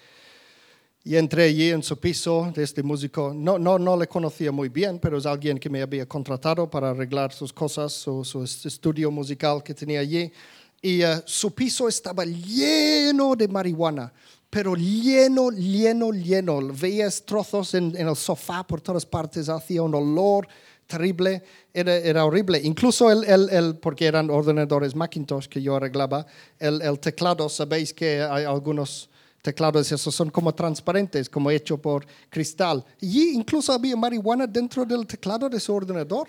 Y 1.04 1.16
entré 1.16 1.44
allí 1.44 1.70
en 1.70 1.82
su 1.82 1.98
piso 1.98 2.50
de 2.54 2.62
este 2.62 2.82
músico. 2.82 3.32
No, 3.34 3.58
no, 3.58 3.78
no 3.78 3.96
le 3.96 4.06
conocía 4.06 4.50
muy 4.50 4.68
bien, 4.68 4.98
pero 4.98 5.18
es 5.18 5.26
alguien 5.26 5.58
que 5.58 5.68
me 5.68 5.82
había 5.82 6.06
contratado 6.06 6.70
para 6.70 6.90
arreglar 6.90 7.32
sus 7.32 7.52
cosas, 7.52 7.92
su, 7.92 8.24
su 8.24 8.42
estudio 8.44 9.10
musical 9.10 9.62
que 9.62 9.74
tenía 9.74 10.00
allí. 10.00 10.32
Y 10.80 11.04
uh, 11.04 11.22
su 11.24 11.52
piso 11.52 11.88
estaba 11.88 12.24
lleno 12.24 13.34
de 13.36 13.48
marihuana 13.48 14.12
pero 14.54 14.76
lleno, 14.76 15.50
lleno, 15.50 16.12
lleno. 16.12 16.60
Veías 16.72 17.24
trozos 17.26 17.74
en, 17.74 17.96
el 17.96 18.14
sofá 18.14 18.64
por 18.64 18.80
todas 18.80 19.04
partes, 19.04 19.48
hacía 19.48 19.82
un 19.82 19.92
olor 19.96 20.46
terrible, 20.86 21.42
era, 21.72 21.96
era 21.96 22.24
horrible. 22.24 22.60
Incluso 22.62 23.10
el, 23.10 23.24
el, 23.24 23.50
el, 23.50 23.76
porque 23.78 24.06
eran 24.06 24.30
ordenadores 24.30 24.94
Macintosh 24.94 25.48
que 25.48 25.60
yo 25.60 25.74
arreglaba, 25.74 26.24
el, 26.60 26.80
el 26.82 27.00
teclado, 27.00 27.48
sabéis 27.48 27.92
que 27.92 28.22
hay 28.22 28.44
algunos 28.44 29.10
teclados 29.42 29.90
esos 29.90 30.14
son 30.14 30.30
como 30.30 30.54
transparentes, 30.54 31.28
como 31.28 31.50
hecho 31.50 31.76
por 31.76 32.06
cristal. 32.30 32.84
Y 33.00 33.30
incluso 33.30 33.72
había 33.72 33.96
marihuana 33.96 34.46
dentro 34.46 34.84
del 34.84 35.04
teclado 35.04 35.48
de 35.48 35.58
su 35.58 35.74
ordenador. 35.74 36.28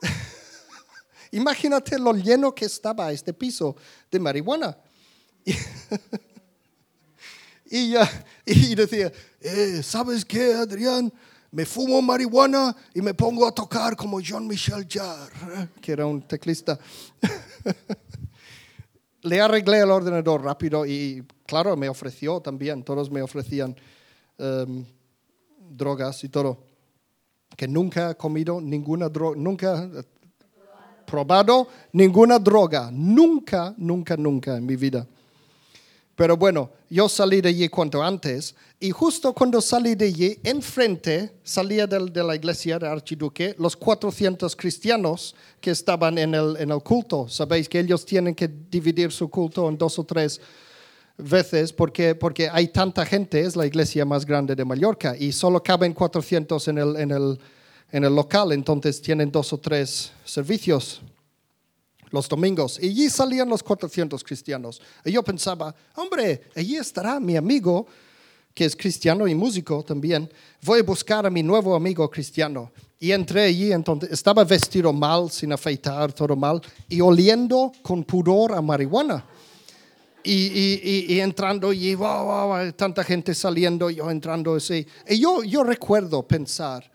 Imagínate 1.32 1.98
lo 1.98 2.14
lleno 2.14 2.54
que 2.54 2.64
estaba 2.64 3.12
este 3.12 3.34
piso 3.34 3.76
de 4.10 4.18
marihuana. 4.18 4.78
Y, 7.70 7.94
y 8.46 8.74
decía, 8.74 9.12
eh, 9.40 9.80
¿sabes 9.82 10.24
qué, 10.24 10.54
Adrián? 10.54 11.12
Me 11.52 11.64
fumo 11.64 12.02
marihuana 12.02 12.76
y 12.94 13.00
me 13.00 13.14
pongo 13.14 13.46
a 13.46 13.52
tocar 13.52 13.96
como 13.96 14.20
John 14.24 14.46
Michel 14.46 14.86
Jarre, 14.88 15.68
que 15.80 15.92
era 15.92 16.06
un 16.06 16.22
teclista. 16.22 16.78
Le 19.22 19.40
arreglé 19.40 19.80
el 19.80 19.90
ordenador 19.90 20.42
rápido 20.42 20.86
y, 20.86 21.24
claro, 21.46 21.76
me 21.76 21.88
ofreció 21.88 22.40
también, 22.40 22.82
todos 22.82 23.10
me 23.10 23.20
ofrecían 23.20 23.76
em, 24.38 24.84
drogas 25.70 26.24
y 26.24 26.28
todo. 26.28 26.58
Que 27.54 27.68
nunca 27.68 28.12
he 28.12 28.14
comido 28.14 28.60
ninguna 28.60 29.10
droga, 29.10 29.38
nunca 29.38 29.84
he 29.84 30.02
probado 31.04 31.68
ninguna 31.92 32.38
droga, 32.38 32.90
nunca, 32.90 33.74
nunca, 33.76 34.16
nunca 34.16 34.56
en 34.56 34.64
mi 34.64 34.76
vida. 34.76 35.06
Pero 36.20 36.36
bueno, 36.36 36.68
yo 36.90 37.08
salí 37.08 37.40
de 37.40 37.48
allí 37.48 37.66
cuanto 37.70 38.02
antes 38.02 38.54
y 38.78 38.90
justo 38.90 39.32
cuando 39.32 39.58
salí 39.62 39.94
de 39.94 40.04
allí, 40.04 40.38
enfrente 40.44 41.32
salía 41.42 41.86
de, 41.86 41.98
de 42.10 42.22
la 42.22 42.36
iglesia 42.36 42.78
de 42.78 42.86
Archiduque 42.86 43.54
los 43.58 43.74
400 43.74 44.54
cristianos 44.54 45.34
que 45.62 45.70
estaban 45.70 46.18
en 46.18 46.34
el, 46.34 46.58
en 46.58 46.72
el 46.72 46.82
culto. 46.82 47.26
Sabéis 47.26 47.70
que 47.70 47.80
ellos 47.80 48.04
tienen 48.04 48.34
que 48.34 48.48
dividir 48.48 49.12
su 49.12 49.30
culto 49.30 49.66
en 49.66 49.78
dos 49.78 49.98
o 49.98 50.04
tres 50.04 50.42
veces 51.16 51.72
porque, 51.72 52.14
porque 52.14 52.50
hay 52.50 52.68
tanta 52.68 53.06
gente, 53.06 53.40
es 53.40 53.56
la 53.56 53.64
iglesia 53.64 54.04
más 54.04 54.26
grande 54.26 54.54
de 54.54 54.66
Mallorca 54.66 55.16
y 55.18 55.32
solo 55.32 55.62
caben 55.62 55.94
400 55.94 56.68
en 56.68 56.76
el, 56.76 56.96
en 56.96 57.10
el, 57.12 57.40
en 57.92 58.04
el 58.04 58.14
local, 58.14 58.52
entonces 58.52 59.00
tienen 59.00 59.32
dos 59.32 59.54
o 59.54 59.56
tres 59.56 60.12
servicios 60.26 61.00
los 62.10 62.28
domingos. 62.28 62.78
Y 62.80 62.88
allí 62.88 63.10
salían 63.10 63.48
los 63.48 63.62
400 63.62 64.22
cristianos. 64.22 64.80
Y 65.04 65.12
yo 65.12 65.22
pensaba, 65.22 65.74
hombre, 65.96 66.42
allí 66.54 66.76
estará 66.76 67.20
mi 67.20 67.36
amigo, 67.36 67.86
que 68.54 68.64
es 68.64 68.74
cristiano 68.76 69.26
y 69.26 69.34
músico 69.34 69.82
también. 69.82 70.30
Voy 70.62 70.80
a 70.80 70.82
buscar 70.82 71.26
a 71.26 71.30
mi 71.30 71.42
nuevo 71.42 71.74
amigo 71.74 72.08
cristiano. 72.10 72.70
Y 72.98 73.12
entré 73.12 73.44
allí, 73.44 73.70
estaba 74.10 74.44
vestido 74.44 74.92
mal, 74.92 75.30
sin 75.30 75.52
afeitar, 75.52 76.12
todo 76.12 76.36
mal, 76.36 76.60
y 76.88 77.00
oliendo 77.00 77.72
con 77.82 78.04
pudor 78.04 78.52
a 78.52 78.60
marihuana. 78.60 79.24
Y, 80.22 81.18
entrando 81.18 81.68
wow, 81.68 81.96
wow, 81.96 82.72
tanta 82.72 83.02
gente 83.02 83.34
saliendo, 83.34 83.88
yo 83.88 84.10
entrando 84.10 84.54
así. 84.54 84.86
Y 85.08 85.18
yo, 85.18 85.42
yo 85.42 85.64
recuerdo 85.64 86.22
pensar 86.22 86.89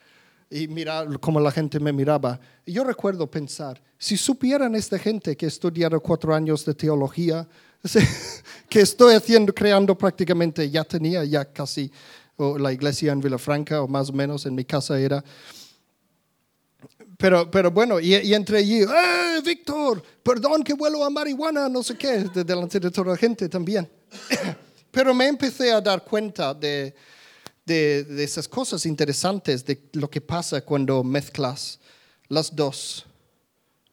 y 0.55 0.69
mirar 0.69 1.19
cómo 1.19 1.41
la 1.41 1.51
gente 1.51 1.81
me 1.81 1.91
miraba. 1.91 2.39
Y 2.65 2.71
yo 2.71 2.85
recuerdo 2.85 3.29
pensar, 3.29 3.81
si 3.97 4.15
supieran 4.15 4.73
esta 4.73 4.97
gente 4.97 5.35
que 5.35 5.45
he 5.45 5.49
estudiado 5.49 5.99
cuatro 5.99 6.33
años 6.33 6.63
de 6.63 6.73
teología, 6.73 7.45
que 8.69 8.79
estoy 8.79 9.15
haciendo, 9.15 9.53
creando 9.53 9.97
prácticamente, 9.97 10.69
ya 10.69 10.85
tenía 10.85 11.25
ya 11.25 11.43
casi 11.43 11.91
o 12.37 12.57
la 12.57 12.71
iglesia 12.71 13.11
en 13.11 13.19
Villafranca, 13.19 13.81
o 13.81 13.87
más 13.87 14.09
o 14.09 14.13
menos 14.13 14.45
en 14.45 14.55
mi 14.55 14.63
casa 14.63 14.97
era. 14.97 15.21
Pero, 17.17 17.51
pero 17.51 17.71
bueno, 17.71 17.99
y, 17.99 18.15
y 18.15 18.33
entre 18.33 18.59
allí, 18.59 18.81
¡eh, 18.81 19.41
Víctor! 19.43 20.01
Perdón 20.23 20.63
que 20.63 20.73
vuelo 20.73 21.03
a 21.03 21.09
marihuana, 21.09 21.67
no 21.67 21.83
sé 21.83 21.97
qué, 21.97 22.19
de- 22.23 22.43
delante 22.45 22.79
de 22.79 22.91
toda 22.91 23.11
la 23.11 23.17
gente 23.17 23.49
también. 23.49 23.89
Pero 24.91 25.13
me 25.13 25.27
empecé 25.27 25.73
a 25.73 25.81
dar 25.81 26.03
cuenta 26.05 26.53
de, 26.53 26.95
de, 27.65 28.03
de 28.03 28.23
esas 28.23 28.47
cosas 28.47 28.85
interesantes, 28.85 29.65
de 29.65 29.81
lo 29.93 30.09
que 30.09 30.21
pasa 30.21 30.61
cuando 30.61 31.03
mezclas 31.03 31.79
las 32.27 32.55
dos 32.55 33.05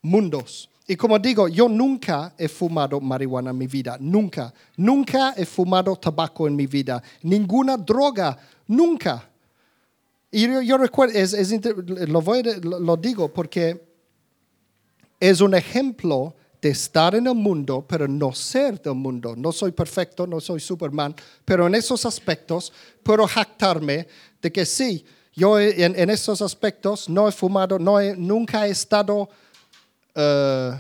mundos. 0.03 0.69
Y 0.87 0.97
como 0.97 1.19
digo, 1.19 1.49
yo 1.49 1.69
nunca 1.69 2.35
he 2.37 2.49
fumado 2.49 3.01
marihuana 3.01 3.51
en 3.51 3.59
mi 3.59 3.67
vida, 3.67 3.97
nunca. 4.01 4.53
Nunca 4.77 5.33
he 5.37 5.47
fumado 5.47 5.97
tabaco 5.97 6.47
en 6.47 6.57
mi 6.57 6.67
vida, 6.67 7.03
ninguna 7.23 7.77
droga, 7.77 8.37
nunca. 8.67 9.29
Y 10.31 10.47
yo, 10.49 10.61
yo 10.61 10.79
recuerdo, 10.79 11.19
es, 11.19 11.33
es 11.35 11.53
lo, 12.09 12.21
voy 12.21 12.43
lo 12.63 12.97
digo 12.97 13.33
porque 13.33 13.87
es 15.21 15.41
un 15.41 15.55
ejemplo 15.55 16.35
de 16.63 16.69
estar 16.71 17.15
en 17.17 17.27
el 17.27 17.35
mundo, 17.35 17.85
pero 17.87 18.07
no 18.09 18.33
ser 18.33 18.81
del 18.81 18.95
mundo. 18.95 19.35
No 19.37 19.51
soy 19.53 19.73
perfecto, 19.73 20.27
no 20.29 20.41
soy 20.41 20.61
Superman, 20.61 21.15
pero 21.45 21.67
en 21.67 21.75
esos 21.75 22.07
aspectos 22.07 22.73
puedo 23.03 23.27
jactarme 23.27 24.07
de 24.41 24.53
que 24.53 24.65
sí, 24.65 25.05
yo 25.35 25.59
en 25.59 26.09
esos 26.11 26.41
aspectos 26.41 27.09
no 27.09 27.27
he 27.29 27.33
fumado, 27.33 27.79
no 27.79 27.99
he- 28.01 28.15
nunca 28.17 28.67
he 28.67 28.71
estado 28.71 29.29
eh, 30.15 30.73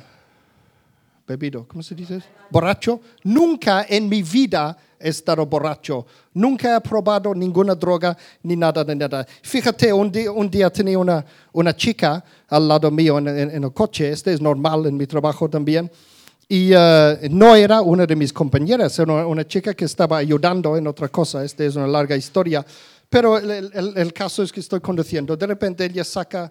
bebido, 1.26 1.66
¿cómo 1.66 1.82
se 1.82 1.94
dice? 1.94 2.22
Borracho. 2.50 3.00
Nunca 3.24 3.86
en 3.88 4.08
mi 4.08 4.22
vida 4.22 4.76
he 5.02 5.08
estado 5.08 5.44
borracho. 5.46 6.06
Nunca 6.34 6.76
he 6.76 6.80
probado 6.80 7.34
ninguna 7.34 7.74
droga 7.74 8.16
ni 8.42 8.56
nada 8.56 8.84
de 8.84 8.94
nada. 8.96 9.26
Fíjate, 9.42 9.92
un 9.92 10.10
día, 10.10 10.30
un 10.32 10.50
día 10.50 10.70
tenía 10.70 10.98
una, 10.98 11.24
una 11.52 11.74
chica 11.76 12.24
al 12.48 12.68
lado 12.68 12.90
mío 12.90 13.18
en, 13.18 13.28
en- 13.28 13.50
en 13.50 13.64
el 13.64 13.72
coche. 13.72 14.10
Este 14.10 14.32
es 14.32 14.40
normal 14.40 14.86
en 14.86 14.96
mi 14.96 15.06
trabajo 15.06 15.48
también. 15.48 15.90
Y 16.48 16.70
eh, 16.74 17.28
no 17.30 17.54
era 17.56 17.80
una 17.80 18.04
de 18.06 18.14
mis 18.16 18.32
compañeras, 18.32 18.98
era 18.98 19.12
una, 19.12 19.26
una 19.26 19.46
chica 19.46 19.72
que 19.74 19.84
estaba 19.86 20.18
ayudando 20.18 20.76
en 20.76 20.86
otra 20.86 21.08
cosa. 21.08 21.44
Esta 21.44 21.64
es 21.64 21.76
una 21.76 21.86
larga 21.86 22.16
historia. 22.16 22.64
Pero 23.08 23.38
el, 23.38 23.50
el- 23.72 23.92
el 23.96 24.12
caso 24.12 24.42
es 24.42 24.52
que 24.52 24.60
estoy 24.60 24.80
conduciendo. 24.80 25.36
De 25.36 25.46
repente 25.46 25.84
ella 25.84 26.04
saca 26.04 26.50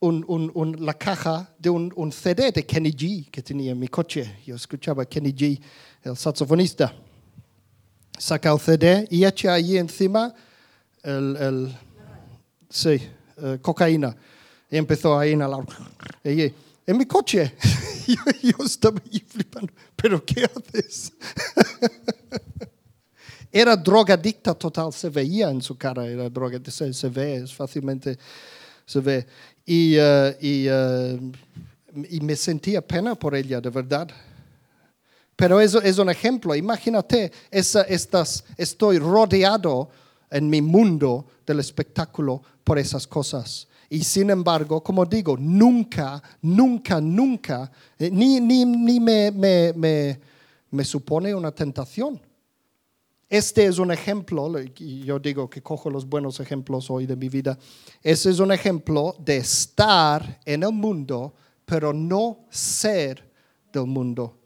un- 0.00 0.24
un- 0.28 0.50
un- 0.54 0.84
la 0.84 0.94
caja 0.94 1.48
de 1.58 1.70
un, 1.70 1.92
CD 2.12 2.50
de 2.52 2.66
Kenny 2.66 2.90
G 2.92 3.30
que 3.30 3.40
tenía 3.42 3.70
en 3.72 3.78
mi 3.78 3.86
coche. 3.88 4.36
Yo 4.44 4.56
escuchaba 4.56 5.04
Kenny 5.06 5.32
G, 5.32 5.60
el 6.04 6.16
saxofonista. 6.16 6.92
Saca 8.22 8.52
el 8.52 8.60
CD 8.60 9.08
y 9.10 9.24
echa 9.24 9.52
allí 9.52 9.76
encima 9.76 10.32
el, 11.02 11.36
el- 11.40 11.76
sí, 12.70 13.02
eh, 13.38 13.58
cocaína. 13.60 14.14
Y 14.70 14.76
empezó 14.76 15.18
a 15.18 15.26
inhalar. 15.26 15.64
Allí, 16.22 16.54
en 16.86 16.98
mi 16.98 17.04
coche. 17.04 17.52
yo, 18.06 18.14
yo 18.58 18.64
estaba 18.64 19.00
allí 19.04 19.18
flipando. 19.26 19.72
¿Pero 19.96 20.24
qué 20.24 20.44
haces? 20.44 21.12
Era 23.50 23.76
drogadicta 23.76 24.54
total, 24.54 24.92
se 24.92 25.08
veía 25.10 25.50
en 25.50 25.60
su 25.60 25.76
cara, 25.76 26.06
era 26.06 26.30
drogadicta, 26.30 26.70
se, 26.70 26.94
se 26.94 27.08
ve, 27.08 27.38
es 27.38 27.52
fácilmente 27.52 28.16
se 28.86 29.00
ve. 29.00 29.26
Y, 29.66 29.96
eh, 29.98 30.36
y, 30.40 30.66
eh, 30.70 31.18
y 32.08 32.20
me 32.20 32.36
sentía 32.36 32.86
pena 32.86 33.16
por 33.16 33.34
ella, 33.34 33.60
de 33.60 33.68
verdad. 33.68 34.08
Pero 35.42 35.60
eso 35.60 35.82
es 35.82 35.98
un 35.98 36.08
ejemplo. 36.08 36.54
Imagínate, 36.54 37.32
estas, 37.50 38.44
estoy 38.56 39.00
rodeado 39.00 39.90
en 40.30 40.48
mi 40.48 40.62
mundo 40.62 41.26
del 41.44 41.58
espectáculo 41.58 42.40
por 42.62 42.78
esas 42.78 43.08
cosas. 43.08 43.66
Y 43.90 44.04
sin 44.04 44.30
embargo, 44.30 44.84
como 44.84 45.04
digo, 45.04 45.36
nunca, 45.36 46.22
nunca, 46.42 47.00
nunca, 47.00 47.72
eh, 47.98 48.08
ni, 48.08 48.38
ni, 48.40 48.64
ni 48.64 49.00
me, 49.00 49.32
me, 49.32 49.72
me, 49.72 50.20
me 50.70 50.84
supone 50.84 51.34
una 51.34 51.50
tentación. 51.50 52.20
Este 53.28 53.66
es 53.66 53.80
un 53.80 53.90
ejemplo, 53.90 54.48
y 54.78 55.02
yo 55.02 55.18
digo 55.18 55.50
que 55.50 55.60
cojo 55.60 55.90
los 55.90 56.08
buenos 56.08 56.38
ejemplos 56.38 56.88
hoy 56.88 57.04
de 57.04 57.16
mi 57.16 57.28
vida. 57.28 57.58
Ese 58.00 58.30
es 58.30 58.38
un 58.38 58.52
ejemplo 58.52 59.16
de 59.18 59.38
estar 59.38 60.38
en 60.44 60.62
el 60.62 60.72
mundo, 60.72 61.34
pero 61.64 61.92
no 61.92 62.46
ser 62.48 63.28
del 63.72 63.86
mundo. 63.86 64.38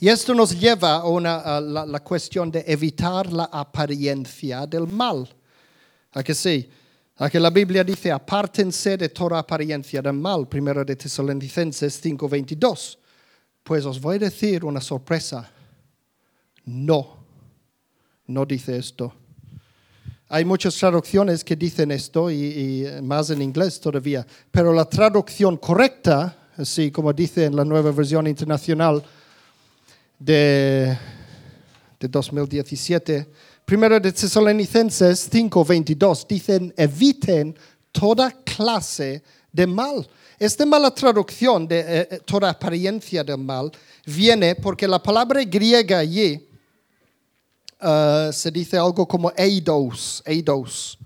Y 0.00 0.08
esto 0.08 0.34
nos 0.34 0.58
lleva 0.58 0.96
a, 0.96 1.08
una- 1.08 1.36
a 1.38 1.60
la, 1.60 1.86
la 1.86 2.00
cuestión 2.00 2.50
de 2.50 2.64
evitar 2.66 3.32
la 3.32 3.44
apariencia 3.44 4.66
del 4.66 4.86
mal. 4.86 5.28
¿A 6.12 6.22
que 6.22 6.34
sí? 6.34 6.68
A 7.16 7.30
que 7.30 7.40
la 7.40 7.48
Biblia 7.50 7.82
dice, 7.82 8.12
apártense 8.12 8.96
de 8.98 9.08
toda 9.08 9.38
apariencia 9.38 10.02
del 10.02 10.12
mal, 10.14 10.46
primero 10.48 10.84
de 10.84 10.96
Tesalonicenses 10.96 12.02
5:22. 12.04 12.98
Pues 13.62 13.84
os 13.86 14.00
voy 14.00 14.16
a 14.16 14.20
decir 14.20 14.64
una 14.64 14.80
sorpresa. 14.80 15.50
No, 16.66 17.16
no 18.26 18.44
dice 18.44 18.76
esto. 18.76 19.12
Hay 20.28 20.44
muchas 20.44 20.74
traducciones 20.74 21.44
que 21.44 21.54
dicen 21.56 21.90
esto 21.92 22.30
y, 22.30 22.34
y 22.36 23.02
más 23.02 23.30
en 23.30 23.40
inglés 23.40 23.80
todavía, 23.80 24.26
pero 24.50 24.72
la 24.72 24.84
traducción 24.84 25.56
correcta, 25.56 26.48
así 26.56 26.90
como 26.90 27.12
dice 27.12 27.44
en 27.44 27.54
la 27.54 27.64
nueva 27.64 27.92
versión 27.92 28.26
internacional 28.26 29.02
de, 30.18 30.96
de 32.00 32.08
2017, 32.08 33.26
primero 33.64 34.00
de 34.00 34.12
Tesalonicenses 34.12 35.30
5:22, 35.30 36.26
dicen 36.26 36.74
eviten 36.76 37.56
toda 37.92 38.30
clase 38.44 39.22
de 39.52 39.66
mal. 39.66 40.06
Esta 40.38 40.66
mala 40.66 40.90
traducción 40.90 41.66
de 41.66 41.80
eh, 41.80 42.08
eh, 42.10 42.20
toda 42.24 42.50
apariencia 42.50 43.24
del 43.24 43.38
mal 43.38 43.72
viene 44.04 44.54
porque 44.54 44.86
la 44.86 45.02
palabra 45.02 45.42
griega 45.44 45.98
allí 45.98 46.46
Uh, 47.78 48.32
se 48.32 48.50
dice 48.50 48.78
algo 48.78 49.06
como 49.06 49.30
eidos, 49.36 50.22
eidos. 50.24 50.98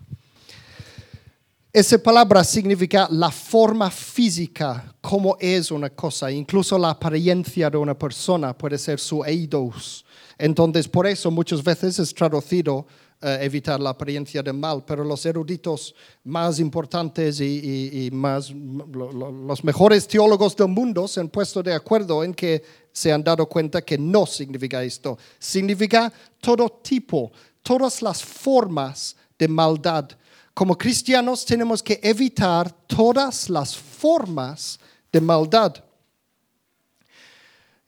Esa 1.72 1.98
palabra 1.98 2.42
significa 2.42 3.06
la 3.12 3.30
forma 3.30 3.90
física, 3.92 4.92
como 5.00 5.36
es 5.38 5.70
una 5.70 5.88
cosa, 5.90 6.28
incluso 6.30 6.76
la 6.76 6.90
apariencia 6.90 7.70
de 7.70 7.76
una 7.76 7.96
persona 7.96 8.56
puede 8.58 8.76
ser 8.76 8.98
su 8.98 9.24
eidos. 9.24 10.04
Entonces, 10.36 10.88
por 10.88 11.06
eso 11.06 11.30
muchas 11.30 11.62
veces 11.62 11.96
es 12.00 12.12
traducido 12.12 12.86
eh, 13.22 13.38
evitar 13.42 13.78
la 13.78 13.90
apariencia 13.90 14.42
del 14.42 14.54
mal, 14.54 14.82
pero 14.84 15.04
los 15.04 15.24
eruditos 15.26 15.94
más 16.24 16.58
importantes 16.58 17.40
y, 17.40 18.08
más, 18.12 18.50
lo- 18.50 19.12
lo- 19.12 19.30
los 19.30 19.62
mejores 19.62 20.08
teólogos 20.08 20.56
del 20.56 20.68
mundo 20.68 21.06
se 21.06 21.20
han 21.20 21.28
puesto 21.28 21.62
de 21.62 21.72
acuerdo 21.74 22.24
en 22.24 22.34
que 22.34 22.64
se 22.90 23.12
han 23.12 23.22
dado 23.22 23.46
cuenta 23.46 23.80
que 23.82 23.96
no 23.96 24.26
significa 24.26 24.82
esto. 24.82 25.16
Significa 25.38 26.12
todo 26.40 26.68
tipo, 26.82 27.30
todas 27.62 28.02
las 28.02 28.24
formas 28.24 29.14
de 29.38 29.46
maldad. 29.46 30.08
Como 30.54 30.76
cristianos 30.76 31.44
tenemos 31.44 31.82
que 31.82 32.00
evitar 32.02 32.70
todas 32.86 33.48
las 33.48 33.76
formas 33.76 34.78
de 35.12 35.20
maldad. 35.20 35.84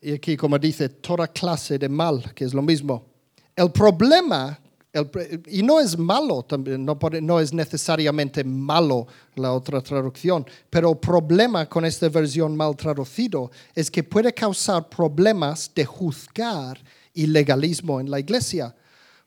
Y 0.00 0.12
aquí, 0.12 0.36
como 0.36 0.58
dice, 0.58 0.88
toda 0.88 1.28
clase 1.28 1.78
de 1.78 1.88
mal, 1.88 2.32
que 2.34 2.44
es 2.44 2.52
lo 2.52 2.62
mismo. 2.62 3.06
El 3.54 3.70
problema, 3.70 4.58
el 4.92 5.42
y 5.46 5.62
no 5.62 5.78
es 5.78 5.96
malo 5.96 6.42
también, 6.42 6.84
no, 6.84 6.98
no 7.20 7.40
es 7.40 7.52
necesariamente 7.52 8.42
malo 8.42 9.06
la 9.36 9.52
otra 9.52 9.80
traducción, 9.80 10.44
pero 10.68 10.90
el 10.90 10.98
problema 10.98 11.68
con 11.68 11.84
esta 11.84 12.08
versión 12.08 12.56
mal 12.56 12.76
traducido 12.76 13.50
es 13.74 13.90
que 13.90 14.02
puede 14.02 14.32
causar 14.32 14.88
problemas 14.88 15.70
de 15.74 15.84
juzgar 15.84 16.78
ilegalismo 17.14 18.00
en 18.00 18.10
la 18.10 18.18
iglesia. 18.18 18.74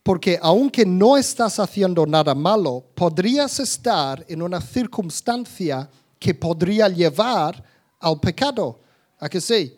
Porque 0.06 0.38
aunque 0.40 0.86
no 0.86 1.18
estás 1.18 1.58
haciendo 1.60 2.06
nada 2.06 2.36
malo, 2.36 2.84
podrías 2.94 3.60
estar 3.60 4.24
en 4.28 4.44
una 4.44 4.62
circunstancia 4.62 5.90
que 6.20 6.36
podría 6.36 6.88
llevar 6.90 7.64
al 8.00 8.20
pecado. 8.20 8.80
¿A 9.20 9.28
que 9.28 9.42
sí? 9.42 9.76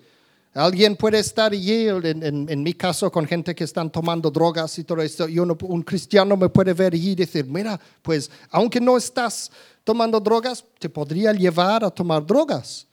Alguien 0.53 0.97
puede 0.97 1.19
estar 1.19 1.53
allí, 1.53 1.87
en, 1.87 2.23
en- 2.23 2.49
en 2.49 2.61
mi 2.63 2.73
caso, 2.73 3.09
con 3.11 3.25
gente 3.25 3.53
que 3.53 3.63
están 3.63 3.91
tomando 3.91 4.31
drogas 4.31 4.77
y 4.79 4.83
todo 4.83 5.01
esto, 5.01 5.29
y 5.29 5.37
uno- 5.39 5.55
un 5.61 5.81
cristiano 5.83 6.35
me 6.35 6.49
puede 6.49 6.73
ver 6.73 6.95
y 6.95 7.13
decir, 7.13 7.45
mira, 7.45 7.79
pues 8.01 8.29
aunque 8.49 8.81
no 8.81 8.97
estás 8.97 9.51
tomando 9.83 10.19
drogas, 10.19 10.65
te 10.79 10.89
podría 10.89 11.31
llevar 11.31 11.85
a 11.85 11.89
tomar 11.91 12.25
drogas. 12.25 12.86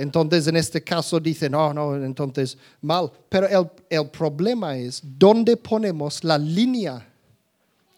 Entonces, 0.00 0.46
en 0.46 0.56
este 0.56 0.82
caso 0.82 1.20
dicen, 1.20 1.52
no, 1.52 1.74
no, 1.74 1.94
entonces 1.94 2.56
mal. 2.80 3.12
Pero 3.28 3.46
el, 3.46 3.70
el 3.90 4.08
problema 4.08 4.76
es 4.76 5.02
dónde 5.04 5.56
ponemos 5.58 6.24
la 6.24 6.38
línea. 6.38 7.06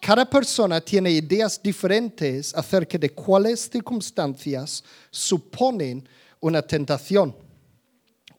Cada 0.01 0.29
persona 0.29 0.81
tiene 0.81 1.13
ideas 1.13 1.63
diferentes 1.63 2.53
acerca 2.57 2.99
de 2.99 3.11
cuáles 3.11 3.71
circunstancias 3.71 4.83
suponen 5.13 6.09
una 6.41 6.61
tentación. 6.61 7.37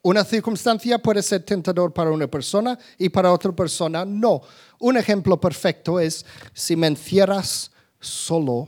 Una 0.02 0.26
circunstancia 0.26 1.00
puede 1.00 1.24
ser 1.24 1.44
tentador 1.44 1.94
para 1.94 2.12
una 2.12 2.28
persona 2.28 2.78
y 2.98 3.08
para 3.08 3.32
otra 3.32 3.54
persona 3.54 4.04
no. 4.04 4.42
Un 4.80 4.98
ejemplo 4.98 5.40
perfecto 5.40 6.02
es 6.02 6.26
si 6.54 6.76
me 6.76 6.88
encierras 6.88 7.72
solo 8.02 8.68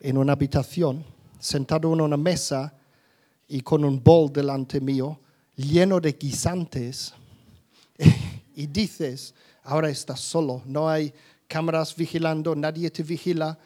en 0.00 0.16
una 0.16 0.32
habitación, 0.32 1.04
sentado 1.38 1.92
en 1.92 2.00
una 2.00 2.16
mesa 2.16 2.72
y 3.48 3.60
con 3.60 3.84
un 3.84 4.02
bol 4.02 4.32
delante 4.32 4.80
mío 4.80 5.18
lleno 5.56 6.00
de 6.00 6.12
guisantes 6.12 7.12
y 8.56 8.66
dices, 8.66 9.34
ahora 9.62 9.88
estás 9.88 10.20
solo, 10.20 10.62
no 10.64 10.88
hay 10.88 11.12
cámaras 11.46 11.94
vigilando, 11.94 12.54
nadie 12.54 12.90
te 12.90 13.02
vigila, 13.02 13.58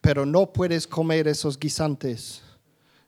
pero 0.00 0.24
no 0.24 0.52
puedes 0.52 0.86
comer 0.86 1.28
esos 1.28 1.58
guisantes 1.58 2.40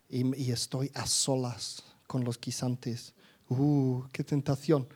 y, 0.09 0.37
y 0.37 0.51
estoy 0.51 0.91
a 0.95 1.07
solas 1.07 1.83
con 2.07 2.25
los 2.25 2.39
guisantes 2.39 3.15
uh, 3.51 4.03
qué 4.13 4.25
tentación. 4.25 4.87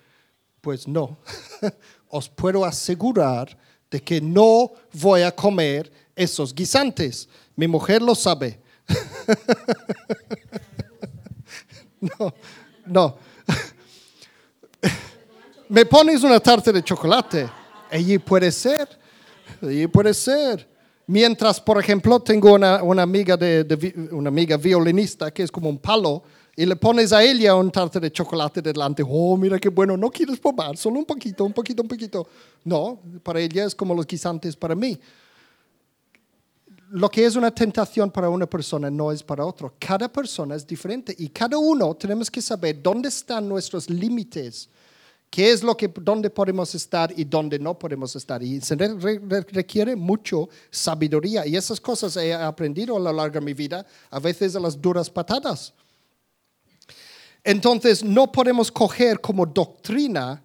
Pues 0.60 0.88
no, 0.88 1.18
os 2.08 2.28
puedo 2.28 2.64
asegurar 2.64 3.56
de 3.90 4.02
que 4.02 4.20
no 4.20 4.72
voy 4.92 5.22
a 5.22 5.30
comer 5.30 5.92
esos 6.16 6.54
guisantes. 6.54 7.28
Mi 7.54 7.68
mujer 7.68 8.00
lo 8.00 8.14
sabe. 8.14 8.60
no, 12.18 12.34
no. 12.86 13.16
Me 15.68 15.86
pones 15.86 16.22
una 16.22 16.38
tarta 16.40 16.70
de 16.70 16.82
chocolate. 16.82 17.48
Allí 17.90 18.18
puede 18.18 18.52
ser. 18.52 18.88
Allí 19.62 19.86
puede 19.86 20.12
ser. 20.12 20.68
Mientras, 21.06 21.60
por 21.60 21.78
ejemplo, 21.78 22.20
tengo 22.20 22.54
una, 22.54 23.02
amiga 23.02 23.36
de, 23.36 24.08
una 24.12 24.28
amiga 24.28 24.56
violinista 24.56 25.30
que 25.30 25.42
es 25.42 25.50
como 25.50 25.68
un 25.68 25.78
palo 25.78 26.22
y 26.56 26.64
le 26.64 26.76
pones 26.76 27.12
a 27.12 27.22
ella 27.22 27.54
un 27.54 27.70
tarta 27.70 28.00
de 28.00 28.10
chocolate 28.10 28.62
delante. 28.62 29.02
Oh, 29.06 29.36
mira 29.36 29.58
qué 29.58 29.68
bueno, 29.68 29.96
no 29.96 30.10
quieres 30.10 30.38
probar, 30.38 30.76
solo 30.76 30.98
un 30.98 31.04
poquito, 31.04 31.44
un 31.44 31.52
poquito, 31.52 31.82
un 31.82 31.88
poquito. 31.88 32.26
No, 32.64 33.00
para 33.22 33.40
ella 33.40 33.64
es 33.64 33.74
como 33.74 33.94
los 33.94 34.06
guisantes 34.06 34.56
para 34.56 34.74
mí. 34.74 34.98
Lo 36.90 37.10
que 37.10 37.24
es 37.24 37.34
una 37.34 37.50
tentación 37.50 38.10
para 38.10 38.28
una 38.28 38.46
persona 38.46 38.90
no 38.90 39.10
es 39.10 39.22
para 39.22 39.44
otro. 39.44 39.74
Cada 39.78 40.12
persona 40.12 40.54
es 40.54 40.66
diferente 40.66 41.14
y 41.18 41.28
cada 41.28 41.58
uno 41.58 41.94
tenemos 41.94 42.30
que 42.30 42.40
saber 42.40 42.80
dónde 42.82 43.08
están 43.08 43.48
nuestros 43.48 43.90
límites, 43.90 44.68
qué 45.30 45.50
es 45.50 45.62
lo 45.62 45.76
que, 45.76 45.88
dónde 45.88 46.30
podemos 46.30 46.74
estar 46.74 47.12
y 47.16 47.24
dónde 47.24 47.58
no 47.58 47.76
podemos 47.76 48.14
estar. 48.14 48.42
Y 48.42 48.60
se 48.60 48.76
requiere 48.76 49.96
mucho 49.96 50.48
sabiduría 50.70 51.46
y 51.46 51.56
esas 51.56 51.80
cosas 51.80 52.16
he 52.16 52.32
aprendido 52.32 52.96
a 52.96 53.00
lo 53.00 53.12
largo 53.12 53.40
de 53.40 53.46
mi 53.46 53.54
vida, 53.54 53.84
a 54.10 54.20
veces 54.20 54.54
a 54.54 54.60
las 54.60 54.80
duras 54.80 55.10
patadas. 55.10 55.72
Entonces 57.42 58.04
no 58.04 58.30
podemos 58.30 58.70
coger 58.70 59.20
como 59.20 59.46
doctrina 59.46 60.43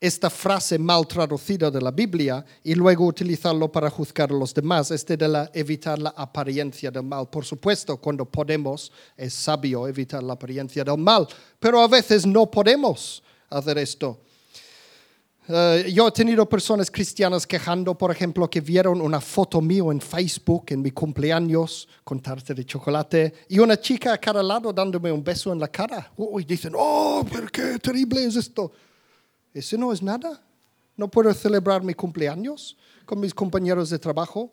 esta 0.00 0.30
frase 0.30 0.78
mal 0.78 1.06
traducida 1.06 1.70
de 1.70 1.80
la 1.80 1.90
Biblia 1.90 2.42
y 2.64 2.74
luego 2.74 3.04
utilizarlo 3.04 3.70
para 3.70 3.90
juzgar 3.90 4.30
a 4.30 4.34
los 4.34 4.54
demás, 4.54 4.90
este 4.90 5.16
de 5.16 5.28
la, 5.28 5.50
evitar 5.52 5.98
la 5.98 6.14
apariencia 6.16 6.90
del 6.90 7.02
mal. 7.02 7.28
Por 7.28 7.44
supuesto, 7.44 7.98
cuando 7.98 8.24
podemos, 8.24 8.90
es 9.14 9.34
sabio 9.34 9.86
evitar 9.86 10.22
la 10.22 10.32
apariencia 10.32 10.82
del 10.82 10.96
mal, 10.96 11.28
pero 11.58 11.80
a 11.82 11.88
veces 11.88 12.24
no 12.24 12.50
podemos 12.50 13.22
hacer 13.50 13.76
esto. 13.76 14.20
Eh, 15.48 15.90
yo 15.92 16.08
he 16.08 16.12
tenido 16.12 16.48
personas 16.48 16.90
cristianas 16.90 17.46
quejando, 17.46 17.98
por 17.98 18.10
ejemplo, 18.10 18.48
que 18.48 18.60
vieron 18.60 19.00
una 19.02 19.20
foto 19.20 19.60
mío 19.60 19.90
en 19.90 20.00
Facebook 20.00 20.66
en 20.68 20.80
mi 20.80 20.92
cumpleaños 20.92 21.88
con 22.04 22.20
tarta 22.20 22.54
de 22.54 22.64
chocolate 22.64 23.34
y 23.48 23.58
una 23.58 23.78
chica 23.78 24.14
a 24.14 24.18
cada 24.18 24.42
lado 24.42 24.72
dándome 24.72 25.10
un 25.10 25.24
beso 25.24 25.52
en 25.52 25.58
la 25.58 25.68
cara. 25.68 26.10
y 26.38 26.44
dicen, 26.44 26.72
oh, 26.76 27.26
pero 27.30 27.48
qué 27.48 27.78
terrible 27.80 28.24
es 28.24 28.36
esto. 28.36 28.72
Eso 29.54 29.76
no 29.76 29.92
es 29.92 30.02
nada. 30.02 30.42
No 30.96 31.08
puedo 31.08 31.32
celebrar 31.34 31.82
mi 31.82 31.94
cumpleaños 31.94 32.76
con 33.06 33.20
mis 33.20 33.34
compañeros 33.34 33.90
de 33.90 33.98
trabajo. 33.98 34.52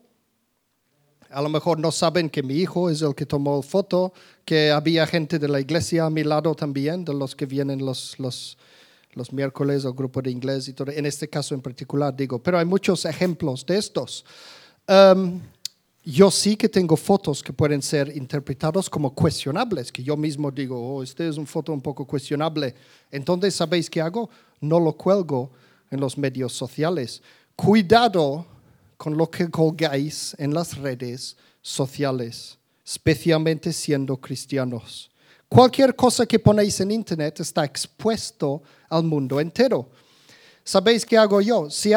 A 1.30 1.42
lo 1.42 1.50
mejor 1.50 1.78
no 1.80 1.92
saben 1.92 2.30
que 2.30 2.42
mi 2.42 2.56
hijo 2.56 2.90
es 2.90 3.02
el 3.02 3.14
que 3.14 3.26
tomó 3.26 3.62
foto, 3.62 4.14
que 4.46 4.72
había 4.72 5.06
gente 5.06 5.40
de 5.40 5.48
la 5.50 5.60
iglesia 5.60 6.06
a 6.06 6.10
mi 6.10 6.24
lado 6.24 6.56
también, 6.56 7.04
de 7.04 7.14
los 7.14 7.36
que 7.36 7.46
vienen 7.46 7.86
los, 7.86 8.18
los 8.18 8.58
los 9.18 9.34
miércoles 9.34 9.84
o 9.84 9.94
grupo 9.94 10.22
de 10.22 10.32
inglés 10.32 10.68
y 10.68 10.74
todo, 10.74 10.92
en 10.92 11.06
este 11.06 11.28
caso 11.28 11.56
en 11.56 11.62
particular 11.62 12.16
digo, 12.16 12.42
pero 12.42 12.60
hay 12.60 12.66
muchos 12.66 13.04
ejemplos 13.04 13.66
de 13.66 13.78
estos. 13.78 14.24
Um, 14.88 15.42
yo 16.06 16.32
sí 16.32 16.56
que 16.56 16.70
tengo 16.70 16.96
fotos 16.96 17.44
que 17.44 17.52
pueden 17.52 17.82
ser 17.82 18.16
interpretados 18.16 18.90
como 18.90 19.14
cuestionables, 19.14 19.92
que 19.92 20.02
yo 20.02 20.16
mismo 20.16 20.52
digo, 20.52 20.80
oh, 20.80 21.04
este 21.04 21.28
es 21.28 21.36
una 21.36 21.46
foto 21.46 21.74
un 21.74 21.82
poco 21.82 22.06
cuestionable. 22.06 22.74
Entonces, 23.12 23.56
¿sabéis 23.56 23.90
qué 23.90 24.00
hago? 24.00 24.30
No 24.60 24.80
lo 24.80 24.94
cuelgo 24.94 25.52
en 25.92 26.00
los 26.00 26.18
medios 26.18 26.54
sociales. 26.54 27.22
Cuidado 27.56 28.46
con 28.98 29.16
lo 29.16 29.30
que 29.30 29.50
colgáis 29.50 30.36
en 30.38 30.54
las 30.54 30.78
redes 30.78 31.38
sociales, 31.62 32.58
especialmente 32.86 33.72
siendo 33.72 34.18
cristianos. 34.18 35.10
Cualquier 35.48 35.96
cosa 35.96 36.26
que 36.26 36.40
ponéis 36.40 36.80
en 36.82 36.92
Internet 36.92 37.40
está 37.40 37.64
expuesto 37.64 38.62
al 38.90 39.04
mundo 39.04 39.40
entero. 39.40 39.90
¿Sabéis 40.64 41.06
qué 41.06 41.18
hago 41.18 41.40
yo? 41.40 41.70
Si, 41.70 41.92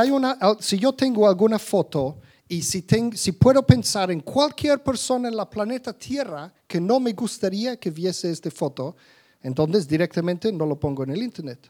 yo 0.79 0.93
tengo 0.93 1.27
alguna 1.27 1.59
foto 1.59 2.19
y 2.47 2.63
si, 2.63 2.85
si 3.15 3.33
puedo 3.33 3.67
pensar 3.67 4.13
en 4.13 4.21
cualquier 4.21 4.83
persona 4.83 5.29
en 5.29 5.37
la 5.37 5.51
planeta 5.51 5.93
Tierra 5.93 6.53
que 6.69 6.81
no 6.81 7.01
me 7.01 7.13
gustaría 7.13 7.77
que 7.77 7.91
viese 7.91 8.31
esta 8.31 8.51
foto, 8.51 8.95
entonces 9.43 9.89
directamente 9.89 10.53
no 10.53 10.67
lo 10.67 10.79
pongo 10.79 11.03
en 11.03 11.11
el 11.11 11.23
Internet. 11.23 11.69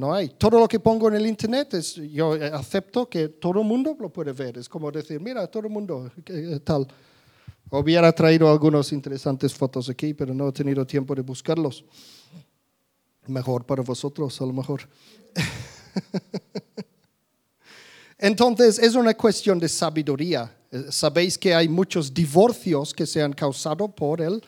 No 0.00 0.14
hay. 0.14 0.30
Todo 0.30 0.58
lo 0.58 0.66
que 0.66 0.80
pongo 0.80 1.08
en 1.08 1.16
el 1.16 1.26
Internet 1.26 1.74
es, 1.74 1.96
yo 1.96 2.32
acepto 2.54 3.06
que 3.06 3.28
todo 3.28 3.60
el 3.60 3.66
mundo 3.66 3.94
lo 4.00 4.08
puede 4.08 4.32
ver. 4.32 4.56
Es 4.56 4.66
como 4.66 4.90
decir, 4.90 5.20
mira, 5.20 5.46
todo 5.46 5.66
el 5.66 5.70
mundo, 5.70 6.10
tal. 6.64 6.88
Hubiera 7.68 8.10
traído 8.10 8.50
algunas 8.50 8.92
interesantes 8.92 9.52
fotos 9.52 9.90
aquí, 9.90 10.14
pero 10.14 10.32
no 10.32 10.48
he 10.48 10.52
tenido 10.52 10.86
tiempo 10.86 11.14
de 11.14 11.20
buscarlos. 11.20 11.84
Mejor 13.26 13.66
para 13.66 13.82
vosotros, 13.82 14.40
a 14.40 14.46
lo 14.46 14.54
mejor. 14.54 14.88
Entonces, 18.16 18.78
es 18.78 18.94
una 18.94 19.12
cuestión 19.12 19.58
de 19.58 19.68
sabiduría. 19.68 20.50
Eh, 20.70 20.86
sabéis 20.88 21.36
que 21.36 21.54
hay 21.54 21.68
muchos 21.68 22.14
divorcios 22.14 22.94
que 22.94 23.06
se 23.06 23.20
han 23.20 23.34
causado 23.34 23.86
por 23.86 24.22
el, 24.22 24.42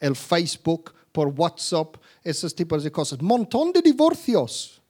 el 0.00 0.16
Facebook, 0.16 0.92
por 1.12 1.28
WhatsApp, 1.28 1.94
esos 2.24 2.52
tipos 2.52 2.82
de 2.82 2.90
cosas. 2.90 3.22
Montón 3.22 3.70
de 3.70 3.82
divorcios 3.82 4.82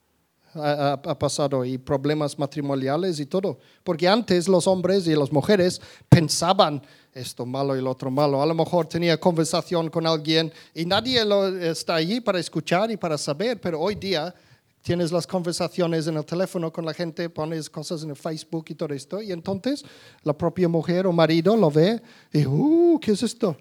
ha, 0.57 1.19
pasado 1.19 1.63
y 1.65 1.77
problemas 1.77 2.37
matrimoniales 2.37 3.19
y 3.19 3.25
todo. 3.25 3.59
Porque 3.83 4.07
antes 4.07 4.47
los 4.47 4.67
hombres 4.67 5.07
y 5.07 5.15
las 5.15 5.31
mujeres 5.31 5.81
pensaban 6.09 6.81
esto 7.13 7.45
malo 7.45 7.75
y 7.75 7.81
lo 7.81 7.91
otro 7.91 8.11
malo. 8.11 8.41
A 8.41 8.45
lo 8.45 8.53
mejor 8.53 8.87
tenía 8.87 9.19
conversación 9.19 9.89
con 9.89 10.05
alguien 10.05 10.51
y 10.73 10.85
nadie 10.85 11.23
lo, 11.25 11.47
está 11.47 11.95
allí 11.95 12.21
para 12.21 12.39
escuchar 12.39 12.91
y 12.91 12.97
para 12.97 13.17
saber, 13.17 13.59
pero 13.59 13.79
hoy 13.79 13.95
día 13.95 14.33
tienes 14.81 15.11
las 15.11 15.27
conversaciones 15.27 16.07
en 16.07 16.15
el 16.15 16.25
teléfono 16.25 16.71
con 16.71 16.85
la 16.85 16.93
gente, 16.93 17.29
pones 17.29 17.69
cosas 17.69 18.03
en 18.03 18.11
el 18.11 18.15
Facebook 18.15 18.65
y 18.69 18.75
todo 18.75 18.93
esto, 18.93 19.21
y 19.21 19.33
entonces 19.33 19.83
la 20.23 20.31
propia 20.31 20.69
mujer 20.69 21.07
o 21.07 21.11
marido 21.11 21.57
lo 21.57 21.69
ve 21.69 22.01
y, 22.31 22.45
uh, 22.45 22.97
¿qué 23.01 23.11
es 23.11 23.23
esto? 23.23 23.57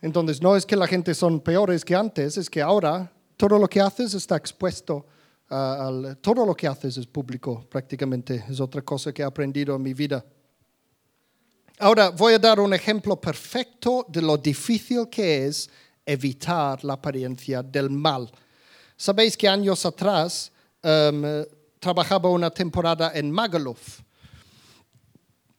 Entonces 0.00 0.40
no 0.40 0.56
es 0.56 0.64
que 0.64 0.76
la 0.76 0.86
gente 0.86 1.14
son 1.14 1.40
peores 1.40 1.84
que 1.84 1.94
antes, 1.94 2.38
es 2.38 2.48
que 2.48 2.62
ahora 2.62 3.12
todo 3.36 3.58
lo 3.58 3.68
que 3.68 3.80
haces 3.80 4.14
está 4.14 4.36
expuesto. 4.36 5.04
Todo 6.20 6.46
lo 6.46 6.54
que 6.54 6.66
haces 6.66 6.96
es 6.96 7.06
público 7.06 7.66
prácticamente, 7.68 8.44
es 8.48 8.58
otra 8.58 8.80
cosa 8.80 9.12
que 9.12 9.22
he 9.22 9.24
aprendido 9.24 9.76
en 9.76 9.82
mi 9.82 9.92
vida. 9.92 10.24
Ahora 11.78 12.10
voy 12.10 12.34
a 12.34 12.38
dar 12.38 12.60
un 12.60 12.72
ejemplo 12.72 13.20
perfecto 13.20 14.06
de 14.08 14.22
lo 14.22 14.38
difícil 14.38 15.08
que 15.10 15.46
es 15.46 15.68
evitar 16.06 16.82
la 16.84 16.94
apariencia 16.94 17.62
del 17.62 17.90
mal. 17.90 18.30
Sabéis 18.96 19.36
que 19.36 19.48
años 19.48 19.84
atrás 19.84 20.52
um, 20.82 21.22
trabajaba 21.78 22.30
una 22.30 22.50
temporada 22.50 23.12
en 23.14 23.30
Magaluf. 23.30 24.00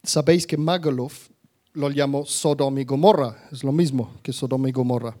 Sabéis 0.02 0.46
que 0.46 0.56
Magaluf 0.56 1.28
lo 1.74 1.90
llamó 1.90 2.24
Sodom 2.24 2.78
y 2.78 2.84
Gomorra, 2.84 3.48
es 3.52 3.62
lo 3.62 3.72
mismo 3.72 4.14
que 4.22 4.32
Sodom 4.32 4.66
y 4.66 4.72
Gomorra. 4.72 5.16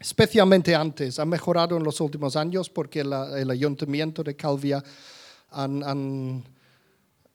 Especialmente 0.00 0.74
antes, 0.74 1.18
ha 1.18 1.24
mejorado 1.24 1.76
en 1.76 1.84
los 1.84 2.00
últimos 2.00 2.34
años 2.34 2.68
porque 2.68 3.00
el 3.00 3.50
ayuntamiento 3.50 4.24
de 4.24 4.34
Calvia 4.34 4.82
han 5.50 6.42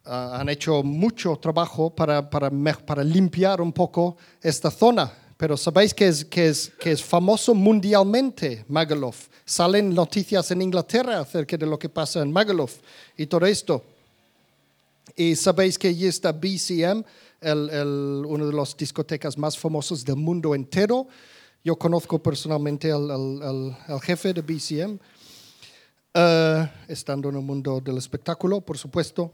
Ah, 0.08 0.38
han 0.40 0.50
hecho 0.50 0.84
mucho 0.84 1.36
trabajo 1.38 1.90
para, 1.90 2.30
para, 2.30 2.52
para, 2.52 3.04
limpiar 3.04 3.60
un 3.60 3.74
poco 3.74 4.18
esta 4.40 4.70
zona, 4.70 5.12
pero 5.36 5.58
sabéis 5.58 5.96
que 5.96 6.08
es, 6.08 6.24
que 6.24 6.48
es, 6.48 6.72
que 6.80 6.92
es 6.92 7.04
famoso 7.04 7.56
mundialmente 7.56 8.64
Magaluf. 8.68 9.30
Salen 9.44 9.96
noticias 9.96 10.52
en 10.52 10.62
Inglaterra 10.62 11.22
acerca 11.22 11.58
de 11.58 11.66
lo 11.66 11.80
que 11.80 11.90
pasa 11.90 12.22
en 12.22 12.32
Magaluf 12.32 12.76
y 13.18 13.26
todo 13.26 13.48
esto. 13.48 13.84
Y 15.16 15.36
sabéis 15.36 15.76
que 15.76 15.88
allí 15.88 16.06
está 16.06 16.32
BCM, 16.32 17.04
el, 17.42 17.70
el, 17.72 18.24
uno 18.28 18.46
de 18.46 18.54
las 18.54 18.78
discotecas 18.78 19.36
más 19.40 19.58
famosas 19.58 20.06
del 20.06 20.18
mundo 20.18 20.54
entero. 20.54 21.08
Yo 21.66 21.76
conozco 21.76 22.20
personalmente 22.20 22.92
al, 22.92 23.10
al, 23.10 23.76
al 23.88 24.00
jefe 24.00 24.32
de 24.34 24.42
BCM, 24.44 25.00
uh, 26.14 26.68
estando 26.88 27.30
en 27.30 27.38
el 27.38 27.42
mundo 27.42 27.82
del 27.82 27.98
espectáculo, 27.98 28.62
por 28.62 28.78
supuesto. 28.78 29.34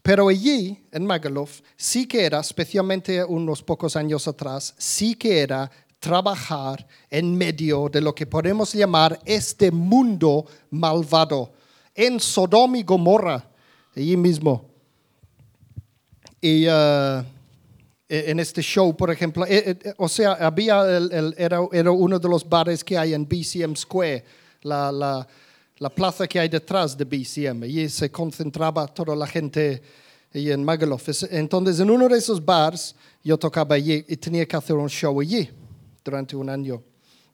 Pero 0.00 0.30
allí, 0.30 0.82
en 0.90 1.04
Magaluf, 1.04 1.60
sí 1.76 2.08
que 2.08 2.24
era, 2.24 2.40
especialmente 2.40 3.22
unos 3.22 3.62
pocos 3.62 3.96
años 3.96 4.26
atrás, 4.26 4.74
sí 4.78 5.14
que 5.14 5.40
era 5.40 5.70
trabajar 5.98 6.86
en 7.10 7.36
medio 7.36 7.90
de 7.90 8.00
lo 8.00 8.14
que 8.14 8.24
podemos 8.26 8.72
llamar 8.72 9.20
este 9.26 9.70
mundo 9.70 10.46
malvado, 10.70 11.52
en 11.94 12.18
Sodoma 12.18 12.78
y 12.78 12.82
Gomorra, 12.82 13.46
allí 13.94 14.16
mismo. 14.16 14.64
Y 16.40 16.66
uh, 16.66 17.22
en 18.08 18.40
este 18.40 18.62
show, 18.62 18.96
por 18.96 19.10
ejemplo, 19.10 19.44
eh, 19.46 19.76
eh, 19.84 19.94
o 19.98 20.08
sea, 20.08 20.32
había 20.32 20.80
el, 20.96 21.12
el, 21.12 21.34
era, 21.36 21.60
era, 21.72 21.90
uno 21.90 22.18
de 22.18 22.28
los 22.28 22.48
bares 22.48 22.82
que 22.82 22.96
hay 22.96 23.12
en 23.12 23.28
BCM 23.28 23.76
Square, 23.76 24.24
la, 24.62 24.90
la, 24.90 25.28
la 25.76 25.90
plaza 25.90 26.26
que 26.26 26.40
hay 26.40 26.48
detrás 26.48 26.96
de 26.96 27.04
BCM. 27.04 27.64
Allí 27.64 27.88
se 27.88 28.10
concentraba 28.10 28.86
toda 28.86 29.14
la 29.14 29.26
gente 29.26 29.82
allí 30.32 30.50
en 30.50 30.64
Magaluf. 30.64 31.08
Entonces, 31.30 31.80
en 31.80 31.90
uno 31.90 32.08
de 32.08 32.18
esos 32.18 32.42
bars, 32.42 32.94
yo 33.22 33.36
tocaba 33.36 33.74
allí 33.74 34.04
y 34.08 34.16
tenía 34.16 34.46
que 34.46 34.56
hacer 34.56 34.76
un 34.76 34.88
show 34.88 35.20
allí 35.20 35.50
durante 36.02 36.34
un 36.34 36.48
año. 36.48 36.82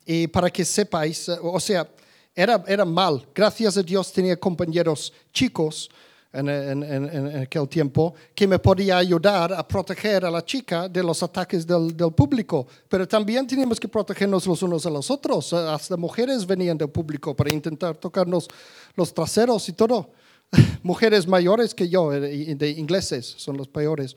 Y 0.04 0.26
para 0.26 0.50
que 0.50 0.64
sepáis, 0.64 1.28
o 1.28 1.60
sea, 1.60 1.88
era, 2.34 2.62
era 2.66 2.84
mal. 2.84 3.24
Gracias 3.32 3.76
a 3.76 3.82
Dios 3.82 4.12
tenía 4.12 4.36
compañeros 4.36 5.12
chicos 5.32 5.88
en, 6.34 6.48
en, 6.48 6.82
en, 6.82 7.36
aquel 7.42 7.68
tiempo 7.68 8.14
que 8.34 8.46
me 8.46 8.58
podía 8.58 8.98
ayudar 8.98 9.52
a 9.52 9.66
proteger 9.66 10.24
a 10.24 10.30
la 10.30 10.44
chica 10.44 10.88
de 10.88 11.02
los 11.02 11.22
ataques 11.22 11.66
del, 11.66 11.96
del, 11.96 12.12
público. 12.12 12.66
Pero 12.88 13.06
también 13.06 13.46
teníamos 13.46 13.78
que 13.78 13.86
protegernos 13.86 14.46
los 14.46 14.62
unos 14.62 14.84
a 14.84 14.90
los 14.90 15.10
otros. 15.10 15.52
Hasta 15.52 15.96
mujeres 15.96 16.44
venían 16.46 16.76
del 16.76 16.90
público 16.90 17.34
para 17.34 17.52
intentar 17.52 17.96
tocarnos 17.96 18.48
los 18.96 19.14
traseros 19.14 19.68
y 19.68 19.72
todo. 19.72 20.10
Mujeres 20.82 21.26
mayores 21.26 21.74
que 21.74 21.88
yo, 21.88 22.12
eh, 22.12 22.54
de 22.54 22.70
ingleses, 22.70 23.34
son 23.38 23.56
los 23.56 23.68
peores, 23.68 24.16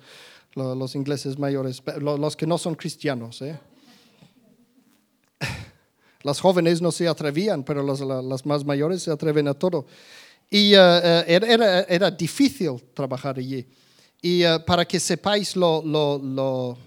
los 0.55 0.95
ingleses 0.95 1.37
mayores, 1.37 1.83
los 2.01 2.35
que 2.35 2.47
no 2.47 2.57
son 2.57 2.75
cristianos. 2.75 3.41
¿eh? 3.43 3.59
Las 6.23 6.39
jóvenes 6.39 6.81
no 6.81 6.91
se 6.91 7.07
atrevían, 7.07 7.63
pero 7.63 7.83
las, 7.83 8.01
las 8.01 8.45
más 8.45 8.65
mayores 8.65 9.03
se 9.03 9.11
atreven 9.11 9.47
a 9.47 9.53
todo. 9.53 9.85
Y 10.49 10.75
uh, 10.75 11.25
era, 11.27 11.81
era, 11.81 12.11
difícil 12.11 12.81
trabajar 12.93 13.37
allí. 13.37 13.67
Y 14.21 14.45
uh, 14.45 14.63
para 14.65 14.85
que 14.85 14.99
sepáis 14.99 15.55
lo, 15.55 15.81
lo, 15.83 16.17
lo, 16.17 16.77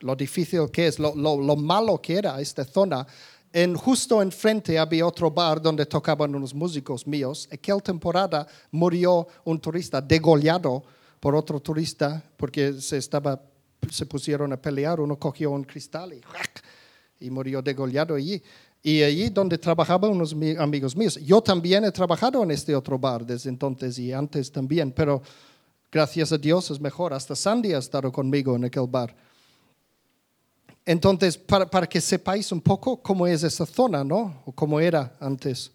lo 0.00 0.16
difícil 0.16 0.70
que 0.70 0.86
es, 0.86 0.98
lo, 0.98 1.14
malo 1.56 2.00
que 2.00 2.16
era 2.16 2.40
esta 2.40 2.64
zona, 2.64 3.06
en, 3.52 3.74
justo 3.74 4.20
enfrente 4.20 4.78
había 4.78 5.06
otro 5.06 5.30
bar 5.30 5.60
donde 5.60 5.86
tocaban 5.86 6.34
unos 6.34 6.54
músicos 6.54 7.06
míos. 7.06 7.48
Aquella 7.52 7.78
temporada 7.78 8.46
murió 8.70 9.28
un 9.44 9.60
turista 9.60 10.00
degollado 10.00 10.82
por 11.20 11.34
otro 11.34 11.60
turista 11.60 12.22
porque 12.36 12.72
se, 12.80 12.96
estaba, 12.96 13.40
se 13.90 14.06
pusieron 14.06 14.52
a 14.52 14.56
pelear. 14.56 14.98
Uno 14.98 15.18
cogió 15.18 15.50
un 15.50 15.64
cristal 15.64 16.14
y, 16.14 16.20
y 17.20 17.30
murió 17.30 17.62
degollado 17.62 18.14
allí. 18.14 18.42
Y 18.86 19.02
allí 19.02 19.30
donde 19.30 19.56
trabajaban 19.56 20.10
unos 20.10 20.36
amigos 20.58 20.94
míos. 20.94 21.18
Yo 21.24 21.40
también 21.40 21.86
he 21.86 21.90
trabajado 21.90 22.42
en 22.42 22.50
este 22.50 22.76
otro 22.76 22.98
bar 22.98 23.24
desde 23.24 23.48
entonces 23.48 23.98
y 23.98 24.12
antes 24.12 24.52
también, 24.52 24.92
pero 24.92 25.22
gracias 25.90 26.32
a 26.32 26.36
Dios 26.36 26.70
es 26.70 26.78
mejor. 26.78 27.14
Hasta 27.14 27.34
Sandy 27.34 27.72
ha 27.72 27.78
estado 27.78 28.12
conmigo 28.12 28.54
en 28.54 28.66
aquel 28.66 28.86
bar. 28.86 29.16
Entonces, 30.84 31.38
para, 31.38 31.64
para 31.64 31.86
que 31.86 31.98
sepáis 31.98 32.52
un 32.52 32.60
poco 32.60 32.98
cómo 33.00 33.26
es 33.26 33.42
esa 33.42 33.64
zona, 33.64 34.04
¿no? 34.04 34.42
O 34.44 34.52
cómo 34.52 34.78
era 34.78 35.16
antes. 35.18 35.72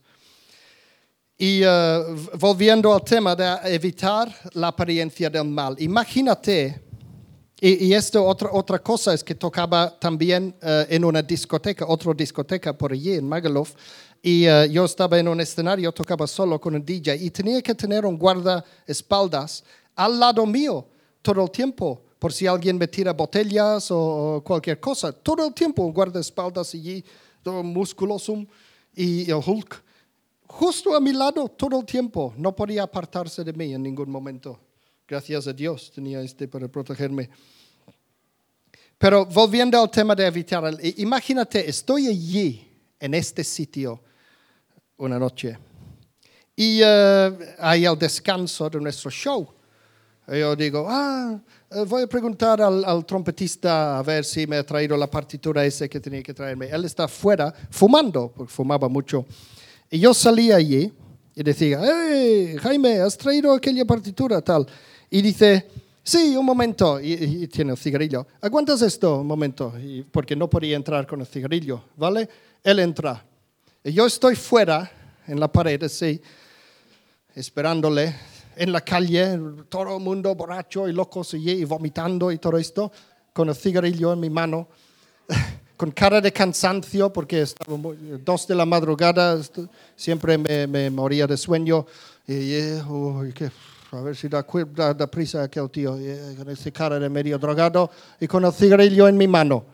Y 1.36 1.64
uh, 1.64 2.38
volviendo 2.38 2.94
al 2.94 3.04
tema 3.04 3.36
de 3.36 3.74
evitar 3.74 4.32
la 4.54 4.68
apariencia 4.68 5.32
del 5.32 5.46
mal. 5.46 5.76
Imagínate 5.80 6.89
y, 7.62 7.94
esto, 7.94 8.26
otra, 8.26 8.50
otra 8.54 8.80
cosa 8.80 9.14
es 9.14 9.22
que 9.22 9.36
tocaba 9.36 9.98
también 10.00 10.56
uh, 10.62 10.86
en 10.88 11.04
una 11.04 11.22
discoteca, 11.22 11.86
otra 11.86 12.14
discoteca 12.14 12.78
por 12.78 12.94
allí 12.94 13.16
en 13.16 13.28
Magaluf, 13.28 13.74
y 14.22 14.48
uh, 14.48 14.64
yo 14.64 14.86
estaba 14.86 15.20
en 15.20 15.28
un 15.28 15.42
escenario, 15.42 15.92
tocaba 15.92 16.26
solo 16.26 16.60
con 16.60 16.76
un 16.76 16.86
DJ, 16.86 17.18
y 17.18 17.30
tenía 17.30 17.62
que 17.62 17.76
tener 17.76 18.06
un 18.06 18.18
guardaespaldas 18.18 19.66
al 19.96 20.18
lado 20.18 20.46
mío 20.46 20.88
todo 21.22 21.44
el 21.44 21.52
tiempo, 21.52 22.02
por 22.18 22.32
si 22.32 22.48
alguien 22.48 22.78
me 22.78 22.88
tira 22.88 23.12
botellas 23.12 23.92
o, 23.92 24.42
cualquier 24.46 24.80
cosa. 24.80 25.12
Todo 25.12 25.46
el 25.46 25.54
tiempo 25.54 25.84
un 25.84 25.92
guardaespaldas 25.92 26.74
allí, 26.74 27.04
todo 27.44 27.62
musculoso, 27.62 28.46
y 28.96 29.30
el 29.30 29.42
Hulk, 29.46 29.84
justo 30.48 30.96
a 30.96 31.02
mi 31.02 31.12
lado 31.12 31.50
todo 31.50 31.80
el 31.80 31.86
tiempo, 31.86 32.34
no 32.38 32.56
podía 32.56 32.84
apartarse 32.84 33.44
de 33.44 33.52
mí 33.52 33.74
en 33.74 33.84
ningún 33.84 34.10
momento. 34.10 34.60
Gracias 35.10 35.48
a 35.48 35.54
Dios 35.54 35.92
tenía 35.92 36.22
este 36.22 36.48
para 36.48 36.68
protegerme. 36.68 37.32
Pero 38.96 39.26
volviendo 39.26 39.82
al 39.82 39.90
tema 39.90 40.14
de 40.14 40.28
evitar, 40.28 40.72
imagínate, 40.98 41.68
estoy 41.68 42.06
allí, 42.06 42.68
en 43.00 43.16
este 43.16 43.44
sitio, 43.44 44.00
una 44.98 45.18
noche, 45.18 45.58
y 46.56 46.84
uh, 46.84 47.36
hay 47.58 47.86
el 47.86 47.98
descanso 47.98 48.70
de 48.70 48.80
nuestro 48.80 49.10
show. 49.10 49.52
Yo 50.28 50.56
digo, 50.56 50.86
ah, 50.88 51.40
eh, 51.72 51.86
voy 51.88 52.04
a 52.04 52.08
preguntar 52.08 52.62
al, 52.62 52.86
al, 52.86 53.04
trompetista 53.04 53.98
a 53.98 54.04
ver 54.04 54.24
si 54.24 54.46
me 54.46 54.58
ha 54.58 54.64
traído 54.64 54.96
la 54.96 55.10
partitura 55.10 55.66
esa 55.66 55.88
que 55.88 56.00
tenía 56.00 56.22
que 56.22 56.36
traerme. 56.36 56.68
Él 56.68 56.86
está 56.86 57.08
fuera 57.08 57.52
fumando, 57.72 58.32
porque 58.36 58.54
fumaba 58.54 58.88
mucho. 58.88 59.26
Y 59.90 59.98
yo 59.98 60.14
salí 60.14 60.52
allí 60.52 60.94
y 61.34 61.42
decía, 61.42 61.80
hey, 61.82 62.58
Jaime, 62.62 63.00
¿has 63.00 63.18
traído 63.18 63.54
aquella 63.54 63.86
partitura 63.86 64.40
tal? 64.40 64.68
Y 65.10 65.22
dice, 65.22 65.68
sí, 66.04 66.36
un 66.36 66.46
momento, 66.46 67.00
y, 67.00 67.14
y 67.14 67.48
tiene 67.48 67.72
el 67.72 67.78
cigarrillo. 67.78 68.28
¿Aguantas 68.42 68.82
esto 68.82 69.20
un 69.22 69.28
momento? 69.28 69.74
Y, 69.80 70.04
porque 70.04 70.36
no 70.36 70.50
podía 70.50 70.76
entrar 70.76 71.08
con 71.08 71.22
el 71.22 71.28
cigarrillo, 71.28 71.84
¿vale? 71.96 72.30
Él 72.64 72.80
entra. 72.80 73.24
Y 73.84 73.94
yo 73.94 74.06
estoy 74.06 74.36
fuera, 74.36 74.92
en 75.28 75.40
la 75.40 75.52
pared, 75.52 75.84
así, 75.84 76.22
esperándole, 77.34 78.16
en 78.56 78.72
la 78.72 78.82
calle, 78.82 79.40
todo 79.70 79.98
el 79.98 80.04
mundo 80.04 80.36
borracho 80.36 80.88
y 80.88 80.94
loco, 80.94 81.26
y 81.34 81.64
vomitando 81.64 82.32
y 82.32 82.38
todo 82.38 82.58
esto, 82.58 82.92
con 83.34 83.50
el 83.50 83.56
cigarrillo 83.56 84.14
en 84.14 84.20
mi 84.20 84.30
mano, 84.30 84.68
con 85.78 85.92
cara 85.92 86.20
de 86.20 86.34
cansancio, 86.34 87.14
porque 87.14 87.42
estaba 87.42 87.78
dos 88.26 88.46
de 88.48 88.56
la 88.56 88.66
madrugada, 88.66 89.40
siempre 89.96 90.38
me, 90.38 90.68
me 90.68 90.90
moría 90.90 91.26
de 91.26 91.38
sueño. 91.38 91.86
Y, 92.28 92.34
y 92.34 93.34
qué 93.34 93.50
a 93.92 94.02
ver 94.02 94.16
si 94.16 94.28
da, 94.28 94.46
da, 94.76 94.94
da 94.94 95.08
prisa 95.08 95.44
aquel 95.44 95.70
tío, 95.70 95.98
eh, 95.98 96.36
con 96.38 96.50
ese 96.50 96.72
cara 96.72 97.00
de 97.00 97.10
medio 97.10 97.40
drogado 97.40 97.90
y 98.20 98.28
con 98.28 98.46
el 98.46 98.54
cigarrillo 98.54 99.08
en 99.08 99.18
mi 99.18 99.28
mano. 99.28 99.66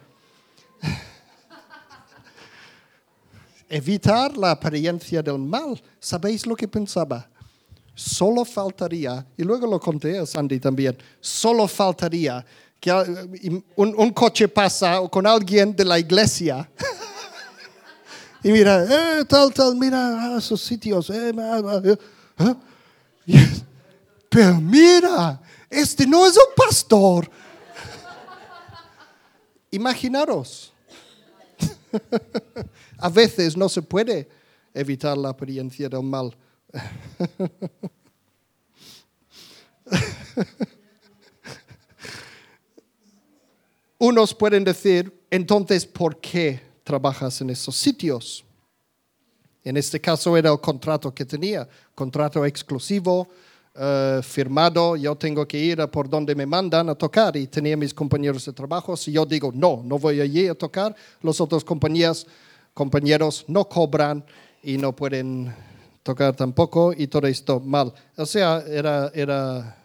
Evitar 3.70 4.38
la 4.38 4.52
apariencia 4.52 5.22
del 5.22 5.40
mal. 5.40 5.82
¿Sabéis 6.00 6.46
lo 6.46 6.56
que 6.56 6.68
pensaba? 6.68 7.28
Solo 7.94 8.46
faltaría, 8.46 9.26
y 9.38 9.44
luego 9.44 9.68
lo 9.68 9.80
conté 9.80 10.20
a 10.20 10.26
Sandy 10.26 10.60
también, 10.60 10.98
solo 11.20 11.68
faltaría 11.68 12.46
que 12.80 12.92
un, 12.92 13.96
un 13.98 14.10
coche 14.12 14.48
pasa 14.48 15.00
con 15.10 15.26
alguien 15.26 15.76
de 15.76 15.86
la 15.86 15.98
iglesia. 15.98 16.70
y 18.44 18.52
mira, 18.52 18.84
eh, 18.84 19.26
tal, 19.26 19.54
tal, 19.54 19.76
mira 19.76 20.38
esos 20.38 20.62
sitios. 20.62 21.10
Eh, 21.10 21.30
eh, 21.30 21.98
¿eh? 22.40 22.56
Pero 24.36 24.60
mira, 24.60 25.42
este 25.70 26.06
no 26.06 26.28
es 26.28 26.36
un 26.36 26.54
pastor. 26.58 27.32
Imaginaros. 29.72 30.74
A 32.98 33.08
veces 33.08 33.56
no 33.56 33.70
se 33.70 33.82
puede 33.82 34.28
evitar 34.74 35.18
la 35.18 35.30
apariencia 35.30 35.88
del 35.88 36.04
mal. 36.04 36.36
Unos 43.98 44.36
pueden 44.36 44.66
decir, 44.66 45.18
entonces, 45.30 45.86
¿por 45.86 46.20
qué 46.20 46.62
trabajas 46.84 47.40
en 47.40 47.52
esos 47.52 47.78
sitios? 47.78 48.44
En 49.64 49.78
este 49.78 50.02
caso 50.02 50.36
era 50.36 50.52
el 50.52 50.60
contrato 50.60 51.16
que 51.16 51.24
tenía, 51.24 51.70
contrato 51.96 52.46
exclusivo, 52.46 53.30
eh, 53.78 54.22
firmado, 54.24 54.96
yo 54.96 55.18
tengo 55.18 55.46
que 55.46 55.58
ir 55.58 55.82
a 55.82 55.92
por 55.92 56.10
donde 56.10 56.34
me 56.34 56.46
mandan 56.46 56.88
a 56.88 56.96
tocar 56.96 57.36
y 57.36 57.48
tenía 57.48 57.76
mis 57.76 57.94
compañeros 57.94 58.46
de 58.46 58.54
trabajo. 58.54 58.96
Si 58.96 59.12
yo 59.12 59.26
digo, 59.26 59.52
no, 59.54 59.82
no 59.84 60.00
voy 60.00 60.22
allí 60.22 60.48
a 60.48 60.56
tocar, 60.56 60.96
los 61.22 61.42
otros 61.42 61.66
compañías, 61.66 62.26
compañeros 62.74 63.44
no 63.50 63.68
cobran 63.68 64.24
y 64.64 64.78
no 64.78 64.96
pueden 64.96 65.54
tocar 66.04 66.34
tampoco 66.38 66.94
y 66.96 67.08
todo 67.08 67.28
esto 67.28 67.60
mal. 67.60 67.94
O 68.16 68.26
sea, 68.26 68.64
era, 68.66 69.12
era 69.14 69.76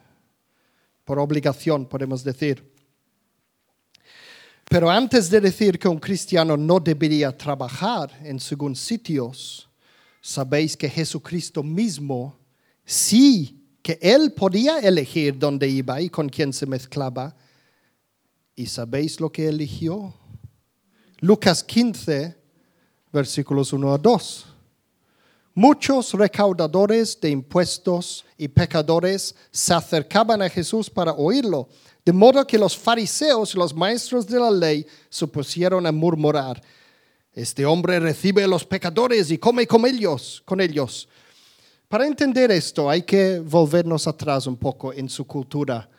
por 1.05 1.18
obligación, 1.18 1.86
podemos 1.86 2.22
decir. 2.22 2.64
Pero 4.68 4.88
antes 4.88 5.28
de 5.28 5.41
decir 5.41 5.80
que 5.80 5.88
un 5.88 5.99
cristiano 5.99 6.57
no 6.57 6.78
debería 6.78 7.36
trabajar 7.36 8.16
en 8.22 8.38
según 8.38 8.76
sitios, 8.76 9.68
sabéis 10.20 10.76
que 10.76 10.88
Jesucristo 10.88 11.64
mismo 11.64 12.38
sí 12.84 13.59
que 13.91 13.99
él 14.03 14.32
podía 14.32 14.78
elegir 14.78 15.36
dónde 15.36 15.66
iba 15.66 16.01
y 16.01 16.09
con 16.09 16.28
quién 16.28 16.53
se 16.53 16.64
mezclaba. 16.64 17.34
¿Y 18.55 18.66
sabéis 18.66 19.18
lo 19.18 19.32
que 19.32 19.49
eligió? 19.49 20.14
Lucas 21.18 21.64
15, 21.64 22.36
versículos 23.12 23.72
1 23.72 23.93
a 23.93 23.99
2. 23.99 24.47
Muchos 25.55 26.14
recaudadores 26.14 27.20
de 27.20 27.30
impuestos 27.30 28.24
y 28.38 28.47
pecadores 28.47 29.34
se 29.51 29.74
acercaban 29.74 30.41
a 30.41 30.49
Jesús 30.49 30.88
para 30.88 31.12
oírlo, 31.12 31.68
de 32.05 32.12
modo 32.12 32.47
que 32.47 32.59
los 32.59 32.76
fariseos 32.76 33.57
y 33.57 33.59
los 33.59 33.74
maestros 33.74 34.24
de 34.24 34.38
la 34.38 34.53
ley 34.53 34.86
se 35.09 35.26
pusieron 35.26 35.84
a 35.84 35.91
murmurar. 35.91 36.62
Este 37.32 37.66
hombre 37.66 37.99
recibe 37.99 38.45
a 38.45 38.47
los 38.47 38.64
pecadores 38.64 39.32
y 39.32 39.38
come 39.38 39.66
con 39.66 39.84
ellos, 39.84 40.45
con 40.45 40.61
ellos. 40.61 41.09
Para 41.91 42.07
entender 42.07 42.53
esto 42.53 42.88
hay 42.88 43.03
que 43.03 43.41
volvernos 43.41 44.07
atrás 44.07 44.47
un 44.47 44.57
poco 44.57 44.93
en 44.93 45.09
su 45.09 45.26
cultura. 45.26 45.91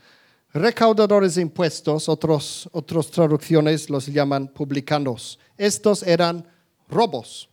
Recaudadores 0.53 1.35
de 1.35 1.41
impuestos, 1.41 2.07
otros, 2.07 2.69
otras 2.71 3.11
traducciones 3.11 3.89
los 3.89 4.05
llaman 4.05 4.47
publicanos. 4.47 5.37
Estos 5.57 6.03
eran 6.03 6.47
robos. 6.87 7.49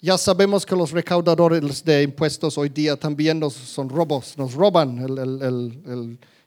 Ya 0.00 0.16
sabemos 0.16 0.64
que 0.64 0.74
los 0.74 0.90
recaudadores 0.90 1.84
de 1.84 2.02
impuestos 2.02 2.56
hoy 2.56 2.70
día 2.70 2.96
también 2.96 3.38
nos, 3.38 3.52
son 3.52 3.90
robos, 3.90 4.38
nos 4.38 4.54
roban. 4.54 4.96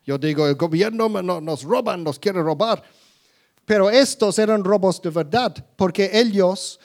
yo 0.04 0.18
digo, 0.18 0.48
el 0.48 0.56
gobierno 0.56 1.10
nos 1.10 1.62
roban, 1.62 2.04
nos 2.04 2.18
quiere 2.18 2.42
robar. 2.42 2.82
Pero 3.66 3.92
estos 3.92 4.40
eran 4.40 4.64
robos 4.64 5.00
de 5.00 5.12
verdad, 5.12 5.64
porque 5.76 6.10
ellos 6.12 6.80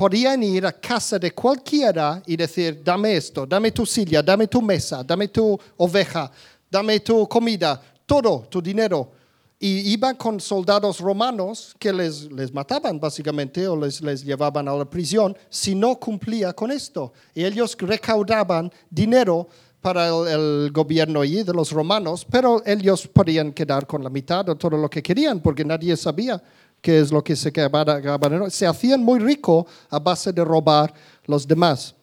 podían 0.00 0.42
ir 0.42 0.64
a 0.64 0.72
casa 0.72 1.18
de 1.18 1.30
cualquiera 1.32 2.22
y 2.24 2.34
decir, 2.34 2.80
dame 2.82 3.16
esto, 3.16 3.44
dame 3.44 3.70
tu 3.70 3.84
silla, 3.84 4.22
dame 4.22 4.46
tu 4.46 4.62
mesa, 4.62 5.04
dame 5.04 5.28
tu 5.28 5.60
oveja, 5.76 6.32
dame 6.70 7.00
tu 7.00 7.28
comida, 7.28 7.78
todo, 8.06 8.46
tu 8.48 8.62
dinero. 8.62 9.10
Y 9.58 9.92
iban 9.92 10.16
con 10.16 10.40
soldados 10.40 11.00
romanos 11.00 11.76
que 11.78 11.92
les, 11.92 12.32
les 12.32 12.50
mataban 12.50 12.98
básicamente 12.98 13.68
o 13.68 13.76
les, 13.76 14.00
les 14.00 14.24
llevaban 14.24 14.68
a 14.68 14.74
la 14.74 14.86
prisión 14.86 15.36
si 15.50 15.74
no 15.74 15.96
cumplía 15.96 16.54
con 16.54 16.70
esto. 16.70 17.12
Y 17.34 17.44
ellos 17.44 17.76
recaudaban 17.78 18.72
dinero 18.88 19.48
para 19.82 20.08
el, 20.08 20.28
el, 20.28 20.72
gobierno 20.72 21.20
allí 21.20 21.42
de 21.42 21.52
los 21.52 21.72
romanos, 21.72 22.24
pero 22.24 22.62
ellos 22.64 23.06
podían 23.06 23.52
quedar 23.52 23.86
con 23.86 24.02
la 24.02 24.08
mitad 24.08 24.46
de 24.46 24.54
todo 24.54 24.78
lo 24.78 24.88
que 24.88 25.02
querían 25.02 25.40
porque 25.40 25.62
nadie 25.62 25.94
sabía 25.94 26.42
que 26.80 27.00
es 27.00 27.10
lo 27.10 27.22
que 27.22 27.36
se 27.36 27.52
quedaban. 27.52 28.50
Se 28.50 28.66
hacían 28.66 29.02
muy 29.02 29.20
rico 29.20 29.66
a 29.88 29.98
base 29.98 30.32
de 30.32 30.44
robar 30.44 30.92
los 31.26 31.46
demás. 31.46 31.94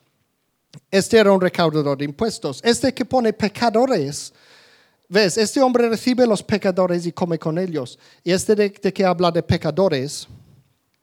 Este 0.91 1.17
era 1.17 1.31
un 1.31 1.41
recaudador 1.41 1.97
de 1.97 2.05
impuestos. 2.05 2.61
Este 2.63 2.93
que 2.93 3.05
pone 3.05 3.33
pecadores. 3.33 4.33
¿Ves? 5.09 5.37
Este 5.37 5.61
hombre 5.61 5.89
recibe 5.89 6.27
los 6.27 6.43
pecadores 6.43 7.05
y 7.05 7.11
come 7.11 7.39
con 7.39 7.57
ellos. 7.57 7.97
Y 8.23 8.31
este 8.31 8.55
de, 8.55 8.71
que 8.71 9.05
habla 9.05 9.31
de 9.31 9.41
pecadores, 9.41 10.27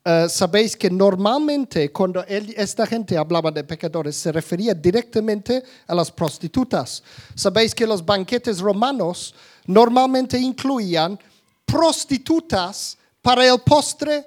uh, 0.05 0.29
sabéis 0.29 0.77
que 0.77 0.91
normalmente 0.91 1.91
cuando 1.91 2.23
esta 2.23 2.85
gente 2.85 3.17
hablaba 3.17 3.49
de 3.49 3.63
pecadores 3.63 4.15
se 4.15 4.31
refería 4.31 4.75
directamente 4.75 5.63
a 5.87 5.95
las 5.95 6.11
prostitutas. 6.11 7.03
Sabéis 7.33 7.73
que 7.73 7.87
los 7.87 8.05
banquetes 8.05 8.59
romanos 8.59 9.33
normalmente 9.65 10.37
incluían 10.37 11.19
prostitutas 11.65 12.97
para 13.25 13.43
el 13.43 13.59
postre. 13.61 14.23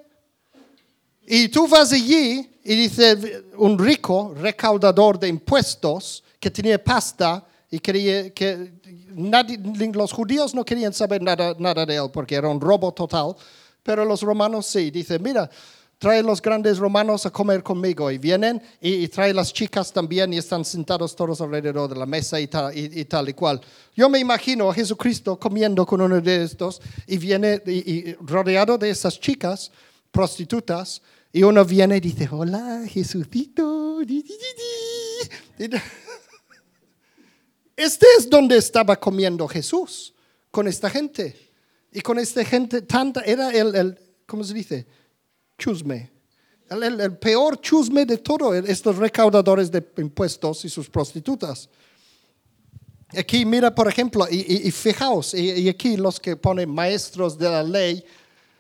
Y 1.25 1.47
tú 1.51 1.69
vas 1.69 1.93
allí 1.93 2.51
y 2.65 2.75
dice 2.75 3.45
un 3.57 3.79
rico 3.79 4.35
recaudador 4.37 5.21
de 5.21 5.29
impuestos 5.29 6.25
que 6.41 6.51
tenía 6.51 6.83
pasta 6.83 7.47
y 7.71 7.79
quería 7.79 8.35
que 8.35 8.73
los 9.95 10.13
judíos 10.13 10.53
no 10.53 10.65
querían 10.65 10.93
saber 10.93 11.23
nada, 11.23 11.55
nada 11.61 11.87
de 11.87 11.95
él 11.95 12.11
porque 12.13 12.35
era 12.35 12.49
un 12.49 12.61
robo 12.61 12.93
total, 12.93 13.37
pero 13.85 14.05
los 14.05 14.21
romanos 14.23 14.67
sí. 14.67 14.91
Dice, 14.91 15.21
mira, 15.21 15.49
trae 15.99 16.23
los 16.23 16.41
grandes 16.41 16.79
romanos 16.79 17.27
a 17.27 17.31
comer 17.31 17.63
conmigo. 17.63 18.11
Y 18.11 18.19
vienen 18.19 18.63
y, 18.81 19.07
trae 19.09 19.35
las 19.35 19.53
chicas 19.53 19.93
también 19.93 20.33
y 20.33 20.39
están 20.39 20.65
sentados 20.65 21.15
todos 21.15 21.41
alrededor 21.41 21.91
de 21.91 21.97
la 21.97 22.07
mesa 22.07 22.41
y 22.41 22.47
tal 22.47 22.77
y, 22.77 23.05
tal 23.05 23.29
y 23.29 23.35
cual. 23.35 23.61
Yo 23.95 24.09
me 24.09 24.19
imagino 24.19 24.71
a 24.71 24.75
Jesucristo 24.75 25.39
comiendo 25.39 25.85
con 25.85 26.01
uno 26.01 26.21
de 26.21 26.45
estos 26.45 26.81
y 27.07 27.19
viene 27.19 27.61
y, 27.67 28.15
rodeado 28.15 28.79
de 28.79 28.91
esas 28.91 29.19
chicas 29.19 29.71
prostitutas. 30.11 31.03
Y 31.33 31.43
uno 31.43 31.65
viene 31.65 31.97
y 31.97 32.01
dice, 32.01 32.29
hola 32.31 32.83
Jesucito. 32.89 34.01
Este 37.77 38.07
es 38.19 38.31
donde 38.31 38.57
estaba 38.57 38.97
comiendo 38.97 39.47
Jesús, 39.47 40.15
con 40.51 40.67
esta 40.67 40.89
gente. 40.89 41.37
Y 41.93 42.01
con 42.01 42.19
esta 42.19 42.45
gente, 42.45 42.83
tanta, 42.83 43.21
era 43.23 43.51
el, 43.51 43.75
el 43.75 43.99
¿cómo 44.27 44.45
se 44.45 44.55
dice? 44.55 44.87
Chusme. 45.59 46.11
El, 46.71 47.17
peor 47.19 47.61
chusme 47.61 48.05
de 48.05 48.19
todo, 48.19 48.55
estos 48.55 48.97
recaudadores 48.97 49.71
de 49.71 49.87
impuestos 49.97 50.65
y 50.65 50.69
sus 50.69 50.89
prostitutas. 50.89 51.69
Aquí 53.17 53.45
mira, 53.47 53.75
por 53.75 53.89
ejemplo, 53.89 54.27
y, 54.31 54.71
fijaos, 54.71 55.33
y, 55.33 55.67
aquí 55.69 55.97
los 55.97 56.21
que 56.21 56.37
ponen 56.37 56.71
maestros 56.71 57.39
de 57.39 57.49
la 57.49 57.63
ley, 57.63 58.05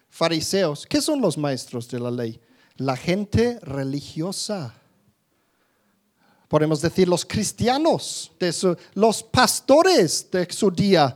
fariseos, 0.08 0.86
¿qué 0.86 1.02
son 1.02 1.20
los 1.20 1.36
maestros 1.36 1.86
de 1.88 2.00
la 2.00 2.10
ley? 2.10 2.40
La 2.76 2.96
gente 2.96 3.60
religiosa. 3.60 4.74
Podemos 6.48 6.80
decir 6.80 7.06
los 7.06 7.26
cristianos, 7.26 8.32
los 8.94 9.22
pastores 9.22 10.30
de 10.30 10.50
su 10.50 10.70
día. 10.70 11.14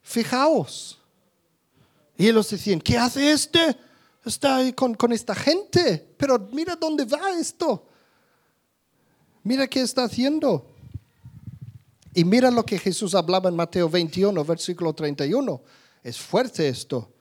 Fijaos. 0.00 0.98
Y 2.16 2.28
ellos 2.28 2.48
decían, 2.48 2.80
¿qué 2.80 2.96
hace 2.96 3.30
este? 3.30 3.76
Está 4.28 4.56
ahí 4.56 4.72
con, 4.72 5.12
esta 5.12 5.34
gente, 5.34 6.14
pero 6.16 6.38
mira 6.52 6.76
dónde 6.76 7.04
va 7.04 7.32
esto. 7.38 7.86
Mira 9.42 9.66
qué 9.66 9.80
está 9.80 10.04
haciendo. 10.04 10.66
Y 12.14 12.24
mira 12.24 12.50
lo 12.50 12.64
que 12.64 12.78
Jesús 12.78 13.14
hablaba 13.14 13.48
en 13.48 13.56
Mateo 13.56 13.88
21, 13.88 14.44
versículo 14.44 14.92
31. 14.92 15.60
Es 16.02 16.18
fuerte 16.18 16.68
esto. 16.68 17.12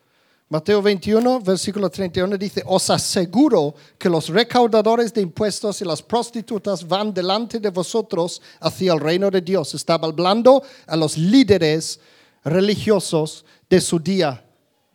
Mateo 0.49 0.81
21, 0.81 1.41
versículo 1.41 1.89
31 1.89 2.37
dice, 2.37 2.63
os 2.65 2.89
aseguro 2.89 3.75
que 3.97 4.09
los 4.09 4.29
recaudadores 4.29 5.13
de 5.13 5.21
impuestos 5.21 5.81
y 5.81 5.85
las 5.85 6.01
prostitutas 6.01 6.87
van 6.87 7.13
delante 7.13 7.59
de 7.59 7.69
vosotros 7.69 8.41
hacia 8.61 8.93
el 8.93 9.01
reino 9.01 9.29
de 9.29 9.41
Dios. 9.41 9.73
Estaba 9.73 10.07
hablando 10.07 10.63
a 10.85 10.95
los 10.95 11.17
líderes 11.17 11.99
religiosos 12.45 13.45
de 13.69 13.81
su 13.81 13.99
día. 13.99 14.45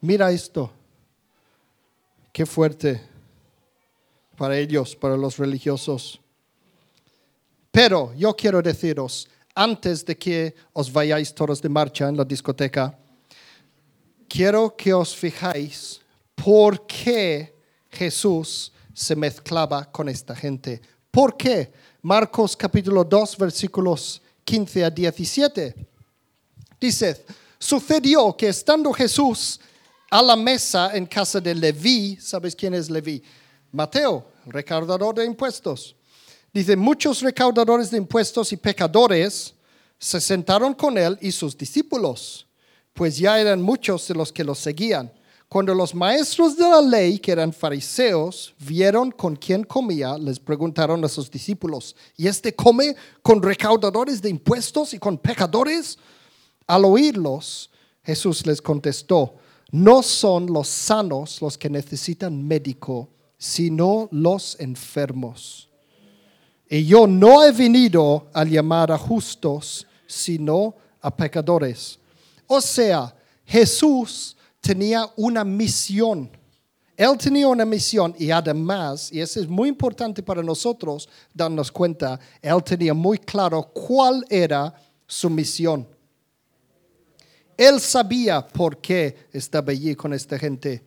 Mira 0.00 0.32
esto. 0.32 0.72
Qué 2.32 2.46
fuerte 2.46 3.00
para 4.38 4.56
ellos, 4.58 4.96
para 4.96 5.16
los 5.18 5.36
religiosos. 5.36 6.18
Pero 7.70 8.14
yo 8.14 8.34
quiero 8.34 8.62
deciros, 8.62 9.28
antes 9.54 10.04
de 10.04 10.16
que 10.16 10.54
os 10.72 10.90
vayáis 10.90 11.34
todos 11.34 11.60
de 11.60 11.68
marcha 11.68 12.08
en 12.08 12.16
la 12.16 12.24
discoteca, 12.24 12.98
quiero 14.28 14.74
que 14.74 14.94
os 14.94 15.14
fijáis 15.14 16.00
por 16.34 16.86
qué 16.86 17.54
Jesús 17.90 18.72
se 18.94 19.14
mezclaba 19.14 19.90
con 19.92 20.08
esta 20.08 20.34
gente. 20.34 20.80
¿Por 21.10 21.36
qué? 21.36 21.70
Marcos 22.00 22.56
capítulo 22.56 23.04
2, 23.04 23.36
versículos 23.36 24.22
15 24.44 24.84
a 24.84 24.90
17. 24.90 25.74
Dice, 26.80 27.24
sucedió 27.58 28.34
que 28.34 28.48
estando 28.48 28.90
Jesús 28.92 29.60
a 30.12 30.20
la 30.20 30.36
mesa 30.36 30.94
en 30.94 31.06
casa 31.06 31.40
de 31.40 31.54
Leví. 31.54 32.18
¿Sabes 32.20 32.54
quién 32.54 32.74
es 32.74 32.90
Leví? 32.90 33.22
Mateo, 33.72 34.26
recaudador 34.44 35.14
de 35.14 35.24
impuestos. 35.24 35.96
Dice, 36.52 36.76
muchos 36.76 37.22
recaudadores 37.22 37.90
de 37.90 37.96
impuestos 37.96 38.52
y 38.52 38.58
pecadores 38.58 39.54
se 39.98 40.20
sentaron 40.20 40.74
con 40.74 40.98
él 40.98 41.16
y 41.22 41.32
sus 41.32 41.56
discípulos, 41.56 42.46
pues 42.92 43.16
ya 43.16 43.40
eran 43.40 43.62
muchos 43.62 44.06
de 44.06 44.12
los 44.12 44.30
que 44.30 44.44
los 44.44 44.58
seguían. 44.58 45.10
Cuando 45.48 45.74
los 45.74 45.94
maestros 45.94 46.58
de 46.58 46.68
la 46.68 46.82
ley, 46.82 47.18
que 47.18 47.32
eran 47.32 47.50
fariseos, 47.50 48.52
vieron 48.58 49.12
con 49.12 49.34
quién 49.34 49.64
comía, 49.64 50.18
les 50.18 50.38
preguntaron 50.38 51.02
a 51.06 51.08
sus 51.08 51.30
discípulos, 51.30 51.96
¿y 52.18 52.26
este 52.26 52.54
come 52.54 52.94
con 53.22 53.42
recaudadores 53.42 54.20
de 54.20 54.28
impuestos 54.28 54.92
y 54.92 54.98
con 54.98 55.16
pecadores? 55.16 55.98
Al 56.66 56.84
oírlos, 56.84 57.70
Jesús 58.04 58.46
les 58.46 58.60
contestó, 58.60 59.36
no 59.72 60.02
son 60.02 60.46
los 60.46 60.68
sanos 60.68 61.40
los 61.40 61.56
que 61.56 61.70
necesitan 61.70 62.46
médico, 62.46 63.08
sino 63.38 64.08
los 64.12 64.60
enfermos. 64.60 65.68
Y 66.68 66.84
yo 66.84 67.06
no 67.06 67.42
he 67.42 67.52
venido 67.52 68.28
a 68.32 68.44
llamar 68.44 68.92
a 68.92 68.98
justos, 68.98 69.86
sino 70.06 70.74
a 71.00 71.14
pecadores. 71.14 71.98
O 72.46 72.60
sea, 72.60 73.14
Jesús 73.46 74.36
tenía 74.60 75.10
una 75.16 75.42
misión. 75.42 76.30
Él 76.94 77.16
tenía 77.16 77.48
una 77.48 77.64
misión 77.64 78.14
y 78.18 78.30
además, 78.30 79.10
y 79.10 79.20
eso 79.20 79.40
es 79.40 79.48
muy 79.48 79.70
importante 79.70 80.22
para 80.22 80.42
nosotros 80.42 81.08
darnos 81.32 81.72
cuenta, 81.72 82.20
él 82.42 82.62
tenía 82.62 82.92
muy 82.92 83.18
claro 83.18 83.62
cuál 83.72 84.24
era 84.28 84.74
su 85.06 85.30
misión. 85.30 85.88
Él 87.62 87.80
sabía 87.80 88.44
por 88.44 88.78
qué 88.78 89.28
estaba 89.32 89.70
allí 89.70 89.94
con 89.94 90.12
esta 90.12 90.36
gente. 90.36 90.82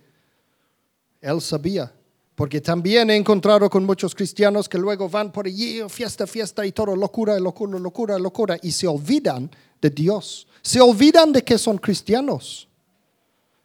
Él 1.22 1.40
sabía. 1.40 1.90
Porque 2.36 2.60
también 2.60 3.10
he 3.10 3.16
encontrado 3.16 3.70
con 3.70 3.86
muchos 3.86 4.14
cristianos 4.14 4.68
que 4.68 4.78
luego 4.78 5.08
van 5.08 5.32
por 5.32 5.46
allí, 5.46 5.80
fiesta, 5.88 6.28
fiesta 6.28 6.66
y 6.66 6.74
todo, 6.74 6.94
locura, 6.94 7.40
locura, 7.40 7.80
locura, 7.80 8.20
locura, 8.20 8.58
y 8.62 8.74
se 8.74 8.88
olvidan 8.88 9.50
de 9.82 9.90
Dios. 9.90 10.48
Se 10.62 10.82
olvidan 10.82 11.32
de 11.32 11.46
que 11.46 11.58
son 11.58 11.78
cristianos. 11.78 12.68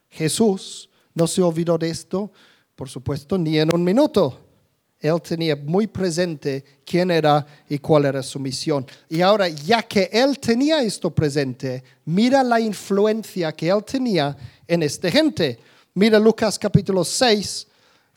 Jesús 0.08 0.88
no 1.12 1.26
se 1.26 1.42
olvidó 1.42 1.76
de 1.78 1.90
esto, 1.90 2.30
por 2.76 2.88
supuesto, 2.88 3.36
ni 3.36 3.58
en 3.58 3.74
un 3.74 3.82
minuto. 3.82 4.38
Él 5.00 5.20
tenía 5.22 5.56
muy 5.56 5.86
presente 5.86 6.62
quién 6.84 7.10
era 7.10 7.46
y 7.68 7.78
cuál 7.78 8.04
era 8.04 8.22
su 8.22 8.38
misión. 8.38 8.86
Y 9.08 9.22
ahora, 9.22 9.48
ya 9.48 9.82
que 9.82 10.10
él 10.12 10.38
tenía 10.38 10.82
esto 10.82 11.10
presente, 11.10 11.82
mira 12.04 12.42
la 12.44 12.60
influencia 12.60 13.50
que 13.52 13.70
él 13.70 13.82
tenía 13.82 14.36
en 14.68 14.82
esta 14.82 15.10
gente. 15.10 15.58
Mira 15.94 16.18
Lucas 16.18 16.58
capítulo 16.58 17.02
6, 17.02 17.66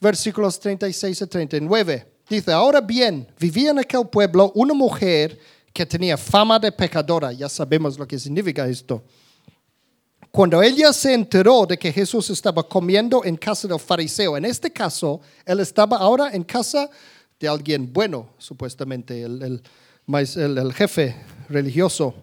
versículos 0.01 0.59
36 0.59 1.21
a 1.21 1.27
39. 1.27 2.05
Dice, 2.29 2.51
ahora 2.51 2.81
bien, 2.81 3.27
vivía 3.39 3.71
en 3.71 3.79
aquel 3.79 4.07
pueblo 4.09 4.51
una 4.53 4.73
mujer 4.73 5.39
que 5.71 5.86
tenía 5.86 6.17
fama 6.17 6.59
de 6.59 6.71
pecadora. 6.71 7.31
Ya 7.31 7.47
sabemos 7.47 7.97
lo 7.97 8.05
que 8.05 8.19
significa 8.19 8.67
esto. 8.67 9.03
Cuando 10.36 10.63
ella 10.63 10.91
se 10.93 11.13
enteró 11.13 11.67
de 11.67 11.77
que 11.77 11.93
Jesús 11.93 12.27
estaba 12.31 12.67
comiendo 12.67 13.23
en 13.23 13.38
casa 13.38 13.67
del 13.67 13.79
fariseo, 13.79 14.36
en 14.36 14.45
este 14.45 14.71
caso, 14.73 15.21
él 15.45 15.59
estaba 15.59 15.97
ahora 15.97 16.31
en 16.34 16.43
casa 16.43 16.89
de 17.39 17.47
alguien 17.47 17.93
bueno, 17.93 18.29
supuestamente, 18.39 19.21
el, 19.21 19.61
el 20.07 20.73
jefe 20.73 21.15
religioso. 21.49 22.15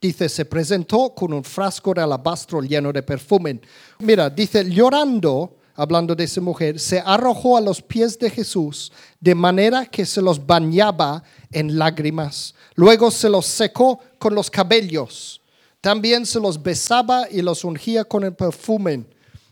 Dice, 0.00 0.28
se 0.28 0.44
presentó 0.44 1.14
con 1.14 1.32
un 1.32 1.44
frasco 1.44 1.94
de 1.94 2.00
alabastro 2.00 2.60
lleno 2.60 2.92
de 2.92 3.04
perfume. 3.04 3.60
Mira, 4.00 4.28
dice, 4.28 4.68
llorando, 4.68 5.58
hablando 5.76 6.16
de 6.16 6.24
esa 6.24 6.40
mujer, 6.40 6.80
se 6.80 6.98
arrojó 6.98 7.56
a 7.56 7.60
los 7.60 7.80
pies 7.80 8.18
de 8.18 8.30
Jesús 8.30 8.90
de 9.20 9.36
manera 9.36 9.86
que 9.86 10.04
se 10.04 10.20
los 10.20 10.44
bañaba 10.44 11.22
en 11.52 11.78
lágrimas. 11.78 12.52
Luego 12.74 13.12
se 13.12 13.28
los 13.28 13.46
secó 13.46 14.00
con 14.18 14.34
los 14.34 14.50
cabellos. 14.50 15.39
También 15.80 16.26
se 16.26 16.40
los 16.40 16.62
besaba 16.62 17.28
y 17.30 17.42
los 17.42 17.64
ungía 17.64 18.04
con 18.04 18.24
el 18.24 18.34
perfume. 18.34 19.04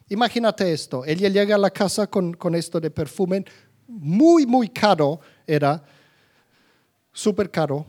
Imagínate 0.09 0.73
esto, 0.73 1.05
ella 1.05 1.29
llega 1.29 1.55
a 1.55 1.59
la 1.59 1.71
casa 1.71 2.07
con, 2.07 2.33
con 2.35 2.55
esto 2.55 2.81
de 2.81 2.91
perfume, 2.91 3.45
muy, 3.87 4.47
muy 4.47 4.69
caro 4.69 5.21
era, 5.47 5.83
súper 7.13 7.51
caro 7.51 7.87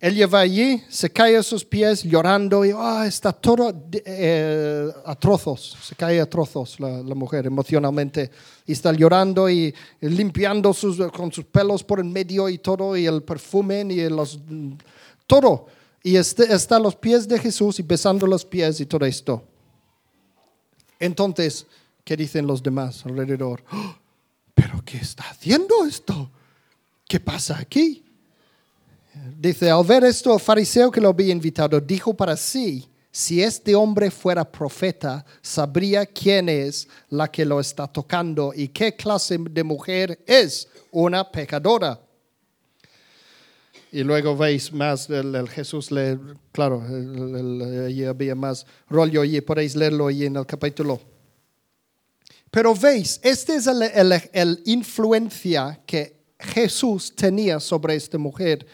él 0.00 0.14
lleva 0.14 0.40
allí, 0.40 0.82
se 0.88 1.10
cae 1.10 1.36
a 1.36 1.42
sus 1.42 1.62
pies 1.62 2.02
llorando 2.04 2.64
y 2.64 2.72
ah, 2.74 3.04
está 3.06 3.32
todo 3.34 3.70
eh, 3.92 4.88
a 5.04 5.14
trozos, 5.14 5.76
se 5.82 5.94
cae 5.94 6.18
a 6.18 6.28
trozos 6.28 6.80
la, 6.80 7.14
mujer 7.14 7.46
emocionalmente 7.46 8.30
y 8.64 8.72
está 8.72 8.92
llorando 8.94 9.50
y, 9.50 9.74
limpiando 10.00 10.72
sus, 10.72 10.96
con 11.10 11.30
sus 11.30 11.44
pelos 11.44 11.84
por 11.84 12.00
en 12.00 12.10
medio 12.10 12.48
y 12.48 12.56
todo 12.56 12.96
y 12.96 13.04
el 13.04 13.22
perfume 13.22 13.82
y 13.90 14.08
los, 14.08 14.40
todo. 15.26 15.66
Y 16.02 16.16
este, 16.16 16.52
está 16.52 16.76
a 16.76 16.80
los 16.80 16.96
pies 16.96 17.28
de 17.28 17.38
Jesús 17.38 17.78
y 17.78 17.82
besando 17.82 18.26
los 18.26 18.44
pies 18.44 18.80
y 18.80 18.86
todo 18.86 19.04
esto. 19.04 19.44
Entonces, 20.98 21.66
¿qué 22.04 22.16
dicen 22.16 22.46
los 22.46 22.62
demás 22.62 23.04
alrededor? 23.04 23.62
¡Oh! 23.72 23.96
¿Pero 24.54 24.82
qué 24.84 24.98
está 24.98 25.24
haciendo 25.30 25.84
esto? 25.86 26.30
¿Qué 27.08 27.18
pasa 27.18 27.58
aquí? 27.58 28.04
Dice, 29.38 29.70
al 29.70 29.84
ver 29.84 30.04
esto, 30.04 30.34
el 30.34 30.40
fariseo 30.40 30.90
que 30.90 31.00
lo 31.00 31.08
había 31.08 31.32
invitado 31.32 31.80
dijo 31.80 32.14
para 32.14 32.36
sí, 32.36 32.86
si 33.10 33.42
este 33.42 33.74
hombre 33.74 34.10
fuera 34.10 34.44
profeta, 34.44 35.24
sabría 35.42 36.06
quién 36.06 36.48
es 36.48 36.88
la 37.08 37.30
que 37.30 37.44
lo 37.44 37.58
está 37.58 37.88
tocando 37.88 38.52
y 38.54 38.68
qué 38.68 38.94
clase 38.94 39.38
de 39.38 39.64
mujer 39.64 40.20
es 40.26 40.68
una 40.92 41.28
pecadora. 41.28 42.00
Y 43.92 44.04
luego 44.04 44.36
veis 44.36 44.72
más, 44.72 45.10
el, 45.10 45.48
Jesús 45.48 45.90
claro, 46.52 46.82
allí 47.86 48.04
había 48.04 48.34
más 48.34 48.66
rollo 48.88 49.24
y 49.24 49.40
podéis 49.40 49.74
leerlo 49.74 50.06
allí 50.06 50.26
en 50.26 50.36
el 50.36 50.46
capítulo. 50.46 51.00
Pero 52.50 52.74
veis, 52.74 53.20
esta 53.22 53.54
es 53.54 53.66
la 53.66 54.22
influencia 54.64 55.80
que 55.86 56.20
Jesús 56.38 57.14
tenía 57.14 57.58
sobre 57.60 57.96
esta 57.96 58.16
mujer 58.18 58.66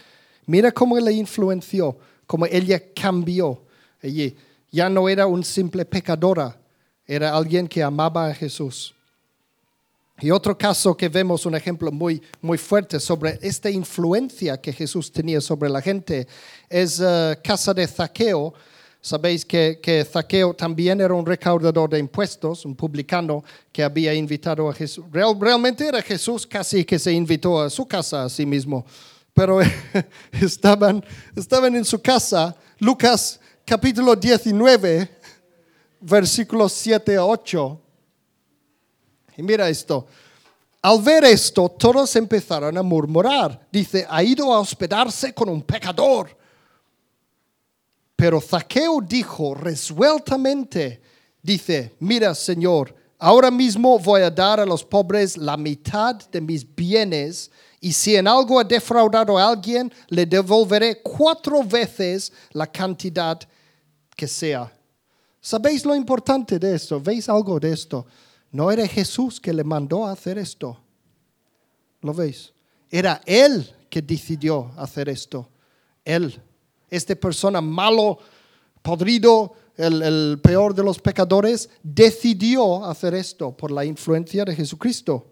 Mira 0.47 0.71
cómo 0.71 0.99
le 0.99 1.13
influenció, 1.13 1.99
cómo 2.27 2.47
ella 2.47 2.81
cambió. 2.95 3.65
Ella 4.01 4.33
ya 4.71 4.89
no 4.89 5.09
era 5.09 5.27
un 5.27 5.43
simple 5.43 5.85
pecadora, 5.85 6.57
era 7.05 7.37
alguien 7.37 7.67
que 7.67 7.83
amaba 7.83 8.29
a 8.29 8.35
Jesús. 8.35 8.95
Y 10.21 10.31
otro 10.31 10.57
caso 10.57 10.97
que 10.97 11.09
vemos, 11.09 11.45
un 11.45 11.55
ejemplo 11.55 11.93
muy, 11.93 12.23
muy 12.41 12.57
fuerte 12.57 12.99
sobre 12.99 13.39
esta 13.43 13.69
influencia 13.69 14.61
que 14.61 14.73
Jesús 14.73 15.13
tenía 15.13 15.41
sobre 15.41 15.69
la 15.69 15.83
gente, 15.83 16.27
es 16.69 17.01
uh, 17.01 17.35
casa 17.45 17.75
de 17.75 17.87
Zaqueo. 17.87 18.55
Sabéis 19.01 19.45
que, 19.45 19.79
que, 19.83 20.05
Zaqueo 20.05 20.55
también 20.55 21.01
era 21.01 21.15
un 21.15 21.25
recaudador 21.25 21.91
de 21.91 21.99
impuestos, 21.99 22.65
un 22.65 22.75
publicano 22.75 23.45
que 23.71 23.83
había 23.83 24.15
invitado 24.15 24.69
a 24.69 24.73
Jesús. 24.73 25.05
realmente 25.13 25.87
era 25.87 26.03
Jesús 26.03 26.47
casi 26.47 26.85
que 26.85 26.99
se 26.99 27.13
invitó 27.13 27.61
a 27.61 27.71
su 27.71 27.87
casa 27.87 28.25
a 28.25 28.29
sí 28.29 28.47
mismo 28.47 28.85
pero 29.37 29.61
estaban, 30.33 31.05
estaban 31.37 31.77
en 31.77 31.85
su 31.85 32.01
casa. 32.01 32.57
Lucas 32.79 33.39
capítulo 33.67 34.17
19, 34.17 35.11
versículos 36.01 36.73
7 36.73 37.17
a 37.17 37.25
8. 37.27 37.81
Y 39.37 39.43
mira 39.43 39.69
esto. 39.69 40.07
Al 40.83 41.03
ver 41.03 41.25
esto, 41.25 41.69
todos 41.69 42.15
empezaron 42.17 42.77
a 42.79 42.83
murmurar. 42.83 43.67
Dice, 43.73 44.07
ha 44.09 44.23
ido 44.23 44.53
a 44.53 44.61
hospedarse 44.61 45.33
con 45.35 45.49
un 45.49 45.63
pecador. 45.63 46.37
Pero 48.15 48.41
Zaqueo 48.41 49.01
dijo 49.01 49.55
resueltamente, 49.55 51.03
dice, 51.43 51.95
mira 51.99 52.35
Señor, 52.35 52.95
ahora 53.19 53.51
mismo 53.51 53.99
voy 53.99 54.23
a 54.23 54.31
dar 54.31 54.59
a 54.59 54.67
los 54.67 54.83
pobres 54.83 55.37
la 55.37 55.57
mitad 55.57 56.15
de 56.15 56.41
mis 56.41 56.65
bienes 56.75 57.51
y 57.81 57.93
si 57.93 58.17
en 58.17 58.27
algo 58.27 58.61
he 58.61 58.65
defraudado 58.65 59.39
a 59.39 59.49
alguien, 59.49 59.93
le 60.09 60.25
devolveré 60.25 61.03
cuatro 61.03 61.63
veces 61.63 62.33
la 62.53 62.67
cantidad 62.67 63.39
que 64.17 64.27
sea. 64.27 64.73
¿Sabéis 65.41 65.85
lo 65.85 65.95
importante 65.95 66.59
de 66.59 66.75
esto? 66.75 67.01
¿Veis 67.01 67.29
algo 67.29 67.61
de 67.61 67.73
esto? 67.73 68.07
No 68.57 68.71
era 68.71 68.89
Jesús 68.89 69.39
que 69.39 69.53
le 69.53 69.65
mandó 69.65 70.07
a 70.07 70.13
hacer 70.13 70.39
esto. 70.39 70.81
¿Lo 72.01 72.15
veis? 72.15 72.55
Era 72.91 73.21
Él 73.27 73.71
que 73.91 74.01
decidió 74.01 74.73
hacer 74.79 75.11
esto. 75.11 75.51
Él. 76.03 76.41
Esta 76.89 77.15
persona 77.17 77.61
malo, 77.61 78.19
podrido, 78.81 79.53
el, 79.77 80.01
el 80.01 80.41
peor 80.43 80.75
de 80.75 80.83
los 80.83 80.99
pecadores, 80.99 81.69
decidió 81.83 82.83
hacer 82.87 83.13
esto 83.13 83.55
por 83.55 83.71
la 83.71 83.85
influencia 83.85 84.43
de 84.43 84.57
Jesucristo. 84.57 85.27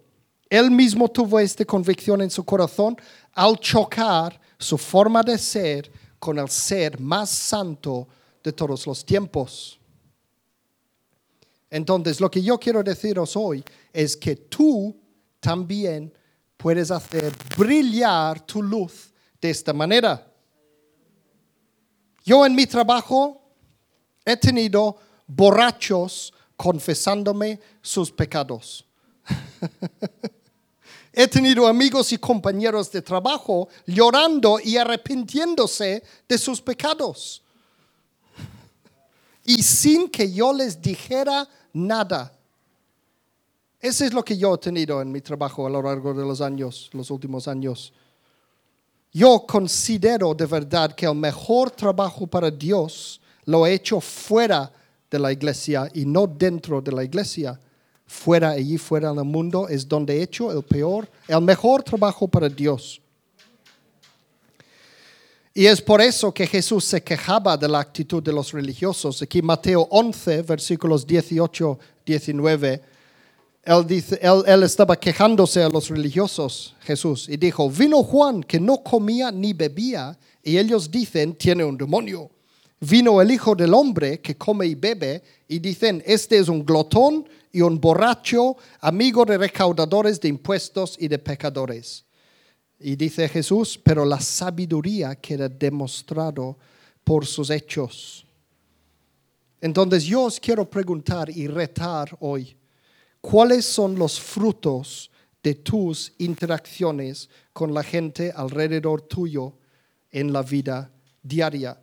Él 0.51 0.71
mismo 0.71 1.09
tuvo 1.09 1.41
esta 1.41 1.65
convicción 1.65 2.21
en 2.21 2.29
su 2.29 2.45
corazón 2.45 2.95
al 3.33 3.59
chocar 3.59 4.39
su 4.59 4.77
forma 4.77 5.23
de 5.23 5.39
ser 5.39 5.91
con 6.19 6.39
el 6.39 6.51
ser 6.51 7.01
más 7.01 7.31
santo 7.31 8.07
de 8.43 8.53
todos 8.53 8.87
los 8.87 9.03
tiempos. 9.03 9.81
Entonces, 11.75 12.21
lo 12.21 12.31
que 12.31 12.41
yo 12.41 12.57
quiero 12.57 12.85
deciros 12.85 13.35
hoy 13.35 13.65
es 13.93 14.17
que 14.17 14.37
tú 14.37 14.97
también 15.41 16.17
puedes 16.57 16.93
hacer 16.93 17.33
brillar 17.59 18.47
tu 18.47 18.63
luz 18.63 19.13
de 19.41 19.51
esta 19.51 19.73
manera. 19.73 20.25
Yo 22.23 22.47
en 22.47 22.55
mi 22.55 22.65
trabajo 22.67 23.43
he 24.25 24.37
tenido 24.37 24.97
borrachos 25.27 26.33
confesándome 26.57 27.59
sus 27.83 28.09
pecados. 28.13 28.85
He 31.13 31.27
tenido 31.27 31.67
amigos 31.67 32.13
y 32.13 32.19
compañeros 32.19 32.91
de 32.93 33.03
trabajo 33.03 33.69
llorando 33.85 34.61
y 34.63 34.77
arrepintiéndose 34.77 36.05
de 36.29 36.39
sus 36.39 36.61
pecados. 36.61 37.43
Y 39.47 39.63
sin 39.63 40.09
que 40.09 40.33
yo 40.33 40.55
les 40.55 40.81
dijera 40.81 41.47
nada. 41.75 42.33
Eso 43.79 44.07
es 44.07 44.15
lo 44.15 44.25
que 44.25 44.39
yo 44.39 44.55
he 44.55 44.59
tenido 44.59 45.03
en 45.03 45.13
mi 45.13 45.21
trabajo 45.21 45.67
a 45.67 45.71
lo 45.71 45.83
largo 45.83 46.15
de 46.15 46.25
los 46.25 46.41
años, 46.41 46.89
los 46.95 47.11
últimos 47.11 47.47
años. 47.47 47.93
Yo 49.13 49.45
considero 49.47 50.35
de 50.35 50.47
verdad 50.47 50.95
que 50.95 51.05
el 51.05 51.15
mejor 51.15 51.71
trabajo 51.71 52.27
para 52.27 52.51
Dios 52.51 53.21
lo 53.45 53.67
he 53.67 53.75
hecho 53.75 54.01
fuera 54.01 54.73
de 55.11 55.19
la 55.19 55.31
iglesia 55.31 55.91
y 55.93 56.07
no 56.07 56.27
dentro 56.27 56.81
de 56.81 56.93
la 56.93 57.05
iglesia 57.05 57.61
fuera, 58.07 58.51
allí 58.51 58.79
fuera 58.79 59.11
en 59.11 59.19
el 59.19 59.25
mundo, 59.25 59.69
es 59.69 59.87
donde 59.87 60.19
he 60.19 60.23
hecho 60.23 60.51
el 60.51 60.63
peor, 60.63 61.09
el 61.29 61.43
mejor 61.43 61.83
trabajo 61.83 62.27
para 62.27 62.49
Dios. 62.49 63.01
Y 65.57 65.67
es 65.67 65.81
por 65.81 66.03
eso 66.03 66.35
que 66.35 66.49
Jesús 66.49 66.85
se 66.85 67.01
quejaba 67.01 67.57
de 67.57 67.69
la 67.69 67.79
actitud 67.79 68.21
de 68.21 68.33
los 68.33 68.51
religiosos. 68.51 69.23
Aquí 69.23 69.41
Mateo 69.41 69.87
11, 69.89 70.43
versículos 70.43 71.07
18, 71.07 71.79
19. 72.05 72.83
Él, 73.63 74.05
él, 74.47 74.63
estaba 74.65 74.97
quejándose 74.97 75.63
a 75.63 75.69
los 75.69 75.89
religiosos, 75.89 76.75
Jesús, 76.81 77.29
y 77.29 77.37
dijo, 77.37 77.71
vino 77.71 78.03
Juan 78.03 78.43
que 78.43 78.59
no 78.59 78.83
comía 78.83 79.31
ni 79.31 79.53
bebía, 79.53 80.19
y 80.43 80.59
ellos 80.59 80.91
dicen, 80.91 81.37
tiene 81.37 81.65
un 81.65 81.79
demonio. 81.79 82.31
Vino 82.81 83.23
el 83.23 83.31
Hijo 83.31 83.55
del 83.55 83.73
Hombre 83.73 84.21
que 84.21 84.37
come 84.37 84.67
y 84.67 84.75
bebe, 84.75 85.23
y 85.47 85.61
dicen, 85.61 86.03
este 86.05 86.37
es 86.37 86.49
un 86.49 86.67
glotón 86.67 87.29
y 87.53 87.61
un 87.61 87.81
borracho, 87.81 88.57
amigo 88.81 89.25
de 89.25 89.39
recaudadores 89.39 90.21
de 90.21 90.29
impuestos 90.29 90.97
y 90.99 91.07
de 91.07 91.19
pecadores. 91.21 92.04
Y 92.87 92.97
dice 92.97 93.31
Jesús, 93.31 93.81
pero 93.83 94.05
la 94.05 94.21
sabiduría 94.21 95.15
queda 95.15 95.49
demostrado 95.49 96.59
por 97.03 97.25
sus 97.25 97.49
hechos. 97.49 98.27
Entonces 99.59 100.05
yo 100.05 100.25
os 100.25 100.39
quiero 100.39 100.69
preguntar 100.69 101.31
y 101.31 101.47
retar 101.47 102.15
hoy, 102.21 102.55
¿cuáles 103.23 103.65
son 103.65 103.99
los 103.99 104.21
frutos 104.21 105.11
de 105.43 105.55
tus 105.55 106.13
interacciones 106.19 107.31
con 107.55 107.73
la 107.73 107.83
gente 107.83 108.31
alrededor 108.37 109.01
tuyo 109.01 109.55
en 110.11 110.31
la 110.31 110.43
vida 110.43 110.93
diaria? 111.23 111.81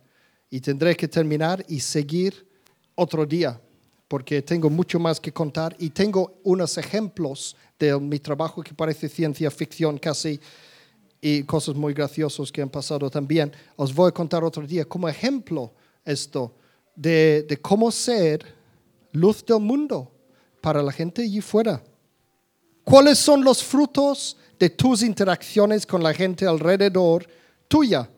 Y 0.50 0.60
tendré 0.60 0.94
que 0.94 1.08
terminar 1.08 1.64
y 1.66 1.80
seguir 1.80 2.46
otro 2.94 3.26
día 3.26 3.60
porque 4.06 4.40
tengo 4.42 4.70
mucho 4.70 5.00
más 5.00 5.18
que 5.18 5.32
contar 5.32 5.74
y 5.80 5.90
tengo 5.90 6.38
unos 6.44 6.78
ejemplos 6.78 7.56
de 7.76 7.98
mi 7.98 8.20
trabajo 8.20 8.62
que 8.62 8.72
parece 8.72 9.08
ciencia 9.08 9.50
ficción 9.50 9.98
casi 9.98 10.38
y 11.24 11.44
cosas 11.44 11.76
muy 11.76 11.94
graciosas 11.94 12.50
que 12.50 12.60
han 12.60 12.68
pasado 12.68 13.08
también. 13.08 13.52
Os 13.76 13.94
voy 13.94 14.08
a 14.08 14.12
contar 14.12 14.42
otro 14.42 14.66
día 14.66 14.84
como 14.84 15.08
ejemplo 15.08 15.72
esto 16.04 16.52
de, 16.96 17.44
de 17.48 17.56
cómo 17.58 17.92
ser 17.92 18.44
luz 19.12 19.46
del 19.46 19.60
mundo 19.60 20.10
para 20.60 20.82
la 20.82 20.90
gente 20.90 21.22
allí 21.22 21.40
fuera. 21.40 21.80
¿Cuáles 22.82 23.18
son 23.18 23.44
los 23.44 23.62
frutos 23.62 24.36
de 24.58 24.68
tus 24.70 25.04
interacciones 25.04 25.86
con 25.86 26.02
la 26.02 26.12
gente 26.12 26.44
alrededor 26.44 27.24
tuya? 27.68 28.10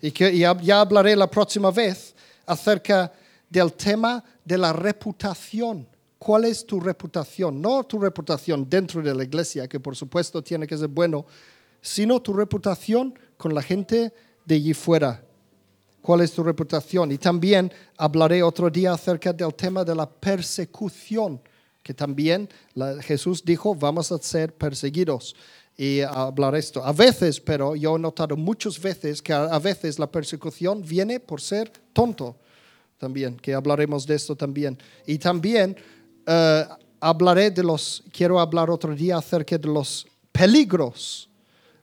Y 0.00 0.10
que 0.10 0.36
ya, 0.36 0.60
ya 0.60 0.80
hablaré 0.80 1.14
la 1.14 1.30
próxima 1.30 1.70
vez 1.70 2.12
acerca 2.44 3.12
del 3.48 3.72
tema 3.74 4.24
de 4.44 4.58
la 4.58 4.72
reputación. 4.72 5.86
¿Cuál 6.18 6.46
es 6.46 6.66
tu 6.66 6.80
reputación? 6.80 7.62
No 7.62 7.84
tu 7.84 8.00
reputación 8.00 8.68
dentro 8.68 9.00
de 9.00 9.14
la 9.14 9.22
iglesia, 9.22 9.68
que 9.68 9.78
por 9.78 9.94
supuesto 9.94 10.42
tiene 10.42 10.66
que 10.66 10.76
ser 10.76 10.88
bueno, 10.88 11.24
sino 11.82 12.22
tu 12.22 12.32
reputación 12.32 13.18
con 13.36 13.54
la 13.54 13.60
gente 13.60 14.14
de 14.46 14.54
allí 14.54 14.72
fuera. 14.72 15.22
¿Cuál 16.00 16.22
es 16.22 16.32
tu 16.32 16.42
reputación? 16.42 17.12
Y 17.12 17.18
también 17.18 17.70
hablaré 17.96 18.42
otro 18.42 18.70
día 18.70 18.92
acerca 18.92 19.32
del 19.32 19.54
tema 19.54 19.84
de 19.84 19.94
la 19.94 20.08
persecución, 20.08 21.40
que 21.82 21.92
también 21.92 22.48
Jesús 23.02 23.44
dijo, 23.44 23.74
vamos 23.74 24.10
a 24.10 24.18
ser 24.18 24.54
perseguidos. 24.54 25.36
Y 25.76 26.00
hablar 26.00 26.54
esto. 26.54 26.84
A 26.84 26.92
veces, 26.92 27.40
pero 27.40 27.74
yo 27.74 27.96
he 27.96 27.98
notado 27.98 28.36
muchas 28.36 28.80
veces 28.80 29.22
que 29.22 29.32
a 29.32 29.58
veces 29.58 29.98
la 29.98 30.06
persecución 30.06 30.82
viene 30.82 31.18
por 31.18 31.40
ser 31.40 31.72
tonto 31.92 32.36
también, 32.98 33.36
que 33.36 33.54
hablaremos 33.54 34.06
de 34.06 34.14
esto 34.14 34.36
también. 34.36 34.78
Y 35.06 35.18
también 35.18 35.76
uh, 36.28 36.74
hablaré 37.00 37.50
de 37.50 37.64
los, 37.64 38.04
quiero 38.12 38.38
hablar 38.38 38.70
otro 38.70 38.94
día 38.94 39.16
acerca 39.16 39.58
de 39.58 39.66
los 39.66 40.06
peligros, 40.30 41.28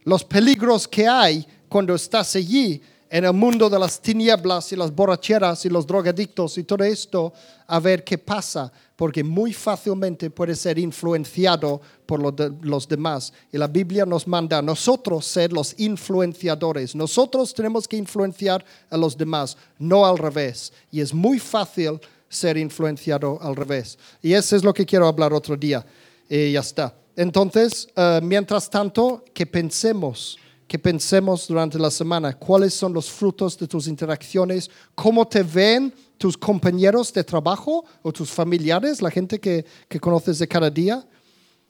los 0.10 0.24
peligros 0.24 0.88
que 0.88 1.07
hay 1.07 1.45
cuando 1.70 1.93
estás 1.93 2.36
allí 2.36 2.82
en 3.12 3.26
el 3.26 3.34
mundo 3.34 3.70
de 3.70 3.78
las 3.78 4.01
tinieblas 4.01 4.72
y 4.72 4.76
las 4.76 4.93
borracheras 4.93 5.66
y 5.66 5.70
los 5.70 5.86
drogadictos 5.86 6.57
y 6.57 6.64
todo 6.64 6.84
esto, 6.84 7.32
a 7.68 7.80
ver 7.80 8.03
qué 8.03 8.18
pasa 8.18 8.72
porque 8.95 9.24
muy 9.24 9.53
fácilmente 9.53 10.32
puede 10.32 10.55
ser 10.55 10.80
influenciado 10.80 11.80
por 12.05 12.20
los 12.66 12.88
demás. 12.88 13.32
Y 13.51 13.57
la 13.57 13.68
Biblia 13.68 14.05
nos 14.05 14.28
manda 14.28 14.57
a 14.57 14.62
nosotros 14.62 15.26
ser 15.26 15.53
los 15.53 15.74
influenciadores. 15.80 16.95
Nosotros 16.95 17.53
tenemos 17.53 17.88
que 17.88 17.95
influenciar 17.95 18.66
a 18.89 18.97
los 18.97 19.16
demás, 19.16 19.57
no 19.78 20.05
al 20.05 20.18
revés. 20.18 20.74
Y 20.91 21.01
es 21.01 21.14
muy 21.14 21.39
fácil 21.39 21.99
ser 22.28 22.57
influenciado 22.57 23.39
al 23.41 23.55
revés. 23.55 23.97
Y 24.22 24.34
eso 24.34 24.55
es 24.55 24.64
lo 24.64 24.74
que 24.74 24.86
quiero 24.86 25.07
hablar 25.07 25.34
otro 25.34 25.55
día. 25.55 25.86
Y 26.28 26.51
ya 26.51 26.60
está. 26.60 26.93
Entonces, 27.20 27.89
uh, 27.97 28.24
mientras 28.24 28.70
tanto, 28.70 29.26
que 29.34 29.45
pensemos 29.45 30.38
que 30.70 30.80
pensemos 30.80 31.47
durante 31.47 31.78
la 31.78 31.91
semana 31.91 32.38
cuáles 32.38 32.74
son 32.74 32.93
los 32.93 33.09
frutos 33.09 33.57
de 33.57 33.67
tus 33.67 33.88
interacciones, 33.88 34.70
cómo 34.95 35.28
te 35.28 35.43
ven 35.43 35.93
tus 36.17 36.38
compañeros 36.38 37.11
de 37.11 37.26
trabajo 37.26 37.84
o 38.03 38.13
tus 38.13 38.30
familiares, 38.30 39.01
la 39.01 39.11
gente 39.11 39.38
que, 39.39 39.65
que 39.89 39.99
conoces 39.99 40.39
de 40.39 40.47
cada 40.47 40.70
día. 40.70 41.05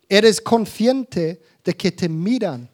Eres 0.08 0.40
consciente 0.40 1.42
de 1.64 1.74
que 1.76 1.92
te 1.92 2.08
miran, 2.08 2.70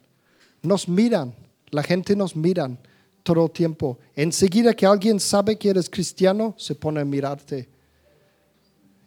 nos 0.60 0.86
miran, 0.86 1.34
la 1.70 1.82
gente 1.82 2.14
nos 2.14 2.36
miran 2.36 2.78
todo 3.22 3.46
el 3.46 3.50
tiempo. 3.52 3.98
Enseguida 4.14 4.74
que 4.74 4.84
alguien 4.84 5.18
sabe 5.18 5.56
que 5.56 5.70
eres 5.70 5.88
cristiano, 5.88 6.54
se 6.58 6.74
pone 6.74 7.00
a 7.00 7.06
mirarte. 7.06 7.70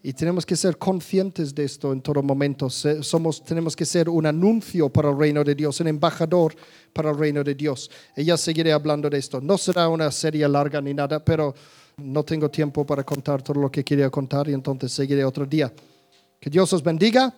Y 0.01 0.13
tenemos 0.13 0.45
que 0.45 0.55
ser 0.55 0.77
conscientes 0.77 1.53
de 1.53 1.65
esto 1.65 1.91
en 1.91 2.01
todo 2.01 2.23
momento. 2.23 2.69
Somos, 2.69 3.43
tenemos 3.43 3.75
que 3.75 3.85
ser 3.85 4.07
un 4.07 4.25
anuncio 4.25 4.87
para 4.87 5.09
el 5.09 5.17
reino 5.17 5.43
de 5.43 5.55
Dios, 5.55 5.79
un 5.81 5.87
embajador 5.87 6.55
para 6.93 7.11
el 7.11 7.17
reino 7.17 7.43
de 7.43 7.53
Dios. 7.53 7.91
Y 8.15 8.23
ya 8.23 8.37
seguiré 8.37 8.71
hablando 8.71 9.09
de 9.09 9.17
esto. 9.17 9.41
No 9.41 9.57
será 9.57 9.89
una 9.89 10.09
serie 10.11 10.47
larga 10.47 10.79
ni 10.79 10.93
nada, 10.93 11.23
pero 11.23 11.53
no 11.97 12.23
tengo 12.23 12.49
tiempo 12.49 12.85
para 12.85 13.03
contar 13.03 13.41
todo 13.41 13.59
lo 13.59 13.69
que 13.69 13.83
quería 13.83 14.09
contar 14.09 14.47
y 14.47 14.53
entonces 14.53 14.91
seguiré 14.93 15.25
otro 15.25 15.45
día. 15.45 15.71
Que 16.39 16.49
Dios 16.49 16.71
os 16.71 16.81
bendiga. 16.81 17.33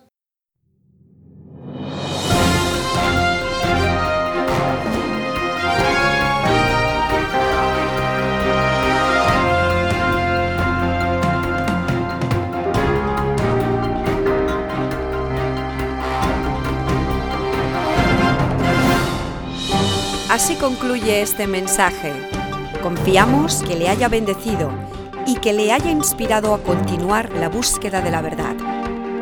Así 20.32 20.56
concluye 20.56 21.20
este 21.20 21.46
mensaje. 21.46 22.14
Confiamos 22.82 23.62
que 23.64 23.76
le 23.76 23.90
haya 23.90 24.08
bendecido 24.08 24.70
y 25.26 25.36
que 25.36 25.52
le 25.52 25.72
haya 25.72 25.90
inspirado 25.90 26.54
a 26.54 26.62
continuar 26.62 27.30
la 27.32 27.50
búsqueda 27.50 28.00
de 28.00 28.10
la 28.10 28.22
verdad. 28.22 28.56